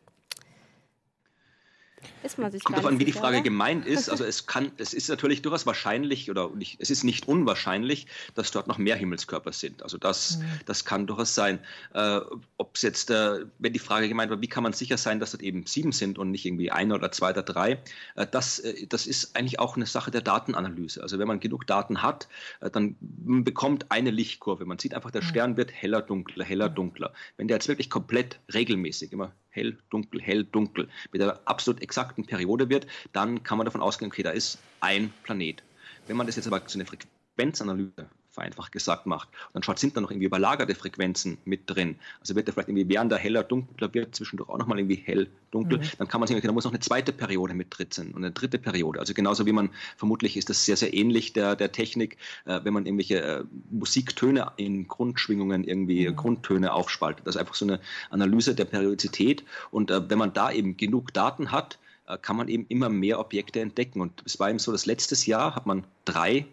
Ist 2.24 2.38
man 2.38 2.52
sich 2.52 2.64
Kommt 2.64 2.78
darauf 2.78 2.92
an, 2.92 3.00
wie 3.00 3.06
die 3.06 3.12
Frage 3.12 3.38
oder? 3.38 3.44
gemeint 3.44 3.86
ist. 3.86 4.10
Also 4.20 4.24
es 4.24 4.48
kann, 4.48 4.72
es 4.78 4.94
ist 4.94 5.08
natürlich 5.10 5.42
durchaus 5.42 5.66
wahrscheinlich 5.66 6.32
oder 6.32 6.50
nicht, 6.50 6.78
es 6.80 6.90
ist 6.90 7.04
nicht 7.04 7.28
unwahrscheinlich, 7.28 8.08
dass 8.34 8.52
dort 8.52 8.68
noch 8.68 8.78
mehr 8.78 8.96
Himmelskörper 8.96 9.54
sind. 9.54 9.84
Also 9.84 9.98
das, 9.98 10.38
mhm. 10.38 10.44
das 10.66 10.84
kann 10.84 11.06
durchaus 11.06 11.36
sein. 11.36 11.60
Äh, 11.94 12.20
Ob 12.58 12.76
es 12.76 12.82
jetzt, 12.82 13.12
äh, 13.12 13.46
wenn 13.60 13.74
die 13.74 13.80
Frage 13.80 14.10
gemeint 14.10 14.32
war, 14.32 14.42
wie 14.42 14.48
kann 14.48 14.64
man 14.64 14.74
sicher 14.74 14.98
sein, 14.98 15.20
dass 15.20 15.32
dort 15.32 15.44
eben 15.44 15.66
sieben 15.66 15.92
sind 15.92 16.18
und 16.18 16.32
nicht 16.32 16.46
irgendwie 16.46 16.72
ein 16.72 16.92
oder 16.92 17.12
zwei 17.12 17.32
oder 17.32 17.44
drei, 17.44 17.80
äh, 18.16 18.26
das, 18.30 18.60
äh, 18.60 18.88
das 18.88 19.06
ist 19.06 19.36
eigentlich 19.36 19.60
auch 19.60 19.76
eine 19.76 19.86
Sache 19.86 20.12
der 20.12 20.22
Datenanalyse. 20.22 21.02
Also 21.04 21.20
wenn 21.20 21.28
man 21.28 21.40
genug 21.40 21.68
Daten 21.68 22.02
hat, 22.02 22.28
äh, 22.62 22.70
dann 22.70 22.96
bekommt 23.00 23.92
eine 23.92 24.12
Lichtkurve. 24.12 24.66
Man 24.66 24.80
sieht 24.80 24.94
einfach, 24.94 25.12
der 25.12 25.22
mhm. 25.22 25.28
Stern 25.28 25.58
wird 25.58 25.72
heller, 25.72 26.02
dunkler, 26.02 26.46
heller, 26.46 26.70
dunkler. 26.70 27.14
Wenn 27.38 27.48
der 27.48 27.58
jetzt 27.58 27.68
wirklich 27.68 27.90
komplett 27.90 28.40
regelmäßig 28.54 29.12
immer 29.12 29.34
hell, 29.60 29.78
dunkel, 29.90 30.22
hell, 30.22 30.44
dunkel, 30.44 30.88
mit 31.12 31.22
einer 31.22 31.40
absolut 31.46 31.82
exakten 31.82 32.26
Periode 32.26 32.70
wird, 32.70 32.88
dann 33.14 33.44
kann 33.44 33.58
man 33.58 33.66
davon 33.66 33.82
ausgehen, 33.82 34.12
okay, 34.12 34.24
da 34.24 34.32
ist 34.32 34.60
ein 34.80 35.14
Planet. 35.24 35.64
Wenn 36.08 36.18
man 36.18 36.28
das 36.28 36.36
jetzt 36.38 36.48
aber 36.48 36.66
zu 36.66 36.78
einer 36.78 36.88
Frequenzanalyse 36.88 38.10
vereinfacht 38.40 38.72
gesagt 38.72 39.06
macht. 39.06 39.28
Und 39.28 39.56
dann 39.56 39.64
schaut, 39.64 39.80
sind 39.80 39.98
da 39.98 40.02
noch 40.02 40.12
irgendwie 40.12 40.28
überlagerte 40.28 40.74
Frequenzen 40.74 41.38
mit 41.44 41.70
drin. 41.70 41.96
Also 42.22 42.36
wird 42.36 42.48
er 42.48 42.54
vielleicht 42.54 42.70
irgendwie, 42.70 42.88
während 42.88 43.12
er 43.12 43.18
heller, 43.18 43.44
dunkler 43.44 43.94
wird, 43.94 44.16
zwischendurch 44.16 44.50
auch 44.50 44.58
nochmal 44.58 44.80
irgendwie 44.80 44.96
hell, 44.96 45.28
dunkel. 45.52 45.80
Mhm. 45.80 45.84
Dann 45.98 46.08
kann 46.08 46.22
man 46.22 46.28
sagen, 46.28 46.38
okay, 46.38 46.48
da 46.48 46.54
muss 46.54 46.64
noch 46.64 46.72
eine 46.72 46.80
zweite 46.80 47.12
Periode 47.12 47.54
mit 47.54 47.78
drin 47.78 47.88
sein 47.92 48.12
und 48.12 48.24
eine 48.24 48.32
dritte 48.32 48.58
Periode. 48.58 49.00
Also 49.00 49.14
genauso 49.14 49.46
wie 49.46 49.52
man, 49.52 49.72
vermutlich 49.98 50.38
ist 50.38 50.50
das 50.50 50.64
sehr, 50.64 50.78
sehr 50.78 50.94
ähnlich 50.94 51.34
der, 51.34 51.56
der 51.58 51.72
Technik, 51.72 52.18
äh, 52.46 52.62
wenn 52.64 52.74
man 52.74 52.86
irgendwelche 52.86 53.22
äh, 53.22 53.44
Musiktöne 53.72 54.54
in 54.56 54.88
Grundschwingungen 54.88 55.66
irgendwie, 55.66 56.08
mhm. 56.08 56.16
Grundtöne 56.16 56.72
aufspaltet. 56.72 57.28
Das 57.28 57.36
ist 57.36 57.42
einfach 57.42 57.56
so 57.56 57.66
eine 57.66 57.82
Analyse 58.10 58.56
der 58.56 58.66
Periodizität. 58.66 59.44
Und 59.72 59.92
äh, 59.92 60.10
wenn 60.10 60.18
man 60.18 60.32
da 60.32 60.52
eben 60.52 60.78
genug 60.78 61.14
Daten 61.14 61.52
hat, 61.52 61.78
äh, 62.08 62.18
kann 62.18 62.38
man 62.38 62.48
eben 62.48 62.66
immer 62.70 62.88
mehr 62.88 63.20
Objekte 63.20 63.60
entdecken. 63.60 64.00
Und 64.00 64.24
es 64.26 64.40
war 64.40 64.50
eben 64.50 64.60
so, 64.60 64.72
dass 64.72 64.86
letztes 64.86 65.26
Jahr 65.26 65.56
hat 65.56 65.66
man 65.66 65.84
drei 66.06 66.46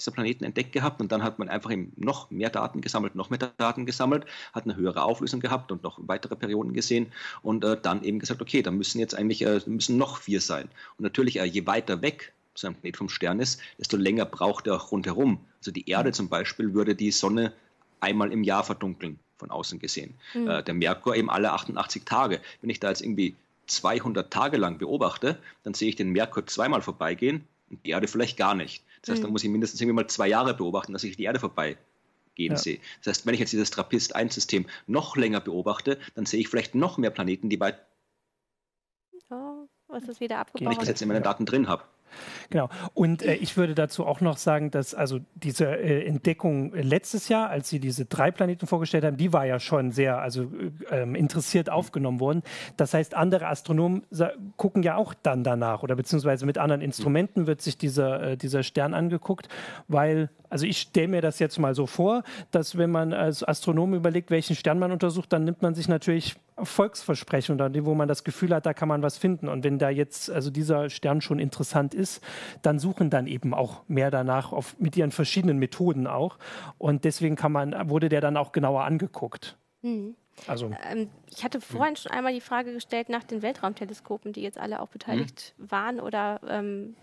dieser 0.00 0.12
Planeten 0.12 0.44
entdeckt 0.44 0.72
gehabt 0.72 1.00
und 1.00 1.12
dann 1.12 1.22
hat 1.22 1.38
man 1.38 1.48
einfach 1.48 1.70
eben 1.70 1.92
noch 1.96 2.30
mehr 2.30 2.50
Daten 2.50 2.80
gesammelt, 2.80 3.14
noch 3.14 3.30
mehr 3.30 3.38
Daten 3.38 3.86
gesammelt, 3.86 4.26
hat 4.52 4.64
eine 4.64 4.76
höhere 4.76 5.02
Auflösung 5.02 5.40
gehabt 5.40 5.70
und 5.72 5.82
noch 5.82 5.98
weitere 6.02 6.36
Perioden 6.36 6.72
gesehen 6.72 7.12
und 7.42 7.64
äh, 7.64 7.76
dann 7.80 8.02
eben 8.02 8.18
gesagt, 8.18 8.42
okay, 8.42 8.62
da 8.62 8.70
müssen 8.70 8.98
jetzt 8.98 9.14
eigentlich 9.14 9.46
äh, 9.46 9.60
müssen 9.66 9.96
noch 9.96 10.18
vier 10.18 10.40
sein. 10.40 10.68
Und 10.96 11.04
natürlich, 11.04 11.38
äh, 11.38 11.44
je 11.44 11.66
weiter 11.66 12.02
weg 12.02 12.32
so 12.54 12.66
ein 12.66 12.74
Planet 12.74 12.96
vom 12.96 13.08
Stern 13.08 13.40
ist, 13.40 13.60
desto 13.78 13.96
länger 13.96 14.24
braucht 14.24 14.66
er 14.66 14.76
auch 14.76 14.92
rundherum. 14.92 15.40
Also 15.58 15.70
die 15.70 15.88
Erde 15.88 16.12
zum 16.12 16.28
Beispiel 16.28 16.74
würde 16.74 16.94
die 16.94 17.10
Sonne 17.10 17.52
einmal 18.00 18.32
im 18.32 18.42
Jahr 18.42 18.64
verdunkeln, 18.64 19.18
von 19.36 19.50
außen 19.50 19.78
gesehen. 19.78 20.14
Mhm. 20.34 20.48
Äh, 20.48 20.62
der 20.62 20.74
Merkur 20.74 21.16
eben 21.16 21.30
alle 21.30 21.52
88 21.52 22.04
Tage. 22.04 22.40
Wenn 22.60 22.70
ich 22.70 22.80
da 22.80 22.88
jetzt 22.88 23.02
irgendwie 23.02 23.36
200 23.66 24.32
Tage 24.32 24.56
lang 24.56 24.78
beobachte, 24.78 25.38
dann 25.62 25.74
sehe 25.74 25.88
ich 25.88 25.96
den 25.96 26.10
Merkur 26.10 26.46
zweimal 26.46 26.82
vorbeigehen 26.82 27.44
und 27.70 27.84
die 27.84 27.90
Erde 27.90 28.08
vielleicht 28.08 28.36
gar 28.36 28.54
nicht. 28.54 28.82
Das 29.02 29.12
heißt, 29.12 29.22
mhm. 29.22 29.26
da 29.26 29.32
muss 29.32 29.44
ich 29.44 29.50
mindestens 29.50 29.80
irgendwie 29.80 29.96
mal 29.96 30.06
zwei 30.08 30.28
Jahre 30.28 30.54
beobachten, 30.54 30.92
dass 30.92 31.04
ich 31.04 31.16
die 31.16 31.24
Erde 31.24 31.40
vorbeigehen 31.40 31.78
ja. 32.36 32.56
sehe. 32.56 32.80
Das 33.02 33.16
heißt, 33.16 33.26
wenn 33.26 33.34
ich 33.34 33.40
jetzt 33.40 33.52
dieses 33.52 33.70
Trappist-1-System 33.70 34.66
noch 34.86 35.16
länger 35.16 35.40
beobachte, 35.40 35.98
dann 36.14 36.26
sehe 36.26 36.40
ich 36.40 36.48
vielleicht 36.48 36.74
noch 36.74 36.98
mehr 36.98 37.10
Planeten, 37.10 37.48
die 37.48 37.60
weit. 37.60 37.80
Oh, 39.30 39.68
was 39.88 40.04
ist 40.04 40.20
wieder 40.20 40.38
abgebaut? 40.38 40.66
Wenn 40.66 40.72
ich 40.72 40.78
das 40.78 40.88
jetzt 40.88 41.02
in 41.02 41.08
meinen 41.08 41.22
Daten 41.22 41.46
drin 41.46 41.68
habe. 41.68 41.84
Genau. 42.50 42.68
Und 42.94 43.22
äh, 43.22 43.34
ich 43.34 43.56
würde 43.56 43.74
dazu 43.74 44.06
auch 44.06 44.20
noch 44.20 44.36
sagen, 44.36 44.70
dass 44.70 44.94
also 44.94 45.20
diese 45.34 45.66
äh, 45.66 46.06
Entdeckung 46.06 46.72
letztes 46.74 47.28
Jahr, 47.28 47.50
als 47.50 47.68
sie 47.68 47.80
diese 47.80 48.04
drei 48.04 48.30
Planeten 48.30 48.66
vorgestellt 48.66 49.04
haben, 49.04 49.16
die 49.16 49.32
war 49.32 49.46
ja 49.46 49.60
schon 49.60 49.92
sehr 49.92 50.18
also 50.18 50.44
äh, 50.90 51.02
ähm, 51.02 51.14
interessiert 51.14 51.70
aufgenommen 51.70 52.20
worden. 52.20 52.42
Das 52.76 52.94
heißt, 52.94 53.14
andere 53.14 53.46
Astronomen 53.46 54.02
gucken 54.56 54.82
ja 54.82 54.96
auch 54.96 55.14
dann 55.14 55.44
danach 55.44 55.82
oder 55.82 55.96
beziehungsweise 55.96 56.46
mit 56.46 56.58
anderen 56.58 56.80
Instrumenten 56.80 57.46
wird 57.46 57.62
sich 57.62 57.78
dieser, 57.78 58.22
äh, 58.22 58.36
dieser 58.36 58.62
Stern 58.62 58.94
angeguckt, 58.94 59.48
weil 59.88 60.30
also 60.50 60.66
ich 60.66 60.78
stelle 60.78 61.08
mir 61.08 61.22
das 61.22 61.38
jetzt 61.38 61.58
mal 61.58 61.74
so 61.74 61.86
vor, 61.86 62.24
dass 62.50 62.76
wenn 62.76 62.90
man 62.90 63.12
als 63.12 63.46
Astronom 63.46 63.94
überlegt, 63.94 64.30
welchen 64.30 64.56
Stern 64.56 64.80
man 64.80 64.90
untersucht, 64.90 65.32
dann 65.32 65.44
nimmt 65.44 65.62
man 65.62 65.74
sich 65.74 65.88
natürlich 65.88 66.34
Volksversprechen 66.64 67.54
oder 67.54 67.70
wo 67.84 67.94
man 67.94 68.08
das 68.08 68.24
Gefühl 68.24 68.54
hat, 68.54 68.66
da 68.66 68.74
kann 68.74 68.88
man 68.88 69.02
was 69.02 69.18
finden. 69.18 69.48
Und 69.48 69.64
wenn 69.64 69.78
da 69.78 69.90
jetzt 69.90 70.30
also 70.30 70.50
dieser 70.50 70.90
Stern 70.90 71.20
schon 71.20 71.38
interessant 71.38 71.94
ist, 71.94 72.22
dann 72.62 72.78
suchen 72.78 73.10
dann 73.10 73.26
eben 73.26 73.54
auch 73.54 73.82
mehr 73.88 74.10
danach 74.10 74.52
auf, 74.52 74.78
mit 74.78 74.96
ihren 74.96 75.10
verschiedenen 75.10 75.58
Methoden 75.58 76.06
auch. 76.06 76.38
Und 76.78 77.04
deswegen 77.04 77.36
kann 77.36 77.52
man, 77.52 77.88
wurde 77.88 78.08
der 78.08 78.20
dann 78.20 78.36
auch 78.36 78.52
genauer 78.52 78.84
angeguckt. 78.84 79.56
Mhm. 79.82 80.14
Also, 80.46 80.70
ähm, 80.90 81.10
ich 81.28 81.44
hatte 81.44 81.60
vorhin 81.60 81.96
schon 81.96 82.12
einmal 82.12 82.32
die 82.32 82.40
Frage 82.40 82.72
gestellt 82.72 83.08
nach 83.08 83.24
den 83.24 83.42
Weltraumteleskopen, 83.42 84.32
die 84.32 84.42
jetzt 84.42 84.58
alle 84.58 84.80
auch 84.80 84.88
beteiligt 84.88 85.54
mhm. 85.58 85.70
waren 85.70 86.00
oder 86.00 86.40
ähm, 86.48 86.96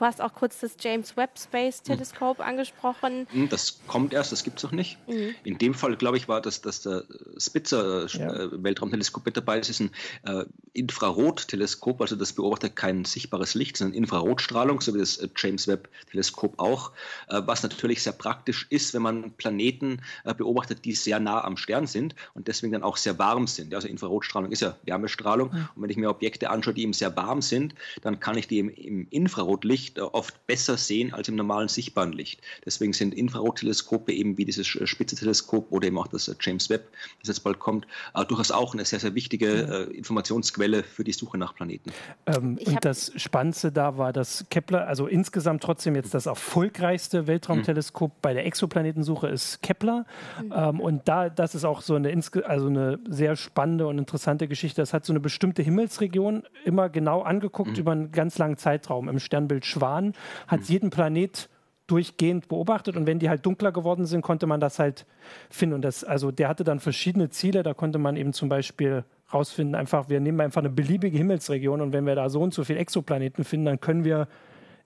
Du 0.00 0.06
hast 0.06 0.22
auch 0.22 0.32
kurz 0.32 0.60
das 0.60 0.76
James 0.80 1.14
Webb 1.18 1.38
Space 1.38 1.80
hm. 1.80 1.84
Teleskop 1.84 2.38
mhm. 2.38 2.44
angesprochen. 2.44 3.26
Hm, 3.32 3.50
das 3.50 3.80
kommt 3.86 4.14
erst, 4.14 4.32
das 4.32 4.44
gibt 4.44 4.56
es 4.56 4.62
noch 4.62 4.72
nicht. 4.72 4.96
Mhm. 5.06 5.34
In 5.44 5.58
dem 5.58 5.74
Fall, 5.74 5.94
glaube 5.96 6.16
ich, 6.16 6.26
war 6.26 6.40
das, 6.40 6.62
das 6.62 6.80
der 6.80 7.04
Spitzer 7.36 8.04
äh, 8.04 8.18
ja. 8.18 8.32
Äh, 8.32 8.62
Weltraumteleskop 8.64 9.26
mit 9.26 9.36
dabei. 9.36 9.58
Das 9.58 9.68
ist 9.68 9.80
ein 9.80 9.90
äh, 10.22 10.46
Infrarotteleskop, 10.72 12.00
also 12.00 12.16
das 12.16 12.32
beobachtet 12.32 12.76
kein 12.76 13.04
sichtbares 13.04 13.52
Licht, 13.52 13.76
sondern 13.76 13.94
Infrarotstrahlung, 13.94 14.80
so 14.80 14.94
wie 14.94 15.00
das 15.00 15.18
äh, 15.18 15.28
James 15.36 15.68
Webb 15.68 15.90
Teleskop 16.10 16.58
auch, 16.58 16.92
äh, 17.28 17.42
was 17.44 17.62
natürlich 17.62 18.02
sehr 18.02 18.14
praktisch 18.14 18.68
ist, 18.70 18.94
wenn 18.94 19.02
man 19.02 19.32
Planeten 19.32 20.00
äh, 20.24 20.32
beobachtet, 20.32 20.86
die 20.86 20.94
sehr 20.94 21.20
nah 21.20 21.44
am 21.44 21.58
Stern 21.58 21.86
sind 21.86 22.14
und 22.32 22.48
deswegen 22.48 22.72
dann 22.72 22.84
auch 22.84 22.96
sehr 22.96 23.18
warm 23.18 23.46
sind. 23.46 23.74
Also 23.74 23.86
Infrarotstrahlung 23.86 24.50
ist 24.50 24.62
ja 24.62 24.76
Wärmestrahlung. 24.84 25.50
Mhm. 25.52 25.68
Und 25.74 25.82
wenn 25.82 25.90
ich 25.90 25.98
mir 25.98 26.08
Objekte 26.08 26.48
anschaue, 26.48 26.72
die 26.72 26.84
eben 26.84 26.94
sehr 26.94 27.14
warm 27.16 27.42
sind, 27.42 27.74
dann 28.00 28.18
kann 28.18 28.38
ich 28.38 28.48
die 28.48 28.60
im, 28.60 28.70
im 28.70 29.06
Infrarotlicht 29.10 29.89
Licht 29.90 30.00
oft 30.00 30.46
besser 30.46 30.76
sehen 30.76 31.12
als 31.12 31.28
im 31.28 31.36
normalen 31.36 31.68
sichtbaren 31.68 32.12
Licht. 32.12 32.40
Deswegen 32.64 32.92
sind 32.92 33.14
Infrarotteleskope 33.14 34.12
eben 34.12 34.38
wie 34.38 34.44
dieses 34.44 34.66
Spitze-Teleskop 34.66 35.70
oder 35.70 35.88
eben 35.88 35.98
auch 35.98 36.08
das 36.08 36.34
James 36.40 36.70
Webb, 36.70 36.88
das 37.20 37.28
jetzt 37.28 37.40
bald 37.40 37.58
kommt, 37.58 37.86
äh, 38.14 38.24
durchaus 38.24 38.50
auch 38.50 38.74
eine 38.74 38.84
sehr, 38.84 39.00
sehr 39.00 39.14
wichtige 39.14 39.88
äh, 39.90 39.96
Informationsquelle 39.96 40.82
für 40.82 41.04
die 41.04 41.12
Suche 41.12 41.38
nach 41.38 41.54
Planeten. 41.54 41.92
Ähm, 42.26 42.58
und 42.64 42.84
das 42.84 43.12
Spannendste 43.16 43.72
da 43.72 43.98
war, 43.98 44.12
dass 44.12 44.44
Kepler, 44.50 44.86
also 44.86 45.06
insgesamt 45.06 45.62
trotzdem 45.62 45.94
jetzt 45.94 46.14
das 46.14 46.26
erfolgreichste 46.26 47.26
Weltraumteleskop 47.26 48.10
mhm. 48.10 48.18
bei 48.22 48.34
der 48.34 48.46
Exoplanetensuche 48.46 49.28
ist 49.28 49.62
Kepler. 49.62 50.06
Mhm. 50.42 50.52
Ähm, 50.54 50.80
und 50.80 51.08
da, 51.08 51.28
das 51.28 51.54
ist 51.54 51.64
auch 51.64 51.82
so 51.82 51.94
eine, 51.94 52.10
also 52.44 52.66
eine 52.66 52.98
sehr 53.08 53.36
spannende 53.36 53.86
und 53.86 53.98
interessante 53.98 54.48
Geschichte. 54.48 54.82
Das 54.82 54.92
hat 54.92 55.04
so 55.04 55.12
eine 55.12 55.20
bestimmte 55.20 55.62
Himmelsregion 55.62 56.44
immer 56.64 56.88
genau 56.88 57.22
angeguckt 57.22 57.72
mhm. 57.72 57.76
über 57.76 57.92
einen 57.92 58.12
ganz 58.12 58.38
langen 58.38 58.56
Zeitraum 58.56 59.08
im 59.08 59.18
Sternbild 59.18 59.64
Schwan, 59.80 60.14
hat 60.46 60.60
mhm. 60.60 60.66
jeden 60.66 60.90
Planet 60.90 61.48
durchgehend 61.86 62.46
beobachtet 62.46 62.96
und 62.96 63.06
wenn 63.06 63.18
die 63.18 63.28
halt 63.28 63.44
dunkler 63.44 63.72
geworden 63.72 64.06
sind, 64.06 64.22
konnte 64.22 64.46
man 64.46 64.60
das 64.60 64.78
halt 64.78 65.06
finden. 65.50 65.74
Und 65.74 65.82
das, 65.82 66.04
also 66.04 66.30
der 66.30 66.48
hatte 66.48 66.62
dann 66.62 66.78
verschiedene 66.78 67.30
Ziele, 67.30 67.64
da 67.64 67.74
konnte 67.74 67.98
man 67.98 68.16
eben 68.16 68.32
zum 68.32 68.48
Beispiel 68.48 69.04
rausfinden, 69.34 69.74
einfach, 69.74 70.08
wir 70.08 70.20
nehmen 70.20 70.40
einfach 70.40 70.60
eine 70.60 70.70
beliebige 70.70 71.18
Himmelsregion 71.18 71.80
und 71.80 71.92
wenn 71.92 72.06
wir 72.06 72.14
da 72.14 72.28
so 72.28 72.42
und 72.42 72.54
so 72.54 72.62
viele 72.62 72.78
Exoplaneten 72.78 73.44
finden, 73.44 73.66
dann 73.66 73.80
können 73.80 74.04
wir 74.04 74.28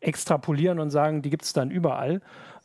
extrapolieren 0.00 0.78
und 0.78 0.90
sagen, 0.90 1.20
die 1.22 1.30
gibt 1.30 1.44
es 1.44 1.52
dann 1.52 1.70
überall. 1.70 2.22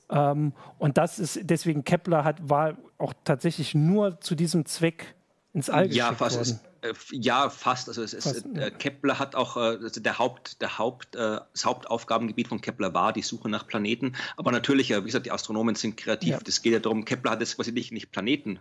Ähm, 0.10 0.54
und 0.78 0.98
das 0.98 1.20
ist 1.20 1.39
deswegen 1.44 1.84
Kepler 1.84 2.24
hat, 2.24 2.38
war 2.50 2.78
auch 2.98 3.13
tatsächlich 3.24 3.76
nur 3.76 4.22
zu 4.22 4.36
diesem 4.36 4.65
Zweck 4.65 5.15
ins 5.54 5.70
All 5.70 5.92
ja, 5.92 6.12
geschickt 6.12 6.22
worden. 6.22 6.60
Äh, 6.63 6.68
ja, 7.12 7.50
fast. 7.50 7.88
Also 7.88 8.04
es 8.04 8.13
fast, 8.13 8.36
ist, 8.36 8.58
äh, 8.58 8.72
Kepler 8.72 9.20
hat 9.20 9.36
auch, 9.36 9.58
äh, 9.58 9.78
also 9.82 10.02
der 10.02 10.20
Haupt, 10.20 10.62
der 10.62 10.78
Haupt, 10.78 11.15
äh, 11.15 11.39
das 11.52 11.65
Hauptaufgabengebiet 11.65 12.48
von 12.48 12.62
Kepler 12.62 12.94
war 12.94 13.13
die 13.13 13.22
Suche 13.22 13.50
nach 13.50 13.68
Planeten. 13.68 14.15
Aber 14.38 14.52
natürlich, 14.52 14.89
wie 14.89 15.02
gesagt, 15.02 15.26
die 15.26 15.32
Astronomen 15.32 15.76
sind 15.76 15.98
kreativ. 15.98 16.38
Es 16.46 16.58
ja. 16.58 16.63
geht 16.63 16.74
ja 16.74 16.80
darum, 16.80 17.06
Kepler 17.06 17.32
hat 17.32 17.39
jetzt 17.39 17.56
quasi 17.56 17.72
nicht, 17.72 17.92
nicht 17.92 18.12
Planeten 18.12 18.60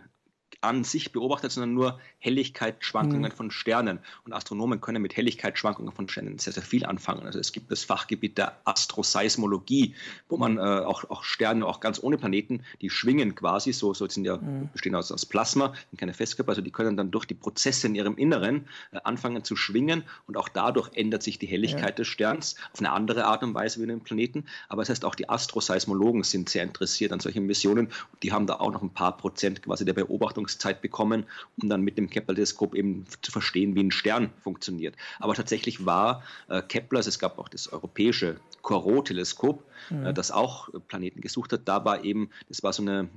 an 0.61 0.83
sich 0.83 1.11
beobachtet, 1.11 1.51
sondern 1.51 1.73
nur 1.73 1.99
Helligkeitsschwankungen 2.19 3.31
mhm. 3.31 3.35
von 3.35 3.51
Sternen. 3.51 3.99
Und 4.25 4.33
Astronomen 4.33 4.81
können 4.81 5.01
mit 5.01 5.15
Helligkeitsschwankungen 5.15 5.93
von 5.93 6.09
Sternen 6.09 6.37
sehr, 6.37 6.53
sehr 6.53 6.63
viel 6.63 6.85
anfangen. 6.85 7.25
Also 7.25 7.39
es 7.39 7.51
gibt 7.51 7.71
das 7.71 7.83
Fachgebiet 7.83 8.37
der 8.37 8.59
Astroseismologie, 8.65 9.95
wo 10.27 10.37
man 10.37 10.57
äh, 10.57 10.61
auch, 10.61 11.09
auch 11.09 11.23
Sterne, 11.23 11.65
auch 11.65 11.79
ganz 11.79 12.01
ohne 12.03 12.17
Planeten, 12.17 12.63
die 12.81 12.89
schwingen 12.89 13.35
quasi, 13.35 13.71
so, 13.71 13.93
so 13.93 14.07
sind 14.09 14.25
ja, 14.25 14.37
mhm. 14.37 14.69
bestehen 14.73 14.95
aus, 14.95 15.11
aus 15.11 15.25
Plasma, 15.25 15.73
sind 15.91 15.99
keine 15.99 16.13
Festkörper, 16.13 16.49
also 16.49 16.61
die 16.61 16.71
können 16.71 16.97
dann 16.97 17.11
durch 17.11 17.25
die 17.25 17.35
Prozesse 17.35 17.87
in 17.87 17.95
ihrem 17.95 18.17
Inneren 18.17 18.67
äh, 18.91 18.99
anfangen 19.03 19.43
zu 19.43 19.55
schwingen 19.55 20.03
und 20.27 20.35
auch 20.35 20.49
dadurch 20.49 20.89
ändert 20.93 21.23
sich 21.23 21.39
die 21.39 21.47
Helligkeit 21.47 21.81
ja. 21.81 21.91
des 21.91 22.07
Sterns 22.07 22.55
auf 22.73 22.79
eine 22.79 22.91
andere 22.91 23.25
Art 23.25 23.43
und 23.43 23.53
Weise 23.53 23.79
wie 23.79 23.83
in 23.83 23.89
den 23.89 24.01
Planeten. 24.01 24.45
Aber 24.67 24.81
das 24.81 24.89
heißt, 24.89 25.05
auch 25.05 25.15
die 25.15 25.29
Astroseismologen 25.29 26.23
sind 26.23 26.49
sehr 26.49 26.63
interessiert 26.63 27.13
an 27.13 27.21
solchen 27.21 27.45
Missionen. 27.45 27.89
Die 28.23 28.33
haben 28.33 28.45
da 28.45 28.55
auch 28.55 28.71
noch 28.71 28.81
ein 28.81 28.89
paar 28.89 29.15
Prozent 29.15 29.61
quasi 29.61 29.85
der 29.85 29.93
Beobachtung 29.93 30.38
Beobachtungszeit 30.39 30.81
bekommen, 30.81 31.25
um 31.61 31.69
dann 31.69 31.81
mit 31.81 31.97
dem 31.97 32.09
Kepler-Teleskop 32.09 32.75
eben 32.75 33.05
zu 33.21 33.31
verstehen, 33.31 33.75
wie 33.75 33.83
ein 33.83 33.91
Stern 33.91 34.31
funktioniert. 34.41 34.95
Aber 35.19 35.33
tatsächlich 35.33 35.85
war 35.85 36.23
äh, 36.47 36.61
Kepler, 36.61 36.97
also 36.99 37.09
es 37.09 37.19
gab 37.19 37.37
auch 37.39 37.49
das 37.49 37.71
europäische 37.71 38.37
Corot-Teleskop, 38.61 39.63
mhm. 39.89 40.05
äh, 40.07 40.13
das 40.13 40.31
auch 40.31 40.69
Planeten 40.87 41.21
gesucht 41.21 41.53
hat. 41.53 41.61
Da 41.65 41.85
war 41.85 42.03
eben, 42.03 42.29
das 42.47 42.63
war 42.63 42.73
so 42.73 42.81
eine 42.81 43.09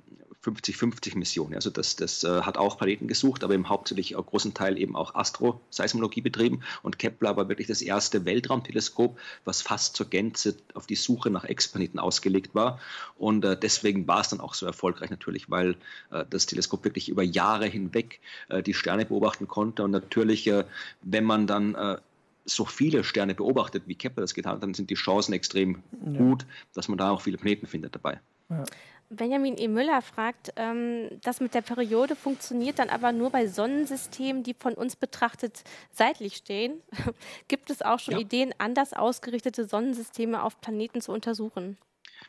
50-50-Mission. 0.44 1.55
Also 1.55 1.70
das, 1.70 1.96
das 1.96 2.24
äh, 2.24 2.42
hat 2.42 2.57
auch 2.57 2.76
Planeten 2.76 3.07
gesucht, 3.07 3.44
aber 3.44 3.55
im 3.55 3.68
hauptsächlich 3.68 4.16
auch 4.16 4.26
großen 4.26 4.55
Teil 4.55 4.76
eben 4.76 4.96
auch 4.96 5.14
Astroseismologie 5.14 6.20
betrieben. 6.20 6.62
Und 6.83 6.98
Kepler 6.98 7.37
war 7.37 7.48
wirklich 7.48 7.68
das 7.68 7.81
erste 7.81 8.24
Weltraumteleskop, 8.24 9.18
was 9.44 9.62
fast 9.62 9.96
zur 9.96 10.07
Gänze 10.11 10.57
auf 10.74 10.87
die 10.87 10.96
Suche 10.96 11.31
nach 11.31 11.44
Exoplaneten 11.44 12.00
ausgelegt 12.00 12.55
war. 12.55 12.81
Und 13.16 13.44
äh, 13.44 13.57
deswegen 13.57 14.09
war 14.09 14.20
es 14.20 14.28
dann 14.28 14.40
auch 14.40 14.55
so 14.55 14.66
erfolgreich 14.66 15.11
natürlich, 15.11 15.50
weil 15.50 15.76
äh, 16.11 16.24
das 16.28 16.46
Teleskop 16.46 16.85
wirklich 16.85 17.09
über 17.09 17.22
Jahre 17.22 17.66
hinweg 17.66 18.20
äh, 18.48 18.62
die 18.62 18.74
Sterne 18.74 19.07
beobachten 19.07 19.46
konnte. 19.46 19.85
Und 19.85 19.92
natürlich, 19.92 20.46
äh, 20.48 20.64
wenn 21.02 21.24
man 21.24 21.46
dann 21.46 21.74
äh, 21.76 21.98
so 22.44 22.64
viele 22.64 23.05
Sterne 23.05 23.37
beobachtet, 23.37 23.85
wie 23.87 23.94
Kepler 23.94 24.22
das 24.22 24.35
getan 24.35 24.55
hat, 24.55 24.62
dann 24.62 24.74
sind 24.74 24.90
die 24.90 24.94
Chancen 24.94 25.33
extrem 25.33 25.83
ja. 26.05 26.18
gut, 26.18 26.46
dass 26.74 26.88
man 26.88 26.98
da 26.98 27.11
auch 27.11 27.20
viele 27.20 27.38
Planeten 27.38 27.66
findet 27.66 27.94
dabei. 27.94 28.20
Ja. 28.50 28.64
Benjamin 29.16 29.57
E. 29.59 29.68
Müller 29.68 30.03
fragt, 30.03 30.53
ähm, 30.57 31.09
das 31.22 31.40
mit 31.40 31.55
der 31.55 31.62
Periode 31.62 32.16
funktioniert 32.16 32.79
dann 32.79 32.88
aber 32.88 33.12
nur 33.12 33.31
bei 33.31 33.46
Sonnensystemen, 33.46 34.42
die 34.42 34.55
von 34.55 34.75
uns 34.75 34.96
betrachtet 34.96 35.62
seitlich 35.92 36.37
stehen. 36.37 36.81
Gibt 37.48 37.70
es 37.70 37.83
auch 37.83 37.98
schon 37.98 38.14
ja. 38.14 38.20
Ideen, 38.20 38.55
anders 38.59 38.92
ausgerichtete 38.92 39.66
Sonnensysteme 39.66 40.42
auf 40.42 40.61
Planeten 40.61 41.01
zu 41.01 41.12
untersuchen? 41.12 41.77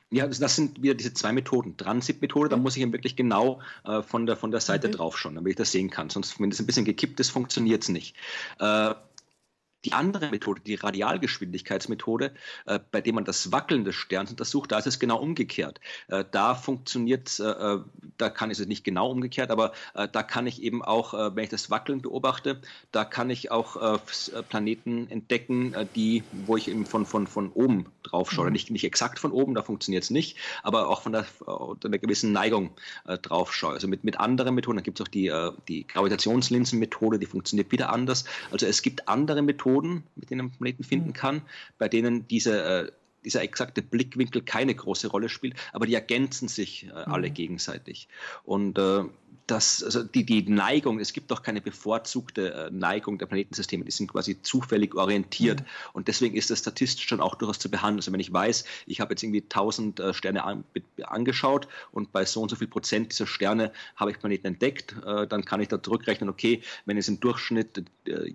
Ja, 0.10 0.28
das, 0.28 0.40
das 0.40 0.56
sind 0.56 0.82
wieder 0.82 0.94
diese 0.94 1.14
zwei 1.14 1.32
Methoden. 1.32 1.78
Transit-Methode, 1.78 2.50
da 2.50 2.58
mhm. 2.58 2.64
muss 2.64 2.78
ich 2.78 2.92
wirklich 2.92 3.16
genau 3.16 3.62
äh, 3.86 4.02
von, 4.04 4.26
der, 4.26 4.36
von 4.36 4.52
der 4.52 4.60
Seite 4.60 4.88
mhm. 4.88 4.94
drauf 4.94 5.18
schauen, 5.18 5.36
damit 5.36 5.52
ich 5.52 5.58
das 5.58 5.72
sehen 5.72 5.90
kann. 5.90 6.10
Sonst, 6.10 6.40
wenn 6.40 6.52
es 6.52 6.60
ein 6.60 6.66
bisschen 6.66 6.86
gekippt 6.86 7.20
ist, 7.20 7.30
funktioniert 7.30 7.84
es 7.84 7.90
nicht. 7.90 8.16
Äh, 8.60 8.94
die 9.86 9.94
andere 9.94 10.30
Methode, 10.30 10.62
die 10.62 10.76
Radialgeschwindigkeitsmethode, 10.76 12.34
äh, 12.66 12.80
bei 12.92 13.02
der 13.02 13.14
man 13.14 13.26
das 13.26 13.52
Wackeln 13.52 13.84
des 13.84 13.96
Sterns 13.96 14.32
untersucht, 14.32 14.72
da 14.72 14.80
ist 14.80 14.88
es 14.88 15.00
genau 15.00 15.20
umgekehrt. 15.20 15.80
Äh, 16.08 16.24
da 16.32 16.56
funktioniert, 16.56 17.40
äh, 17.40 17.44
äh, 17.44 17.80
da 18.18 18.30
kann 18.30 18.52
ich 18.52 18.60
es 18.60 18.68
nicht 18.68 18.84
genau 18.84 19.10
umgekehrt, 19.12 19.52
aber 19.52 19.74
äh, 19.94 20.08
da 20.12 20.24
kann 20.24 20.48
ich 20.48 20.62
eben 20.62 20.84
auch, 20.84 21.14
äh, 21.14 21.36
wenn 21.36 21.44
ich 21.44 21.50
das 21.50 21.70
Wackeln 21.70 22.02
beobachte, 22.02 22.62
da 22.92 23.06
kann 23.06 23.30
ich 23.30 23.52
auch 23.52 24.00
Planeten 24.50 25.10
entdecken, 25.10 25.76
die, 25.96 26.24
wo 26.46 26.58
ich 26.58 26.68
eben 26.68 26.86
von, 26.86 27.06
von, 27.06 27.28
von 27.28 27.52
oben 27.52 27.88
drauf 28.04 28.32
schaue. 28.32 28.48
Mhm. 28.48 28.54
Nicht, 28.54 28.72
nicht 28.72 28.84
exakt 28.84 29.20
von 29.20 29.32
oben, 29.32 29.56
da 29.56 29.64
funktioniert 29.64 30.04
es 30.04 30.10
nicht, 30.10 30.38
aber 30.62 30.88
auch 30.88 31.02
von 31.02 31.12
der, 31.12 31.26
einer 31.48 31.98
gewissen 31.98 32.32
Neigung 32.32 32.72
drauf 33.06 33.54
schaue. 33.54 33.74
Also 33.74 33.88
mit, 33.88 34.04
mit 34.04 34.20
anderen 34.20 34.56
Methoden, 34.56 34.78
da 34.78 34.84
gibt 34.84 35.00
es 35.00 35.06
auch 35.06 35.10
die, 35.10 35.32
die 35.68 35.88
Gravitationslinsenmethode, 35.88 37.20
die 37.20 37.26
funktioniert 37.26 37.72
wieder 37.72 37.92
anders. 37.92 38.26
Also 38.52 38.66
es 38.66 38.82
gibt 38.82 39.08
andere 39.08 39.42
Methoden, 39.42 40.04
mit 40.16 40.30
denen 40.30 40.48
man 40.48 40.52
Planeten 40.52 40.84
finden 40.84 41.10
mhm. 41.10 41.14
kann, 41.14 41.42
bei 41.78 41.90
denen 41.90 42.28
diese 42.28 42.64
äh, 42.64 42.92
dieser 43.24 43.42
exakte 43.42 43.82
Blickwinkel 43.82 44.42
keine 44.42 44.76
große 44.76 45.08
Rolle 45.08 45.30
spielt, 45.30 45.56
aber 45.72 45.86
die 45.86 45.94
ergänzen 45.94 46.48
sich 46.48 46.88
äh, 46.88 46.92
alle 46.92 47.30
mhm. 47.30 47.34
gegenseitig. 47.34 48.08
Und 48.44 48.78
äh, 48.78 49.04
das, 49.48 49.84
also 49.84 50.04
die, 50.04 50.26
die 50.26 50.50
Neigung, 50.50 51.00
es 51.00 51.12
gibt 51.12 51.30
doch 51.32 51.44
keine 51.44 51.60
bevorzugte 51.60 52.54
äh, 52.54 52.72
Neigung 52.72 53.18
der 53.18 53.26
Planetensysteme, 53.26 53.84
die 53.84 53.92
sind 53.92 54.12
quasi 54.12 54.42
zufällig 54.42 54.96
orientiert. 54.96 55.62
Mhm. 55.62 55.66
Und 55.94 56.08
deswegen 56.08 56.36
ist 56.36 56.50
das 56.50 56.60
statistisch 56.60 57.06
schon 57.08 57.20
auch 57.20 57.36
durchaus 57.36 57.60
zu 57.60 57.70
behandeln. 57.70 58.00
Also 58.00 58.14
wenn 58.14 58.20
ich 58.20 58.32
weiß, 58.32 58.64
ich 58.86 59.02
habe 59.02 59.14
jetzt 59.14 59.24
irgendwie 59.24 59.42
1000 59.42 60.00
äh, 60.00 60.14
Sterne 60.14 60.44
an, 60.44 60.64
angeschaut 61.04 61.68
und 61.92 62.12
bei 62.12 62.26
so 62.26 62.42
und 62.42 62.50
so 62.50 62.56
viel 62.56 62.68
Prozent 62.68 63.12
dieser 63.12 63.28
Sterne 63.28 63.72
habe 63.96 64.12
ich 64.12 64.20
Planeten 64.20 64.48
entdeckt, 64.48 64.96
äh, 65.06 65.28
dann 65.28 65.44
kann 65.44 65.60
ich 65.60 65.68
da 65.68 65.82
zurückrechnen, 65.82 66.30
okay, 66.30 66.62
wenn 66.86 66.98
es 66.98 67.08
im 67.08 67.20
Durchschnitt 67.20 67.84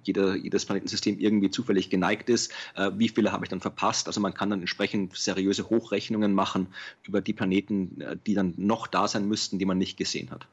jeder, 0.05 0.35
jedes 0.37 0.67
Planetensystem 0.67 1.19
irgendwie 1.19 1.51
zufällig 1.51 1.91
geneigt 1.91 2.31
ist, 2.31 2.53
wie 2.95 3.09
viele 3.09 3.33
habe 3.33 3.45
ich 3.45 3.51
dann 3.51 3.61
verpasst? 3.61 4.07
Also 4.07 4.21
man 4.21 4.33
kann 4.33 4.51
dann 4.51 4.61
entsprechend 4.61 4.78
seriöse 5.13 5.69
Hochrechnungen 5.71 6.33
machen 6.33 6.69
über 7.03 7.21
die 7.21 7.33
Planeten, 7.33 8.03
die 8.27 8.35
dann 8.35 8.55
noch 8.57 8.87
da 8.87 9.09
sein 9.09 9.27
müssten, 9.27 9.59
die 9.59 9.65
man 9.65 9.79
nicht 9.79 9.97
gesehen 9.97 10.31
hat. 10.31 10.47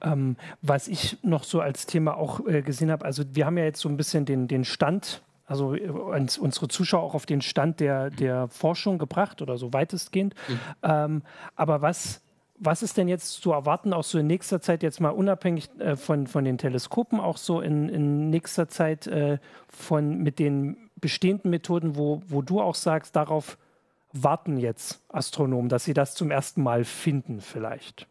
Ähm, 0.00 0.36
was 0.62 0.88
ich 0.88 1.18
noch 1.22 1.44
so 1.44 1.60
als 1.60 1.86
Thema 1.86 2.16
auch 2.16 2.46
äh, 2.46 2.62
gesehen 2.62 2.90
habe, 2.90 3.04
also 3.04 3.24
wir 3.32 3.46
haben 3.46 3.58
ja 3.58 3.64
jetzt 3.64 3.80
so 3.80 3.88
ein 3.88 3.96
bisschen 3.96 4.24
den, 4.24 4.46
den 4.46 4.64
Stand, 4.64 5.22
also 5.46 5.74
äh, 5.74 5.88
uns, 5.88 6.38
unsere 6.38 6.68
Zuschauer 6.68 7.02
auch 7.02 7.14
auf 7.14 7.26
den 7.26 7.42
Stand 7.42 7.80
der, 7.80 8.10
der 8.10 8.48
Forschung 8.48 8.98
gebracht 8.98 9.42
oder 9.42 9.58
so 9.58 9.72
weitestgehend. 9.72 10.34
Mhm. 10.48 10.60
Ähm, 10.82 11.22
aber 11.56 11.82
was, 11.82 12.20
was 12.58 12.82
ist 12.82 12.96
denn 12.96 13.08
jetzt 13.08 13.42
zu 13.42 13.52
erwarten, 13.52 13.92
auch 13.92 14.04
so 14.04 14.18
in 14.18 14.26
nächster 14.26 14.60
Zeit, 14.60 14.82
jetzt 14.82 15.00
mal 15.00 15.10
unabhängig 15.10 15.68
äh, 15.78 15.96
von, 15.96 16.26
von 16.26 16.44
den 16.44 16.58
Teleskopen, 16.58 17.18
auch 17.18 17.36
so 17.36 17.60
in, 17.60 17.88
in 17.88 18.30
nächster 18.30 18.68
Zeit 18.68 19.06
äh, 19.06 19.38
von, 19.68 20.18
mit 20.18 20.38
den 20.38 20.87
bestehenden 21.00 21.50
Methoden, 21.50 21.96
wo, 21.96 22.22
wo 22.28 22.42
du 22.42 22.60
auch 22.60 22.74
sagst, 22.74 23.16
darauf 23.16 23.58
warten 24.12 24.56
jetzt 24.58 25.00
Astronomen, 25.08 25.68
dass 25.68 25.84
sie 25.84 25.94
das 25.94 26.14
zum 26.14 26.30
ersten 26.30 26.62
Mal 26.62 26.84
finden 26.84 27.40
vielleicht? 27.40 28.06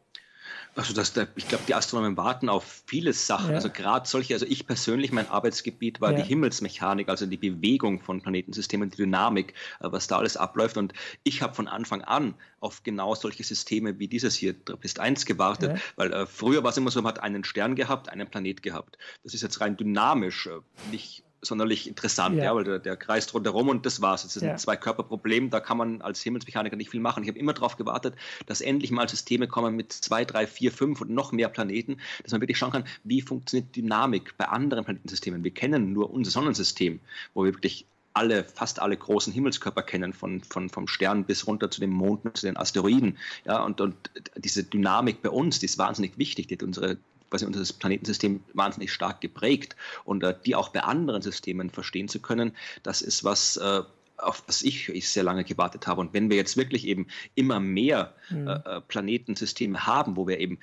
Also 0.76 0.94
das, 0.94 1.14
ich 1.36 1.48
glaube, 1.48 1.64
die 1.68 1.74
Astronomen 1.74 2.18
warten 2.18 2.50
auf 2.50 2.84
viele 2.86 3.12
Sachen. 3.12 3.50
Ja. 3.50 3.56
Also 3.56 3.70
gerade 3.70 4.08
solche, 4.08 4.36
also 4.36 4.46
ich 4.46 4.68
persönlich, 4.68 5.12
mein 5.12 5.28
Arbeitsgebiet 5.28 6.02
war 6.02 6.12
ja. 6.12 6.18
die 6.18 6.24
Himmelsmechanik, 6.24 7.10
also 7.10 7.26
die 7.26 7.38
Bewegung 7.38 8.00
von 8.00 8.22
Planetensystemen, 8.22 8.92
die 8.92 8.98
Dynamik, 8.98 9.56
äh, 9.80 9.92
was 9.92 10.08
da 10.08 10.18
alles 10.20 10.38
abläuft. 10.38 10.78
Und 10.78 10.94
ich 11.24 11.42
habe 11.42 11.56
von 11.56 11.68
Anfang 11.68 12.04
an 12.04 12.36
auf 12.60 12.84
genau 12.84 13.16
solche 13.16 13.44
Systeme 13.44 13.98
wie 13.98 14.08
dieses 14.08 14.36
hier, 14.36 14.64
Trappist 14.64 15.00
1, 15.00 15.26
gewartet, 15.26 15.72
ja. 15.78 15.82
weil 15.96 16.14
äh, 16.14 16.28
früher 16.28 16.64
war 16.64 16.70
es 16.70 16.78
immer 16.78 16.92
so, 16.92 17.02
man 17.02 17.14
hat 17.14 17.24
einen 17.24 17.44
Stern 17.44 17.76
gehabt, 17.76 18.10
einen 18.10 18.30
Planet 18.30 18.62
gehabt. 18.62 19.00
Das 19.24 19.34
ist 19.34 19.42
jetzt 19.42 19.60
rein 19.62 19.78
dynamisch, 19.78 20.46
äh, 20.46 20.60
nicht 20.92 21.24
sonderlich 21.48 21.88
interessant, 21.88 22.38
ja. 22.38 22.46
ja 22.46 22.56
weil 22.56 22.64
der, 22.64 22.80
der 22.80 22.96
kreist 22.96 23.34
rundherum 23.34 23.70
und 23.70 23.86
das 23.86 24.02
war's. 24.02 24.24
Es 24.24 24.36
ist 24.36 24.44
ja. 24.44 24.52
ein 24.52 24.58
Zwei-Körper-Problem, 24.58 25.50
da 25.50 25.60
kann 25.60 25.78
man 25.78 26.02
als 26.02 26.22
Himmelsmechaniker 26.22 26.76
nicht 26.76 26.92
viel 26.92 27.00
machen. 27.00 27.24
Ich 27.24 27.30
habe 27.30 27.40
immer 27.40 27.54
darauf 27.54 27.78
gewartet, 27.78 28.16
dass 28.46 28.62
endlich 28.62 28.92
mal 28.92 29.08
Systeme 29.10 29.48
kommen 29.48 29.76
mit 29.76 29.92
zwei, 29.92 30.26
drei, 30.26 30.48
vier, 30.48 30.72
fünf 30.72 31.02
und 31.02 31.10
noch 31.10 31.32
mehr 31.32 31.50
Planeten, 31.50 31.98
dass 32.24 32.32
man 32.32 32.42
wirklich 32.42 32.58
schauen 32.58 32.72
kann, 32.72 32.86
wie 33.04 33.22
funktioniert 33.22 33.76
Dynamik 33.76 34.38
bei 34.38 34.48
anderen 34.48 34.84
Planetensystemen. 34.84 35.44
Wir 35.44 35.52
kennen 35.52 35.94
nur 35.94 36.12
unser 36.12 36.32
Sonnensystem, 36.32 37.00
wo 37.34 37.46
wir 37.46 37.54
wirklich 37.54 37.86
alle, 38.18 38.44
fast 38.44 38.82
alle 38.82 38.98
großen 38.98 39.32
Himmelskörper 39.32 39.84
kennen, 39.84 40.12
von, 40.12 40.42
von, 40.42 40.70
vom 40.70 40.88
Stern 40.88 41.24
bis 41.26 41.46
runter 41.46 41.70
zu 41.70 41.80
den 41.80 41.92
Monden, 41.92 42.34
zu 42.34 42.48
den 42.48 42.58
Asteroiden. 42.58 43.18
Ja, 43.46 43.64
und, 43.64 43.80
und 43.80 43.96
diese 44.36 44.64
Dynamik 44.64 45.22
bei 45.22 45.30
uns, 45.30 45.60
die 45.60 45.68
ist 45.68 45.78
wahnsinnig 45.78 46.18
wichtig, 46.18 46.48
die 46.48 46.56
hat 46.56 46.64
unsere 46.64 46.98
quasi 47.30 47.46
unser 47.46 47.74
Planetensystem 47.74 48.44
wahnsinnig 48.54 48.92
stark 48.92 49.22
geprägt 49.22 49.76
und 50.06 50.24
äh, 50.24 50.36
die 50.46 50.56
auch 50.56 50.70
bei 50.70 50.84
anderen 50.84 51.22
Systemen 51.22 51.70
verstehen 51.70 52.08
zu 52.08 52.20
können, 52.20 52.52
das 52.84 53.02
ist 53.02 53.24
was, 53.24 53.58
äh, 53.58 53.82
auf 54.18 54.42
das 54.42 54.64
ich, 54.64 54.90
ich 54.90 55.10
sehr 55.10 55.24
lange 55.24 55.44
gewartet 55.44 55.88
habe. 55.88 56.02
Und 56.02 56.14
wenn 56.14 56.30
wir 56.30 56.38
jetzt 56.38 56.58
wirklich 56.58 56.88
eben 56.88 57.08
immer 57.36 57.60
mehr 57.60 58.16
mhm. 58.30 58.48
äh, 58.48 58.82
Planetensysteme 58.82 59.86
haben, 59.86 60.18
wo 60.18 60.28
wir 60.28 60.40
eben 60.40 60.60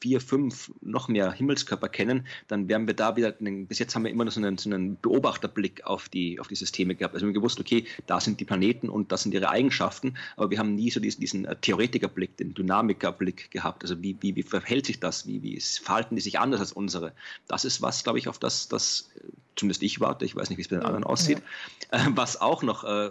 vier, 0.00 0.20
fünf, 0.20 0.72
noch 0.80 1.08
mehr 1.08 1.32
Himmelskörper 1.32 1.88
kennen, 1.88 2.26
dann 2.46 2.68
werden 2.68 2.86
wir 2.86 2.94
da 2.94 3.16
wieder, 3.16 3.32
bis 3.32 3.78
jetzt 3.78 3.94
haben 3.94 4.04
wir 4.04 4.10
immer 4.10 4.24
nur 4.24 4.30
so 4.30 4.40
einen, 4.40 4.58
so 4.58 4.70
einen 4.70 4.96
Beobachterblick 4.96 5.84
auf 5.84 6.08
die, 6.08 6.40
auf 6.40 6.48
die 6.48 6.54
Systeme 6.54 6.94
gehabt. 6.94 7.14
Also 7.14 7.26
wir 7.26 7.30
haben 7.30 7.34
gewusst, 7.34 7.60
okay, 7.60 7.84
da 8.06 8.20
sind 8.20 8.40
die 8.40 8.44
Planeten 8.44 8.88
und 8.88 9.12
das 9.12 9.22
sind 9.22 9.34
ihre 9.34 9.50
Eigenschaften, 9.50 10.14
aber 10.36 10.50
wir 10.50 10.58
haben 10.58 10.74
nie 10.74 10.90
so 10.90 11.00
diesen, 11.00 11.20
diesen 11.20 11.44
äh, 11.44 11.56
Theoretikerblick, 11.56 12.36
den 12.36 12.54
Dynamikerblick 12.54 13.50
gehabt. 13.50 13.82
Also 13.82 14.02
wie, 14.02 14.16
wie, 14.20 14.36
wie 14.36 14.42
verhält 14.42 14.86
sich 14.86 15.00
das? 15.00 15.26
Wie, 15.26 15.42
wie 15.42 15.60
verhalten 15.60 16.16
die 16.16 16.22
sich 16.22 16.38
anders 16.38 16.60
als 16.60 16.72
unsere? 16.72 17.12
Das 17.46 17.64
ist 17.64 17.82
was, 17.82 18.04
glaube 18.04 18.18
ich, 18.18 18.28
auf 18.28 18.38
das, 18.38 18.68
das 18.68 19.10
zumindest 19.56 19.82
ich 19.82 20.00
warte, 20.00 20.24
ich 20.24 20.36
weiß 20.36 20.48
nicht, 20.48 20.58
wie 20.58 20.62
es 20.62 20.68
bei 20.68 20.76
den 20.76 20.84
anderen 20.84 21.04
aussieht. 21.04 21.42
Ja. 21.92 22.06
Äh, 22.06 22.10
was 22.14 22.40
auch 22.40 22.62
noch 22.62 22.84
äh, 22.84 23.10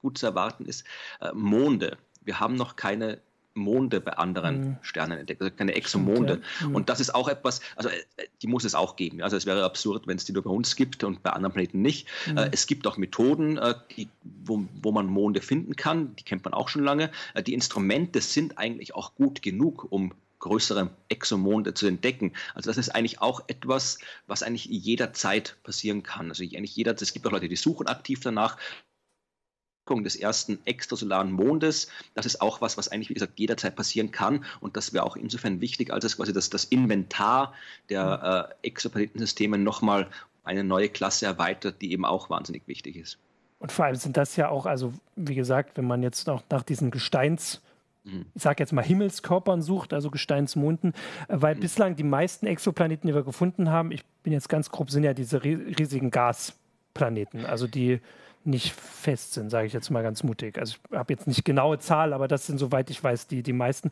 gut 0.00 0.18
zu 0.18 0.26
erwarten 0.26 0.66
ist, 0.66 0.84
äh, 1.20 1.32
Monde. 1.32 1.98
Wir 2.24 2.40
haben 2.40 2.56
noch 2.56 2.76
keine 2.76 3.20
Monde 3.56 4.00
bei 4.00 4.12
anderen 4.12 4.60
mhm. 4.60 4.76
Sternen 4.82 5.18
entdeckt, 5.18 5.40
also 5.40 5.54
keine 5.54 5.74
Exomonde. 5.74 6.40
Ja. 6.60 6.68
Mhm. 6.68 6.74
Und 6.74 6.88
das 6.88 7.00
ist 7.00 7.14
auch 7.14 7.28
etwas, 7.28 7.60
also 7.76 7.88
äh, 7.88 7.92
die 8.42 8.46
muss 8.46 8.64
es 8.64 8.74
auch 8.74 8.96
geben. 8.96 9.22
Also 9.22 9.36
es 9.36 9.46
wäre 9.46 9.64
absurd, 9.64 10.06
wenn 10.06 10.16
es 10.16 10.24
die 10.24 10.32
nur 10.32 10.42
bei 10.42 10.50
uns 10.50 10.76
gibt 10.76 11.04
und 11.04 11.22
bei 11.22 11.30
anderen 11.30 11.52
Planeten 11.52 11.82
nicht. 11.82 12.08
Mhm. 12.26 12.36
Äh, 12.36 12.50
es 12.52 12.66
gibt 12.66 12.86
auch 12.86 12.96
Methoden, 12.96 13.56
äh, 13.58 13.74
die, 13.96 14.08
wo, 14.22 14.64
wo 14.82 14.92
man 14.92 15.06
Monde 15.06 15.40
finden 15.40 15.76
kann, 15.76 16.14
die 16.16 16.24
kennt 16.24 16.44
man 16.44 16.54
auch 16.54 16.68
schon 16.68 16.84
lange. 16.84 17.10
Die 17.46 17.54
Instrumente 17.54 18.20
sind 18.20 18.58
eigentlich 18.58 18.94
auch 18.94 19.14
gut 19.14 19.42
genug, 19.42 19.86
um 19.90 20.12
größere 20.38 20.90
Exomonde 21.08 21.74
zu 21.74 21.86
entdecken. 21.86 22.32
Also 22.54 22.70
das 22.70 22.76
ist 22.76 22.90
eigentlich 22.90 23.20
auch 23.20 23.42
etwas, 23.48 23.98
was 24.26 24.42
eigentlich 24.42 24.66
jederzeit 24.66 25.56
passieren 25.62 26.02
kann. 26.02 26.28
Also 26.28 26.44
eigentlich 26.44 26.76
jeder, 26.76 26.94
es 26.94 27.12
gibt 27.12 27.26
auch 27.26 27.32
Leute, 27.32 27.48
die 27.48 27.56
suchen 27.56 27.86
aktiv 27.86 28.20
danach 28.20 28.56
des 30.04 30.16
ersten 30.16 30.58
extrasolaren 30.64 31.32
Mondes. 31.32 31.88
Das 32.14 32.26
ist 32.26 32.40
auch 32.40 32.60
was, 32.60 32.76
was 32.76 32.88
eigentlich, 32.88 33.08
wie 33.08 33.14
gesagt, 33.14 33.38
jederzeit 33.38 33.76
passieren 33.76 34.10
kann. 34.10 34.44
Und 34.60 34.76
das 34.76 34.92
wäre 34.92 35.04
auch 35.04 35.16
insofern 35.16 35.60
wichtig, 35.60 35.92
als 35.92 36.04
es 36.04 36.16
quasi 36.16 36.32
das, 36.32 36.50
das 36.50 36.64
Inventar 36.64 37.54
der 37.88 38.50
äh, 38.62 38.66
Exoplanetensysteme 38.66 39.58
nochmal 39.58 40.08
eine 40.44 40.64
neue 40.64 40.88
Klasse 40.88 41.26
erweitert, 41.26 41.80
die 41.80 41.92
eben 41.92 42.04
auch 42.04 42.30
wahnsinnig 42.30 42.62
wichtig 42.66 42.96
ist. 42.96 43.18
Und 43.58 43.72
vor 43.72 43.86
allem 43.86 43.96
sind 43.96 44.16
das 44.16 44.36
ja 44.36 44.48
auch, 44.48 44.66
also 44.66 44.92
wie 45.16 45.34
gesagt, 45.34 45.76
wenn 45.76 45.86
man 45.86 46.02
jetzt 46.02 46.26
noch 46.26 46.42
nach 46.50 46.62
diesen 46.62 46.90
Gesteins 46.90 47.62
mhm. 48.06 48.26
ich 48.34 48.42
sage 48.42 48.62
jetzt 48.62 48.72
mal 48.72 48.84
Himmelskörpern 48.84 49.62
sucht, 49.62 49.92
also 49.92 50.10
Gesteinsmonden, 50.10 50.92
äh, 51.28 51.36
weil 51.40 51.54
mhm. 51.56 51.60
bislang 51.60 51.96
die 51.96 52.04
meisten 52.04 52.46
Exoplaneten, 52.46 53.08
die 53.08 53.14
wir 53.14 53.22
gefunden 53.24 53.70
haben, 53.70 53.90
ich 53.90 54.04
bin 54.22 54.32
jetzt 54.32 54.48
ganz 54.48 54.70
grob, 54.70 54.90
sind 54.90 55.04
ja 55.04 55.14
diese 55.14 55.42
riesigen 55.42 56.10
Gasplaneten, 56.10 57.44
also 57.44 57.66
die 57.66 58.00
nicht 58.46 58.72
fest 58.72 59.34
sind, 59.34 59.50
sage 59.50 59.66
ich 59.66 59.72
jetzt 59.72 59.90
mal 59.90 60.02
ganz 60.02 60.22
mutig. 60.22 60.58
Also 60.58 60.76
ich 60.90 60.96
habe 60.96 61.12
jetzt 61.12 61.26
nicht 61.26 61.44
genaue 61.44 61.78
Zahl, 61.78 62.12
aber 62.12 62.28
das 62.28 62.46
sind, 62.46 62.58
soweit 62.58 62.90
ich 62.90 63.02
weiß, 63.02 63.26
die, 63.26 63.42
die 63.42 63.52
meisten. 63.52 63.90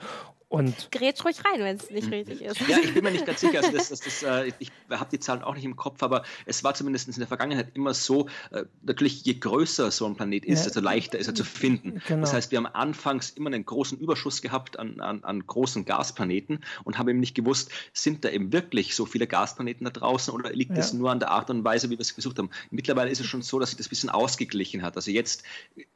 Und 0.49 0.91
Grätsch 0.93 1.25
ruhig 1.25 1.37
rein, 1.45 1.61
wenn 1.61 1.77
es 1.77 1.91
nicht 1.91 2.11
richtig 2.11 2.43
ist. 2.43 2.61
Ja, 2.69 2.79
ich 2.83 2.95
bin 2.95 3.03
mir 3.03 3.11
nicht 3.11 3.27
ganz 3.27 3.41
sicher. 3.41 3.59
Also 3.59 3.73
das, 3.73 3.89
das, 3.89 4.01
das, 4.01 4.23
äh, 4.23 4.53
ich 4.59 4.71
habe 4.91 5.11
die 5.11 5.19
Zahlen 5.19 5.43
auch 5.43 5.55
nicht 5.55 5.65
im 5.65 5.77
Kopf, 5.77 6.03
aber 6.03 6.23
es 6.47 6.63
war 6.63 6.75
zumindest 6.75 7.09
in 7.09 7.15
der 7.19 7.27
Vergangenheit 7.27 7.69
immer 7.75 7.95
so, 7.95 8.29
äh, 8.53 8.65
natürlich 8.83 9.25
je 9.25 9.35
größer 9.35 9.91
so 9.91 10.07
ein 10.07 10.17
Planet 10.17 10.45
ist, 10.45 10.61
ja. 10.61 10.65
desto 10.67 10.81
leichter 10.81 11.19
ist 11.19 11.27
er 11.27 11.35
zu 11.35 11.45
finden. 11.45 12.01
Genau. 12.07 12.21
Das 12.21 12.33
heißt, 12.33 12.51
wir 12.51 12.59
haben 12.59 12.67
anfangs 12.67 13.31
immer 13.31 13.49
einen 13.49 13.65
großen 13.65 13.99
Überschuss 13.99 14.43
gehabt 14.43 14.79
an, 14.79 15.01
an, 15.01 15.25
an 15.25 15.47
großen 15.47 15.85
Gasplaneten 15.85 16.61
und 16.85 16.99
haben 16.99 17.09
eben 17.09 17.21
nicht 17.21 17.35
gewusst, 17.35 17.71
sind 17.93 18.25
da 18.25 18.31
eben 18.31 18.53
wirklich 18.53 18.95
so 18.95 19.07
viele 19.07 19.27
Gasplaneten 19.27 19.85
da 19.85 19.91
draußen 19.91 20.33
oder 20.33 20.53
liegt 20.53 20.77
es 20.77 20.93
ja. 20.93 20.99
nur 20.99 21.11
an 21.11 21.19
der 21.19 21.31
Art 21.31 21.51
und 21.51 21.65
Weise, 21.65 21.89
wie 21.89 21.95
wir 21.95 22.01
es 22.01 22.15
gesucht 22.15 22.39
haben. 22.39 22.51
Mittlerweile 22.71 23.11
ist 23.11 23.21
es 23.21 23.27
schon 23.27 23.43
so, 23.43 23.59
dass 23.59 23.71
sich 23.71 23.79
das 23.79 23.87
ein 23.87 23.91
bisschen 23.91 24.11
ausgeglichen 24.11 24.83
hat. 24.83 24.97
Also 24.97 25.11
jetzt, 25.11 25.43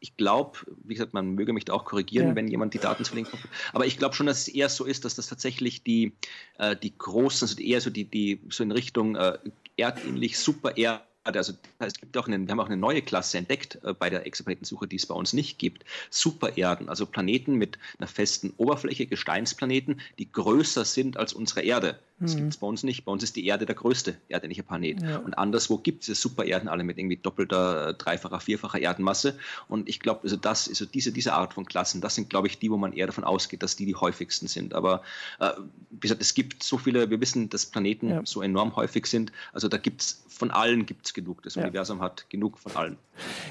ich 0.01 0.17
glaube, 0.17 0.59
wie 0.85 0.95
gesagt, 0.95 1.15
man 1.15 1.35
möge 1.35 1.53
mich 1.53 1.65
da 1.65 1.75
auch 1.75 1.85
korrigieren, 1.85 2.35
wenn 2.35 2.49
jemand 2.49 2.75
die 2.75 2.79
Daten 2.79 3.05
zu 3.05 3.11
verlinken 3.11 3.39
aber 3.73 3.87
ich 3.87 3.99
glaube 3.99 4.15
schon, 4.15 4.27
dass 4.27 4.48
eher 4.49 4.69
so 4.69 4.85
ist, 4.85 5.05
dass 5.05 5.15
das 5.15 5.29
tatsächlich 5.29 5.83
die, 5.83 6.13
äh, 6.59 6.77
die 6.77 6.97
großen, 6.97 7.49
also 7.49 7.61
eher 7.61 7.81
so 7.81 7.91
die, 7.91 8.05
die 8.05 8.41
so 8.51 8.63
in 8.63 8.73
Richtung 8.73 9.17
äh, 9.17 9.39
erdähnlich 9.77 10.39
Super 10.39 10.77
Erd 10.77 11.03
also 11.37 11.53
es 11.79 12.01
gibt 12.01 12.17
auch 12.17 12.27
einen, 12.27 12.47
wir 12.47 12.53
haben 12.53 12.61
auch 12.61 12.67
eine 12.67 12.77
neue 12.77 13.03
Klasse 13.03 13.39
entdeckt 13.39 13.79
äh, 13.85 13.93
bei 13.93 14.09
der 14.09 14.27
Exoplanetensuche, 14.27 14.87
die 14.87 14.97
es 14.97 15.07
bei 15.07 15.15
uns 15.15 15.33
nicht 15.33 15.59
gibt. 15.59 15.85
Supererden, 16.11 16.89
also 16.89 17.07
Planeten 17.07 17.55
mit 17.55 17.79
einer 17.99 18.09
festen 18.09 18.55
Oberfläche, 18.57 19.07
Gesteinsplaneten, 19.07 20.01
die 20.19 20.31
größer 20.31 20.85
sind 20.85 21.17
als 21.17 21.33
unsere 21.33 21.63
Erde. 21.63 21.99
Das 22.21 22.35
mhm. 22.35 22.39
gibt 22.39 22.51
es 22.51 22.57
bei 22.57 22.67
uns 22.67 22.83
nicht. 22.83 23.05
Bei 23.05 23.13
uns 23.13 23.23
ist 23.23 23.37
die 23.37 23.47
Erde 23.47 23.65
der 23.65 23.75
größte 23.75 24.17
erdähnliche 24.29 24.63
Planet. 24.63 25.03
Ja. 25.03 25.19
Und 25.19 25.39
anderswo 25.39 25.79
gibt 25.79 26.03
es 26.03 26.07
diese 26.07 26.21
Supererden 26.21 26.69
alle 26.69 26.83
mit 26.83 26.99
irgendwie 26.99 27.17
doppelter, 27.17 27.93
dreifacher, 27.95 28.41
vierfacher 28.41 28.81
Erdenmasse. 28.81 29.39
Und 29.69 29.89
ich 29.89 30.01
glaube, 30.01 30.23
also 30.25 30.37
das, 30.37 30.69
also 30.69 30.85
diese, 30.85 31.13
diese 31.13 31.35
Art 31.35 31.55
von 31.55 31.65
Klassen, 31.65 32.01
das 32.01 32.17
sind, 32.17 32.29
glaube 32.29 32.49
ich, 32.49 32.59
die, 32.59 32.71
wo 32.71 32.77
man 32.77 32.93
eher 32.93 33.07
davon 33.07 33.25
ausgeht, 33.25 33.63
dass 33.63 33.77
die 33.77 33.87
die 33.87 33.95
häufigsten 33.95 34.49
sind. 34.49 34.75
Aber 34.75 35.03
äh, 35.39 35.51
wie 35.91 36.01
gesagt, 36.01 36.21
es 36.21 36.35
gibt 36.35 36.63
so 36.63 36.79
viele, 36.79 37.09
wir 37.11 37.21
wissen, 37.21 37.49
dass 37.51 37.67
Planeten 37.67 38.09
ja. 38.09 38.21
so 38.25 38.43
enorm 38.43 38.75
häufig 38.75 39.07
sind. 39.07 39.31
Also 39.53 39.69
da 39.69 39.77
gibt 39.77 40.03
es 40.03 40.25
von 40.29 40.51
allen 40.51 40.87
gibt's 40.87 41.15
genug. 41.15 41.43
Das 41.43 41.55
ja. 41.55 41.63
Universum 41.63 42.01
hat 42.01 42.29
genug 42.31 42.59
von 42.59 42.75
allen. 42.75 42.97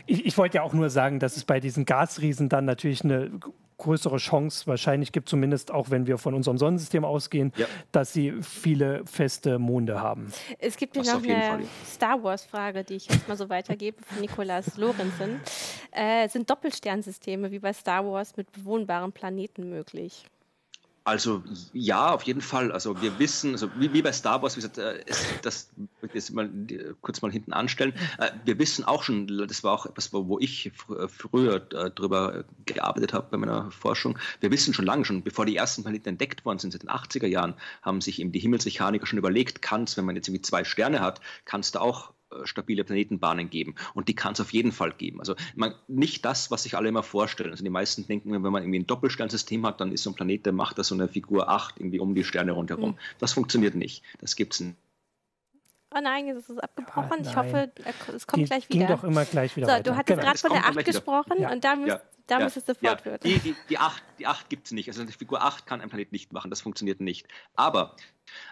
Ich, 0.05 0.25
ich 0.25 0.37
wollte 0.37 0.57
ja 0.57 0.63
auch 0.63 0.73
nur 0.73 0.89
sagen, 0.89 1.19
dass 1.19 1.37
es 1.37 1.45
bei 1.45 1.59
diesen 1.59 1.85
Gasriesen 1.85 2.49
dann 2.49 2.65
natürlich 2.65 3.03
eine 3.03 3.31
größere 3.77 4.17
Chance 4.17 4.67
wahrscheinlich 4.67 5.11
gibt, 5.11 5.29
zumindest 5.29 5.71
auch 5.71 5.89
wenn 5.89 6.07
wir 6.07 6.17
von 6.17 6.33
unserem 6.33 6.57
Sonnensystem 6.57 7.05
ausgehen, 7.05 7.53
ja. 7.57 7.67
dass 7.91 8.13
sie 8.13 8.33
viele 8.41 9.05
feste 9.05 9.59
Monde 9.59 10.01
haben. 10.01 10.31
Es 10.59 10.77
gibt 10.77 10.95
hier 10.95 11.03
noch 11.03 11.23
eine 11.23 11.41
Fall. 11.41 11.63
Star 11.85 12.23
Wars-Frage, 12.23 12.83
die 12.83 12.95
ich 12.95 13.07
jetzt 13.07 13.27
mal 13.27 13.37
so 13.37 13.49
weitergebe 13.49 14.01
von 14.03 14.21
Nikolas 14.21 14.77
Lorenzen. 14.77 15.39
Äh, 15.91 16.27
sind 16.29 16.49
Doppelsternsysteme 16.49 17.51
wie 17.51 17.59
bei 17.59 17.73
Star 17.73 18.05
Wars 18.05 18.35
mit 18.37 18.51
bewohnbaren 18.51 19.11
Planeten 19.11 19.69
möglich? 19.69 20.25
Also 21.07 21.41
ja, 21.71 22.11
auf 22.13 22.23
jeden 22.23 22.41
Fall. 22.41 22.69
Also 22.69 23.01
wir 23.01 23.17
wissen, 23.17 23.53
also 23.53 23.69
wie, 23.77 23.93
wie 23.93 24.01
bei 24.01 24.11
Star 24.11 24.41
Wars, 24.41 24.57
wie 24.57 24.59
gesagt, 24.59 24.77
äh, 24.77 25.01
ist, 25.05 25.25
das 25.41 25.69
jetzt 26.13 26.33
mal 26.33 26.49
kurz 26.99 27.21
mal 27.21 27.31
hinten 27.31 27.53
anstellen. 27.53 27.93
Äh, 28.17 28.31
wir 28.43 28.59
wissen 28.59 28.83
auch 28.83 29.03
schon, 29.03 29.25
das 29.47 29.63
war 29.63 29.71
auch 29.71 29.85
etwas, 29.85 30.11
wo 30.11 30.37
ich 30.37 30.69
früher 31.07 31.65
äh, 31.71 31.91
drüber 31.91 32.43
gearbeitet 32.65 33.13
habe 33.13 33.27
bei 33.31 33.37
meiner 33.37 33.71
Forschung. 33.71 34.19
Wir 34.41 34.51
wissen 34.51 34.73
schon 34.73 34.83
lange, 34.83 35.05
schon 35.05 35.23
bevor 35.23 35.45
die 35.45 35.55
ersten 35.55 35.83
Planeten 35.83 36.09
entdeckt 36.09 36.43
worden 36.43 36.59
sind, 36.59 36.71
seit 36.71 36.83
den 36.83 36.89
80er 36.89 37.27
Jahren, 37.27 37.53
haben 37.83 38.01
sich 38.01 38.19
eben 38.19 38.33
die 38.33 38.39
Himmelsmechaniker 38.39 39.05
schon 39.05 39.17
überlegt, 39.17 39.61
kann 39.61 39.83
es, 39.83 39.95
wenn 39.95 40.03
man 40.03 40.17
jetzt 40.17 40.27
irgendwie 40.27 40.41
zwei 40.41 40.65
Sterne 40.65 40.99
hat, 40.99 41.21
kann 41.45 41.61
es 41.61 41.71
da 41.71 41.79
auch 41.79 42.11
stabile 42.43 42.83
Planetenbahnen 42.83 43.49
geben. 43.49 43.75
Und 43.93 44.07
die 44.07 44.15
kann 44.15 44.33
es 44.33 44.41
auf 44.41 44.51
jeden 44.53 44.71
Fall 44.71 44.91
geben. 44.91 45.19
Also 45.19 45.35
man, 45.55 45.73
nicht 45.87 46.25
das, 46.25 46.51
was 46.51 46.63
sich 46.63 46.75
alle 46.75 46.89
immer 46.89 47.03
vorstellen. 47.03 47.51
Also 47.51 47.63
die 47.63 47.69
meisten 47.69 48.05
denken, 48.05 48.31
wenn 48.31 48.41
man 48.41 48.63
irgendwie 48.63 48.79
ein 48.79 48.87
Doppelsternsystem 48.87 49.65
hat, 49.65 49.81
dann 49.81 49.91
ist 49.91 50.03
so 50.03 50.11
ein 50.11 50.15
Planet, 50.15 50.45
der 50.45 50.53
macht 50.53 50.77
da 50.77 50.83
so 50.83 50.95
eine 50.95 51.07
Figur 51.07 51.49
8 51.49 51.79
irgendwie 51.79 51.99
um 51.99 52.15
die 52.15 52.23
Sterne 52.23 52.51
rundherum. 52.51 52.91
Mhm. 52.91 52.97
Das 53.19 53.33
funktioniert 53.33 53.75
nicht. 53.75 54.03
Das 54.19 54.35
gibt 54.35 54.53
es 54.53 54.59
nicht. 54.61 54.75
Oh 55.95 55.99
nein, 56.01 56.27
jetzt 56.27 56.39
ist 56.39 56.49
es 56.49 56.59
abgebrochen. 56.59 57.23
Ja, 57.23 57.29
ich 57.29 57.35
hoffe, 57.37 57.71
es 58.13 58.27
kommt 58.27 58.43
die 58.43 58.45
gleich 58.45 58.67
wieder. 58.69 58.87
Ging 58.87 58.95
doch 58.95 59.03
immer 59.05 59.23
gleich 59.23 59.55
wieder. 59.55 59.67
So, 59.67 59.73
weiter. 59.73 59.83
du 59.83 59.95
hattest 59.95 60.19
genau. 60.19 60.21
gerade 60.21 60.37
von 60.37 60.51
der 60.51 60.65
8 60.65 60.85
gesprochen 60.85 61.33
ja. 61.39 61.51
und 61.51 61.63
da, 61.63 61.75
müsst, 61.77 61.87
ja. 61.87 62.01
da 62.27 62.39
ja. 62.39 62.43
müsstest 62.43 62.67
du 62.67 62.75
fortführen. 62.75 63.19
Die, 63.23 63.39
die, 63.39 63.55
die 63.69 63.77
8, 63.77 64.03
die 64.19 64.27
8 64.27 64.49
gibt 64.49 64.65
es 64.65 64.73
nicht. 64.73 64.89
Also 64.89 65.05
die 65.05 65.13
Figur 65.13 65.41
8 65.41 65.65
kann 65.65 65.79
ein 65.79 65.87
Planet 65.87 66.11
nicht 66.11 66.33
machen. 66.33 66.49
Das 66.49 66.59
funktioniert 66.59 66.99
nicht. 66.99 67.27
Aber 67.55 67.95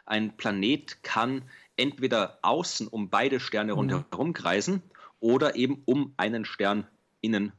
ein 0.05 0.37
Planet 0.37 1.03
kann 1.03 1.43
entweder 1.77 2.39
außen 2.41 2.87
um 2.87 3.09
beide 3.09 3.39
Sterne 3.39 3.73
mhm. 3.73 3.79
rundherum 3.79 4.33
kreisen 4.33 4.81
oder 5.19 5.55
eben 5.55 5.81
um 5.85 6.13
einen 6.17 6.45
Stern 6.45 6.87
innen 7.21 7.51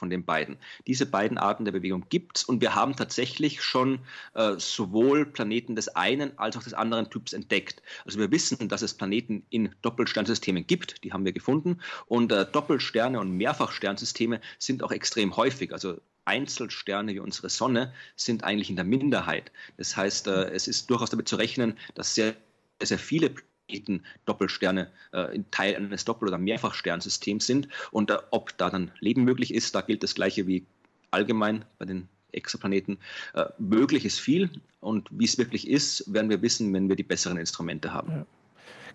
von 0.00 0.10
den 0.10 0.24
beiden. 0.24 0.56
Diese 0.86 1.06
beiden 1.06 1.38
Arten 1.38 1.64
der 1.64 1.72
Bewegung 1.72 2.06
gibt 2.08 2.38
es 2.38 2.44
und 2.44 2.60
wir 2.60 2.74
haben 2.74 2.96
tatsächlich 2.96 3.62
schon 3.62 4.00
äh, 4.34 4.54
sowohl 4.56 5.26
Planeten 5.26 5.76
des 5.76 5.88
einen 5.88 6.38
als 6.38 6.56
auch 6.56 6.62
des 6.62 6.74
anderen 6.74 7.10
Typs 7.10 7.34
entdeckt. 7.34 7.82
Also 8.06 8.18
wir 8.18 8.30
wissen, 8.30 8.68
dass 8.68 8.82
es 8.82 8.94
Planeten 8.94 9.44
in 9.50 9.74
Doppelsternsystemen 9.82 10.66
gibt, 10.66 11.04
die 11.04 11.12
haben 11.12 11.26
wir 11.26 11.32
gefunden 11.32 11.80
und 12.06 12.32
äh, 12.32 12.46
Doppelsterne 12.50 13.20
und 13.20 13.36
Mehrfachsternsysteme 13.36 14.40
sind 14.58 14.82
auch 14.82 14.90
extrem 14.90 15.36
häufig. 15.36 15.72
Also 15.72 16.00
Einzelsterne 16.24 17.12
wie 17.12 17.20
unsere 17.20 17.50
Sonne 17.50 17.92
sind 18.16 18.42
eigentlich 18.42 18.70
in 18.70 18.76
der 18.76 18.84
Minderheit. 18.84 19.52
Das 19.76 19.96
heißt, 19.96 20.28
äh, 20.28 20.50
es 20.50 20.66
ist 20.66 20.88
durchaus 20.88 21.10
damit 21.10 21.28
zu 21.28 21.36
rechnen, 21.36 21.76
dass 21.94 22.14
sehr, 22.14 22.34
sehr 22.82 22.98
viele 22.98 23.34
Planeten 23.70 24.02
Doppelsterne 24.24 24.90
äh, 25.12 25.38
Teil 25.50 25.76
eines 25.76 26.04
Doppel- 26.04 26.28
oder 26.28 26.38
Mehrfachsternsystems 26.38 27.46
sind. 27.46 27.68
Und 27.90 28.10
äh, 28.10 28.18
ob 28.30 28.56
da 28.58 28.70
dann 28.70 28.90
Leben 29.00 29.24
möglich 29.24 29.54
ist, 29.54 29.74
da 29.74 29.80
gilt 29.80 30.02
das 30.02 30.14
Gleiche 30.14 30.46
wie 30.46 30.66
allgemein 31.10 31.64
bei 31.78 31.84
den 31.84 32.08
Exoplaneten. 32.32 32.98
Äh, 33.34 33.46
möglich 33.58 34.04
ist 34.04 34.20
viel 34.20 34.50
und 34.80 35.08
wie 35.10 35.24
es 35.24 35.38
wirklich 35.38 35.68
ist, 35.68 36.12
werden 36.12 36.30
wir 36.30 36.42
wissen, 36.42 36.72
wenn 36.72 36.88
wir 36.88 36.96
die 36.96 37.02
besseren 37.02 37.36
Instrumente 37.36 37.92
haben. 37.92 38.10
Ja. 38.10 38.26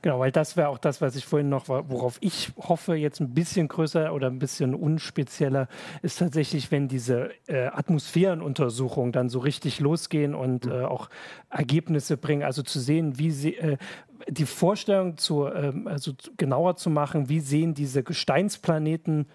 Genau, 0.05 0.19
weil 0.19 0.31
das 0.31 0.55
wäre 0.55 0.67
auch 0.67 0.77
das, 0.77 1.01
was 1.01 1.15
ich 1.15 1.25
vorhin 1.25 1.49
noch, 1.49 1.67
worauf 1.67 2.19
ich 2.21 2.51
hoffe, 2.57 2.93
jetzt 2.93 3.21
ein 3.21 3.33
bisschen 3.33 3.67
größer 3.67 4.13
oder 4.13 4.27
ein 4.27 4.37
bisschen 4.37 4.75
unspezieller, 4.75 5.67
ist 6.03 6.19
tatsächlich, 6.19 6.69
wenn 6.69 6.87
diese 6.87 7.31
äh, 7.47 7.69
Atmosphärenuntersuchungen 7.69 9.11
dann 9.11 9.29
so 9.29 9.39
richtig 9.39 9.79
losgehen 9.79 10.35
und 10.35 10.67
mhm. 10.67 10.71
äh, 10.73 10.83
auch 10.83 11.09
Ergebnisse 11.49 12.17
bringen, 12.17 12.43
also 12.43 12.61
zu 12.61 12.79
sehen, 12.79 13.17
wie 13.17 13.31
sie, 13.31 13.55
äh, 13.55 13.77
die 14.27 14.45
Vorstellung 14.45 15.17
zu, 15.17 15.47
ähm, 15.47 15.87
also 15.87 16.11
genauer 16.37 16.75
zu 16.75 16.91
machen, 16.91 17.27
wie 17.27 17.39
sehen 17.39 17.73
diese 17.73 18.03
Gesteinsplaneten 18.03 19.25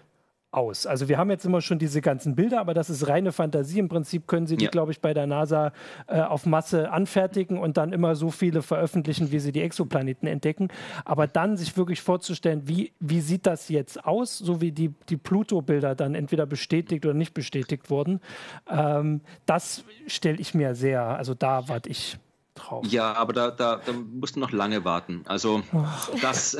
aus. 0.51 0.85
Also 0.85 1.07
wir 1.07 1.17
haben 1.17 1.29
jetzt 1.29 1.45
immer 1.45 1.61
schon 1.61 1.79
diese 1.79 2.01
ganzen 2.01 2.35
Bilder, 2.35 2.59
aber 2.59 2.73
das 2.73 2.89
ist 2.89 3.07
reine 3.07 3.31
Fantasie. 3.31 3.79
Im 3.79 3.89
Prinzip 3.89 4.27
können 4.27 4.47
sie 4.47 4.57
die, 4.57 4.65
ja. 4.65 4.71
glaube 4.71 4.91
ich, 4.91 4.99
bei 4.99 5.13
der 5.13 5.25
NASA 5.25 5.71
äh, 6.07 6.19
auf 6.21 6.45
Masse 6.45 6.91
anfertigen 6.91 7.57
und 7.57 7.77
dann 7.77 7.93
immer 7.93 8.15
so 8.15 8.31
viele 8.31 8.61
veröffentlichen, 8.61 9.31
wie 9.31 9.39
sie 9.39 9.51
die 9.51 9.61
Exoplaneten 9.61 10.27
entdecken. 10.27 10.67
Aber 11.05 11.27
dann 11.27 11.55
sich 11.55 11.77
wirklich 11.77 12.01
vorzustellen, 12.01 12.67
wie, 12.67 12.91
wie 12.99 13.21
sieht 13.21 13.45
das 13.45 13.69
jetzt 13.69 14.05
aus, 14.05 14.37
so 14.37 14.59
wie 14.61 14.71
die, 14.71 14.93
die 15.09 15.17
Pluto-Bilder 15.17 15.95
dann 15.95 16.15
entweder 16.15 16.45
bestätigt 16.45 17.05
oder 17.05 17.13
nicht 17.13 17.33
bestätigt 17.33 17.89
wurden, 17.89 18.19
ähm, 18.69 19.21
das 19.45 19.85
stelle 20.07 20.37
ich 20.37 20.53
mir 20.53 20.75
sehr, 20.75 21.01
also 21.01 21.33
da 21.33 21.69
warte 21.69 21.89
ich 21.89 22.17
drauf. 22.55 22.85
Ja, 22.87 23.13
aber 23.13 23.33
da, 23.33 23.51
da, 23.51 23.77
da 23.77 23.93
musst 23.93 24.35
du 24.35 24.39
noch 24.39 24.51
lange 24.51 24.83
warten. 24.83 25.23
Also 25.25 25.63
oh. 25.73 25.85
das, 26.21 26.57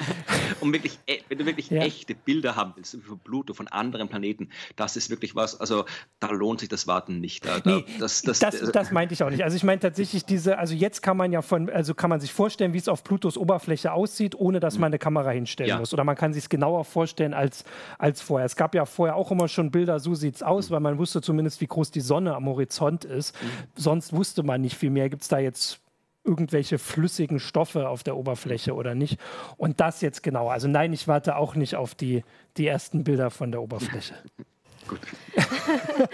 um 0.60 0.72
wirklich, 0.72 0.98
e, 1.06 1.18
wenn 1.28 1.38
du 1.38 1.46
wirklich 1.46 1.70
ja. 1.70 1.82
echte 1.82 2.14
Bilder 2.14 2.56
haben 2.56 2.72
willst 2.76 2.96
von 3.06 3.18
Pluto, 3.18 3.54
von 3.54 3.68
anderen 3.68 4.08
Planeten, 4.08 4.50
das 4.76 4.96
ist 4.96 5.10
wirklich 5.10 5.34
was, 5.34 5.58
also 5.60 5.84
da 6.20 6.30
lohnt 6.30 6.60
sich 6.60 6.68
das 6.68 6.86
Warten 6.86 7.20
nicht. 7.20 7.44
Da, 7.44 7.60
nee, 7.64 7.84
das, 7.98 8.22
das, 8.22 8.38
das, 8.38 8.54
äh, 8.54 8.72
das, 8.72 8.90
meinte 8.90 9.14
ich 9.14 9.22
auch 9.22 9.30
nicht. 9.30 9.42
Also 9.42 9.56
ich 9.56 9.64
meine 9.64 9.80
tatsächlich 9.80 10.24
diese, 10.24 10.58
also 10.58 10.74
jetzt 10.74 11.02
kann 11.02 11.16
man 11.16 11.32
ja 11.32 11.42
von, 11.42 11.68
also 11.70 11.94
kann 11.94 12.10
man 12.10 12.20
sich 12.20 12.32
vorstellen, 12.32 12.72
wie 12.72 12.78
es 12.78 12.88
auf 12.88 13.04
Plutos 13.04 13.36
Oberfläche 13.36 13.92
aussieht, 13.92 14.34
ohne 14.34 14.60
dass 14.60 14.78
man 14.78 14.88
eine 14.88 14.98
Kamera 14.98 15.30
hinstellen 15.30 15.68
ja. 15.68 15.78
muss. 15.78 15.92
Oder 15.92 16.04
man 16.04 16.16
kann 16.16 16.32
sich 16.32 16.44
es 16.44 16.48
genauer 16.48 16.84
vorstellen 16.84 17.34
als, 17.34 17.64
als 17.98 18.20
vorher. 18.20 18.46
Es 18.46 18.56
gab 18.56 18.74
ja 18.74 18.86
vorher 18.86 19.16
auch 19.16 19.30
immer 19.30 19.48
schon 19.48 19.70
Bilder, 19.70 19.98
so 19.98 20.14
sieht 20.14 20.36
es 20.36 20.42
aus, 20.42 20.70
mhm. 20.70 20.74
weil 20.74 20.80
man 20.80 20.98
wusste 20.98 21.20
zumindest, 21.20 21.60
wie 21.60 21.66
groß 21.66 21.90
die 21.90 22.00
Sonne 22.00 22.34
am 22.34 22.46
Horizont 22.46 23.04
ist. 23.04 23.34
Mhm. 23.42 23.48
Sonst 23.74 24.12
wusste 24.12 24.42
man 24.42 24.60
nicht 24.60 24.76
viel 24.76 24.90
mehr. 24.90 25.08
Gibt 25.08 25.23
es 25.24 25.28
da 25.28 25.38
jetzt 25.38 25.80
irgendwelche 26.24 26.78
flüssigen 26.78 27.38
Stoffe 27.38 27.88
auf 27.88 28.02
der 28.02 28.16
Oberfläche 28.16 28.74
oder 28.74 28.94
nicht. 28.94 29.18
Und 29.56 29.80
das 29.80 30.00
jetzt 30.00 30.22
genau. 30.22 30.48
Also 30.48 30.68
nein, 30.68 30.92
ich 30.92 31.06
warte 31.06 31.36
auch 31.36 31.54
nicht 31.54 31.76
auf 31.76 31.94
die, 31.94 32.24
die 32.56 32.66
ersten 32.66 33.04
Bilder 33.04 33.30
von 33.30 33.50
der 33.52 33.62
Oberfläche. 33.62 34.14
Gut. 34.88 35.00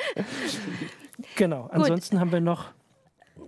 genau. 1.36 1.68
Ansonsten 1.72 2.16
Gut. 2.16 2.20
haben 2.20 2.32
wir 2.32 2.40
noch 2.40 2.66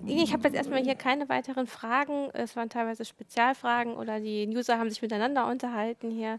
ich 0.06 0.32
habe 0.32 0.44
jetzt 0.44 0.54
erstmal 0.54 0.82
hier 0.82 0.94
keine 0.94 1.28
weiteren 1.28 1.66
Fragen. 1.66 2.30
Es 2.32 2.56
waren 2.56 2.68
teilweise 2.68 3.04
Spezialfragen 3.04 3.94
oder 3.94 4.20
die 4.20 4.48
User 4.48 4.78
haben 4.78 4.90
sich 4.90 5.02
miteinander 5.02 5.46
unterhalten 5.46 6.10
hier. 6.10 6.38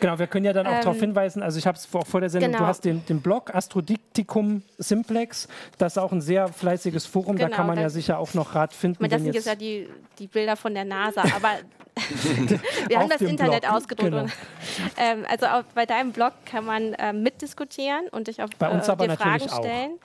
Genau, 0.00 0.18
wir 0.18 0.26
können 0.26 0.44
ja 0.44 0.52
dann 0.52 0.66
auch 0.66 0.72
ähm, 0.72 0.80
darauf 0.82 0.98
hinweisen, 0.98 1.42
also 1.42 1.58
ich 1.58 1.66
habe 1.66 1.76
es 1.76 1.86
vor, 1.86 2.04
vor 2.04 2.20
der 2.20 2.30
Sendung, 2.30 2.52
genau. 2.52 2.64
du 2.64 2.66
hast 2.66 2.84
den, 2.84 3.04
den 3.06 3.20
Blog 3.20 3.54
Astrodiktikum 3.54 4.62
Simplex, 4.78 5.48
das 5.78 5.94
ist 5.94 5.98
auch 5.98 6.12
ein 6.12 6.20
sehr 6.20 6.48
fleißiges 6.48 7.06
Forum, 7.06 7.36
genau, 7.36 7.48
da 7.48 7.56
kann 7.56 7.66
man 7.66 7.78
ja 7.78 7.90
sicher 7.90 8.18
auch 8.18 8.34
noch 8.34 8.54
Rat 8.54 8.72
finden. 8.72 8.98
Man, 9.00 9.10
das 9.10 9.22
sind 9.22 9.34
jetzt 9.34 9.46
ja 9.46 9.54
die, 9.54 9.88
die 10.18 10.26
Bilder 10.26 10.56
von 10.56 10.74
der 10.74 10.84
NASA, 10.84 11.22
aber 11.22 11.50
wir 12.88 12.98
haben 12.98 13.08
das 13.08 13.20
Internet 13.20 13.62
Blog. 13.62 13.72
ausgedruckt. 13.72 14.10
Genau. 14.10 14.26
ähm, 14.96 15.24
also 15.28 15.46
auf, 15.46 15.64
bei 15.74 15.86
deinem 15.86 16.12
Blog 16.12 16.32
kann 16.44 16.64
man 16.64 16.96
ähm, 16.98 17.22
mitdiskutieren 17.22 18.08
und 18.08 18.26
dich 18.26 18.42
auf 18.42 18.50
bei 18.58 18.68
uns 18.68 18.88
äh, 18.88 18.90
aber 18.90 19.08
dir 19.08 19.16
Fragen 19.16 19.48
stellen. 19.48 19.98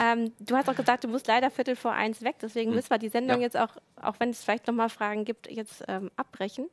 Ähm, 0.00 0.32
du 0.38 0.56
hast 0.56 0.68
auch 0.68 0.76
gesagt, 0.76 1.04
du 1.04 1.08
musst 1.08 1.26
leider 1.26 1.50
Viertel 1.50 1.76
vor 1.76 1.92
eins 1.92 2.22
weg, 2.22 2.36
deswegen 2.40 2.70
hm. 2.70 2.76
müssen 2.76 2.90
wir 2.90 2.98
die 2.98 3.08
Sendung 3.08 3.38
ja. 3.38 3.44
jetzt 3.44 3.56
auch, 3.56 3.70
auch 4.00 4.14
wenn 4.18 4.30
es 4.30 4.44
vielleicht 4.44 4.66
nochmal 4.66 4.88
Fragen 4.90 5.24
gibt, 5.24 5.50
jetzt 5.50 5.84
ähm, 5.88 6.10
abbrechen. 6.16 6.66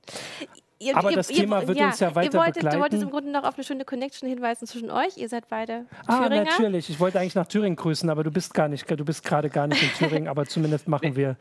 Ihr, 0.77 0.97
aber 0.97 1.09
ihr, 1.09 1.15
das 1.15 1.27
Thema 1.27 1.61
ihr, 1.61 1.67
wird 1.69 1.77
ja, 1.77 1.87
uns 1.87 1.99
ja 1.99 2.13
weiter 2.13 2.37
wolltet, 2.37 2.55
begleiten. 2.55 2.75
Du 2.75 2.81
wolltest 2.81 3.03
im 3.03 3.09
Grunde 3.09 3.31
noch 3.31 3.43
auf 3.43 3.55
eine 3.55 3.63
schöne 3.63 3.85
Connection 3.85 4.27
hinweisen 4.27 4.67
zwischen 4.67 4.91
euch. 4.91 5.17
Ihr 5.17 5.29
seid 5.29 5.47
beide 5.47 5.85
ah, 6.05 6.23
Thüringer. 6.23 6.43
natürlich. 6.43 6.89
Ich 6.89 6.99
wollte 6.99 7.19
eigentlich 7.19 7.35
nach 7.35 7.47
Thüringen 7.47 7.77
grüßen, 7.77 8.09
aber 8.09 8.23
du 8.23 8.31
bist 8.31 8.53
gar 8.53 8.67
nicht, 8.67 8.89
du 8.89 9.05
bist 9.05 9.23
gerade 9.23 9.49
gar 9.49 9.67
nicht 9.67 9.81
in 9.81 9.89
Thüringen. 9.89 10.27
aber 10.27 10.45
zumindest 10.45 10.89
machen 10.89 11.15
wir 11.15 11.37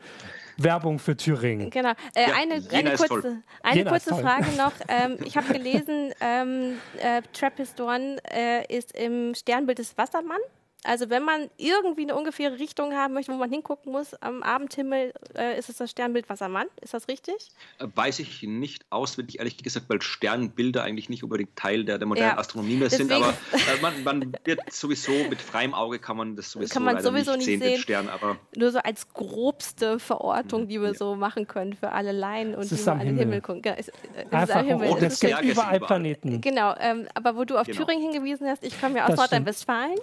Werbung 0.57 0.99
für 0.99 1.15
Thüringen. 1.15 1.69
Genau. 1.69 1.91
Äh, 2.13 2.29
ja, 2.29 2.35
eine, 2.35 2.63
eine 2.71 2.95
kurze, 2.95 3.41
eine 3.63 3.85
kurze 3.85 4.15
Frage 4.15 4.45
noch. 4.57 4.73
Ähm, 4.87 5.17
ich 5.23 5.37
habe 5.37 5.51
gelesen, 5.53 6.13
ähm, 6.21 6.77
äh, 6.97 7.21
Trappistorn 7.33 8.19
äh, 8.31 8.65
ist 8.75 8.95
im 8.97 9.33
Sternbild 9.35 9.79
des 9.79 9.97
Wassermann. 9.97 10.39
Also 10.85 11.09
wenn 11.09 11.23
man 11.23 11.49
irgendwie 11.57 12.03
eine 12.03 12.15
ungefähre 12.15 12.59
Richtung 12.59 12.93
haben 12.93 13.13
möchte, 13.13 13.31
wo 13.31 13.37
man 13.37 13.49
hingucken 13.49 13.91
muss, 13.91 14.13
am 14.15 14.43
Abendhimmel 14.43 15.13
äh, 15.35 15.57
ist 15.57 15.69
es 15.69 15.77
das 15.77 15.91
Sternbild 15.91 16.29
Wassermann. 16.29 16.67
Ist 16.81 16.93
das 16.93 17.07
richtig? 17.07 17.35
Äh, 17.79 17.87
weiß 17.93 18.19
ich 18.19 18.43
nicht 18.43 18.85
auswendig, 18.89 19.39
ehrlich 19.39 19.57
gesagt, 19.57 19.89
weil 19.89 20.01
Sternbilder 20.01 20.83
eigentlich 20.83 21.09
nicht 21.09 21.23
unbedingt 21.23 21.55
Teil 21.55 21.85
der, 21.85 21.97
der 21.97 22.07
modernen 22.07 22.31
ja. 22.31 22.37
Astronomie 22.37 22.75
mehr 22.75 22.89
sind. 22.89 23.11
Aber 23.11 23.29
äh, 23.29 23.81
man, 23.81 24.03
man, 24.03 24.33
wird 24.43 24.71
sowieso 24.71 25.11
mit 25.29 25.41
freiem 25.41 25.73
Auge 25.73 25.99
kann 25.99 26.17
man 26.17 26.35
das 26.35 26.51
sowieso, 26.51 26.73
kann 26.73 26.83
man 26.83 27.01
sowieso 27.01 27.35
nicht, 27.35 27.45
sehen, 27.45 27.61
sehen. 27.61 27.79
Stern, 27.79 28.09
aber 28.09 28.37
Nur 28.55 28.71
so 28.71 28.79
als 28.79 29.07
grobste 29.13 29.99
Verortung, 29.99 30.67
die 30.67 30.79
wir 30.81 30.89
ja. 30.89 30.93
so 30.93 31.15
machen 31.15 31.47
können 31.47 31.73
für 31.73 31.91
alle 31.91 32.11
Laien 32.11 32.55
und 32.55 32.69
die 32.69 32.75
man 32.75 32.99
an 32.99 33.07
den 33.07 33.17
Himmel 33.17 33.41
gucken. 33.41 33.61
Ja, 33.65 33.73
es, 33.73 33.91
Einfach 34.31 34.55
am 34.57 34.67
Himmel. 34.67 34.95
Es 35.03 35.19
gibt 35.19 35.41
überall 35.41 35.79
Planeten. 35.79 36.41
Genau, 36.41 36.75
ähm, 36.79 37.07
aber 37.13 37.35
wo 37.35 37.43
du 37.43 37.57
auf 37.57 37.67
genau. 37.67 37.79
Thüringen 37.79 38.11
hingewiesen 38.11 38.47
hast, 38.47 38.63
ich 38.63 38.79
komme 38.79 38.97
ja 38.97 39.07
aus 39.07 39.15
Nordrhein-Westfalen. 39.15 39.97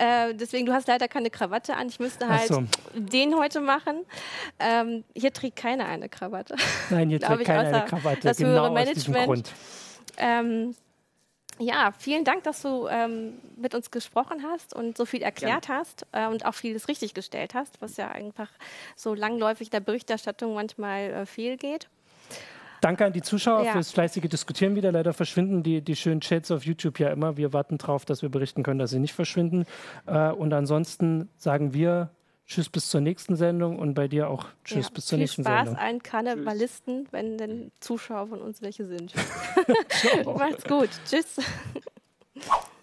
Äh, 0.00 0.34
deswegen, 0.34 0.64
du 0.64 0.72
hast 0.72 0.88
leider 0.88 1.08
keine 1.08 1.28
Krawatte 1.28 1.76
an. 1.76 1.88
Ich 1.88 2.00
müsste 2.00 2.26
halt 2.26 2.48
so. 2.48 2.64
den 2.94 3.36
heute 3.36 3.60
machen. 3.60 4.06
Ähm, 4.58 5.04
hier 5.14 5.30
trägt 5.30 5.56
keiner 5.56 5.84
eine 5.84 6.08
Krawatte. 6.08 6.56
Nein, 6.88 7.10
hier 7.10 7.20
trägt 7.20 7.44
keiner 7.44 7.68
eine 7.68 7.84
Krawatte. 7.84 8.20
Das 8.22 8.38
genau 8.38 8.50
höhere 8.50 8.72
Management. 8.72 9.52
Ähm, 10.16 10.74
ja, 11.58 11.92
vielen 11.98 12.24
Dank, 12.24 12.44
dass 12.44 12.62
du 12.62 12.88
ähm, 12.88 13.34
mit 13.56 13.74
uns 13.74 13.90
gesprochen 13.90 14.42
hast 14.42 14.74
und 14.74 14.96
so 14.96 15.04
viel 15.04 15.20
erklärt 15.20 15.68
ja. 15.68 15.74
hast 15.74 16.06
äh, 16.12 16.26
und 16.28 16.46
auch 16.46 16.54
vieles 16.54 16.88
richtig 16.88 17.12
gestellt 17.12 17.52
hast, 17.52 17.82
was 17.82 17.98
ja 17.98 18.08
einfach 18.08 18.48
so 18.96 19.12
langläufig 19.12 19.68
der 19.68 19.80
Berichterstattung 19.80 20.54
manchmal 20.54 21.10
äh, 21.10 21.26
fehlgeht. 21.26 21.90
Danke 22.80 23.04
an 23.04 23.12
die 23.12 23.22
Zuschauer 23.22 23.64
ja. 23.64 23.72
fürs 23.72 23.90
fleißige 23.90 24.28
Diskutieren 24.28 24.74
wieder. 24.74 24.92
Leider 24.92 25.12
verschwinden 25.12 25.62
die, 25.62 25.82
die 25.82 25.96
schönen 25.96 26.20
Chats 26.20 26.50
auf 26.50 26.64
YouTube 26.64 26.98
ja 26.98 27.10
immer. 27.10 27.36
Wir 27.36 27.52
warten 27.52 27.78
darauf, 27.78 28.04
dass 28.04 28.22
wir 28.22 28.28
berichten 28.28 28.62
können, 28.62 28.78
dass 28.78 28.90
sie 28.90 28.98
nicht 28.98 29.14
verschwinden. 29.14 29.66
Äh, 30.06 30.30
und 30.30 30.52
ansonsten 30.52 31.28
sagen 31.36 31.74
wir 31.74 32.10
Tschüss 32.46 32.68
bis 32.68 32.90
zur 32.90 33.00
nächsten 33.00 33.36
Sendung 33.36 33.78
und 33.78 33.94
bei 33.94 34.08
dir 34.08 34.28
auch 34.28 34.46
Tschüss 34.64 34.86
ja, 34.86 34.92
bis 34.94 35.06
zur 35.06 35.18
nächsten 35.18 35.42
Spaß 35.42 35.58
Sendung. 35.58 35.74
Spaß 35.76 35.84
allen 35.86 36.02
Karnevalisten, 36.02 37.08
wenn 37.12 37.38
denn 37.38 37.70
Zuschauer 37.78 38.26
von 38.26 38.40
uns 38.40 38.60
welche 38.60 38.86
sind. 38.86 39.14
Macht's 40.24 40.64
gut. 40.64 40.90
Tschüss. 41.08 41.36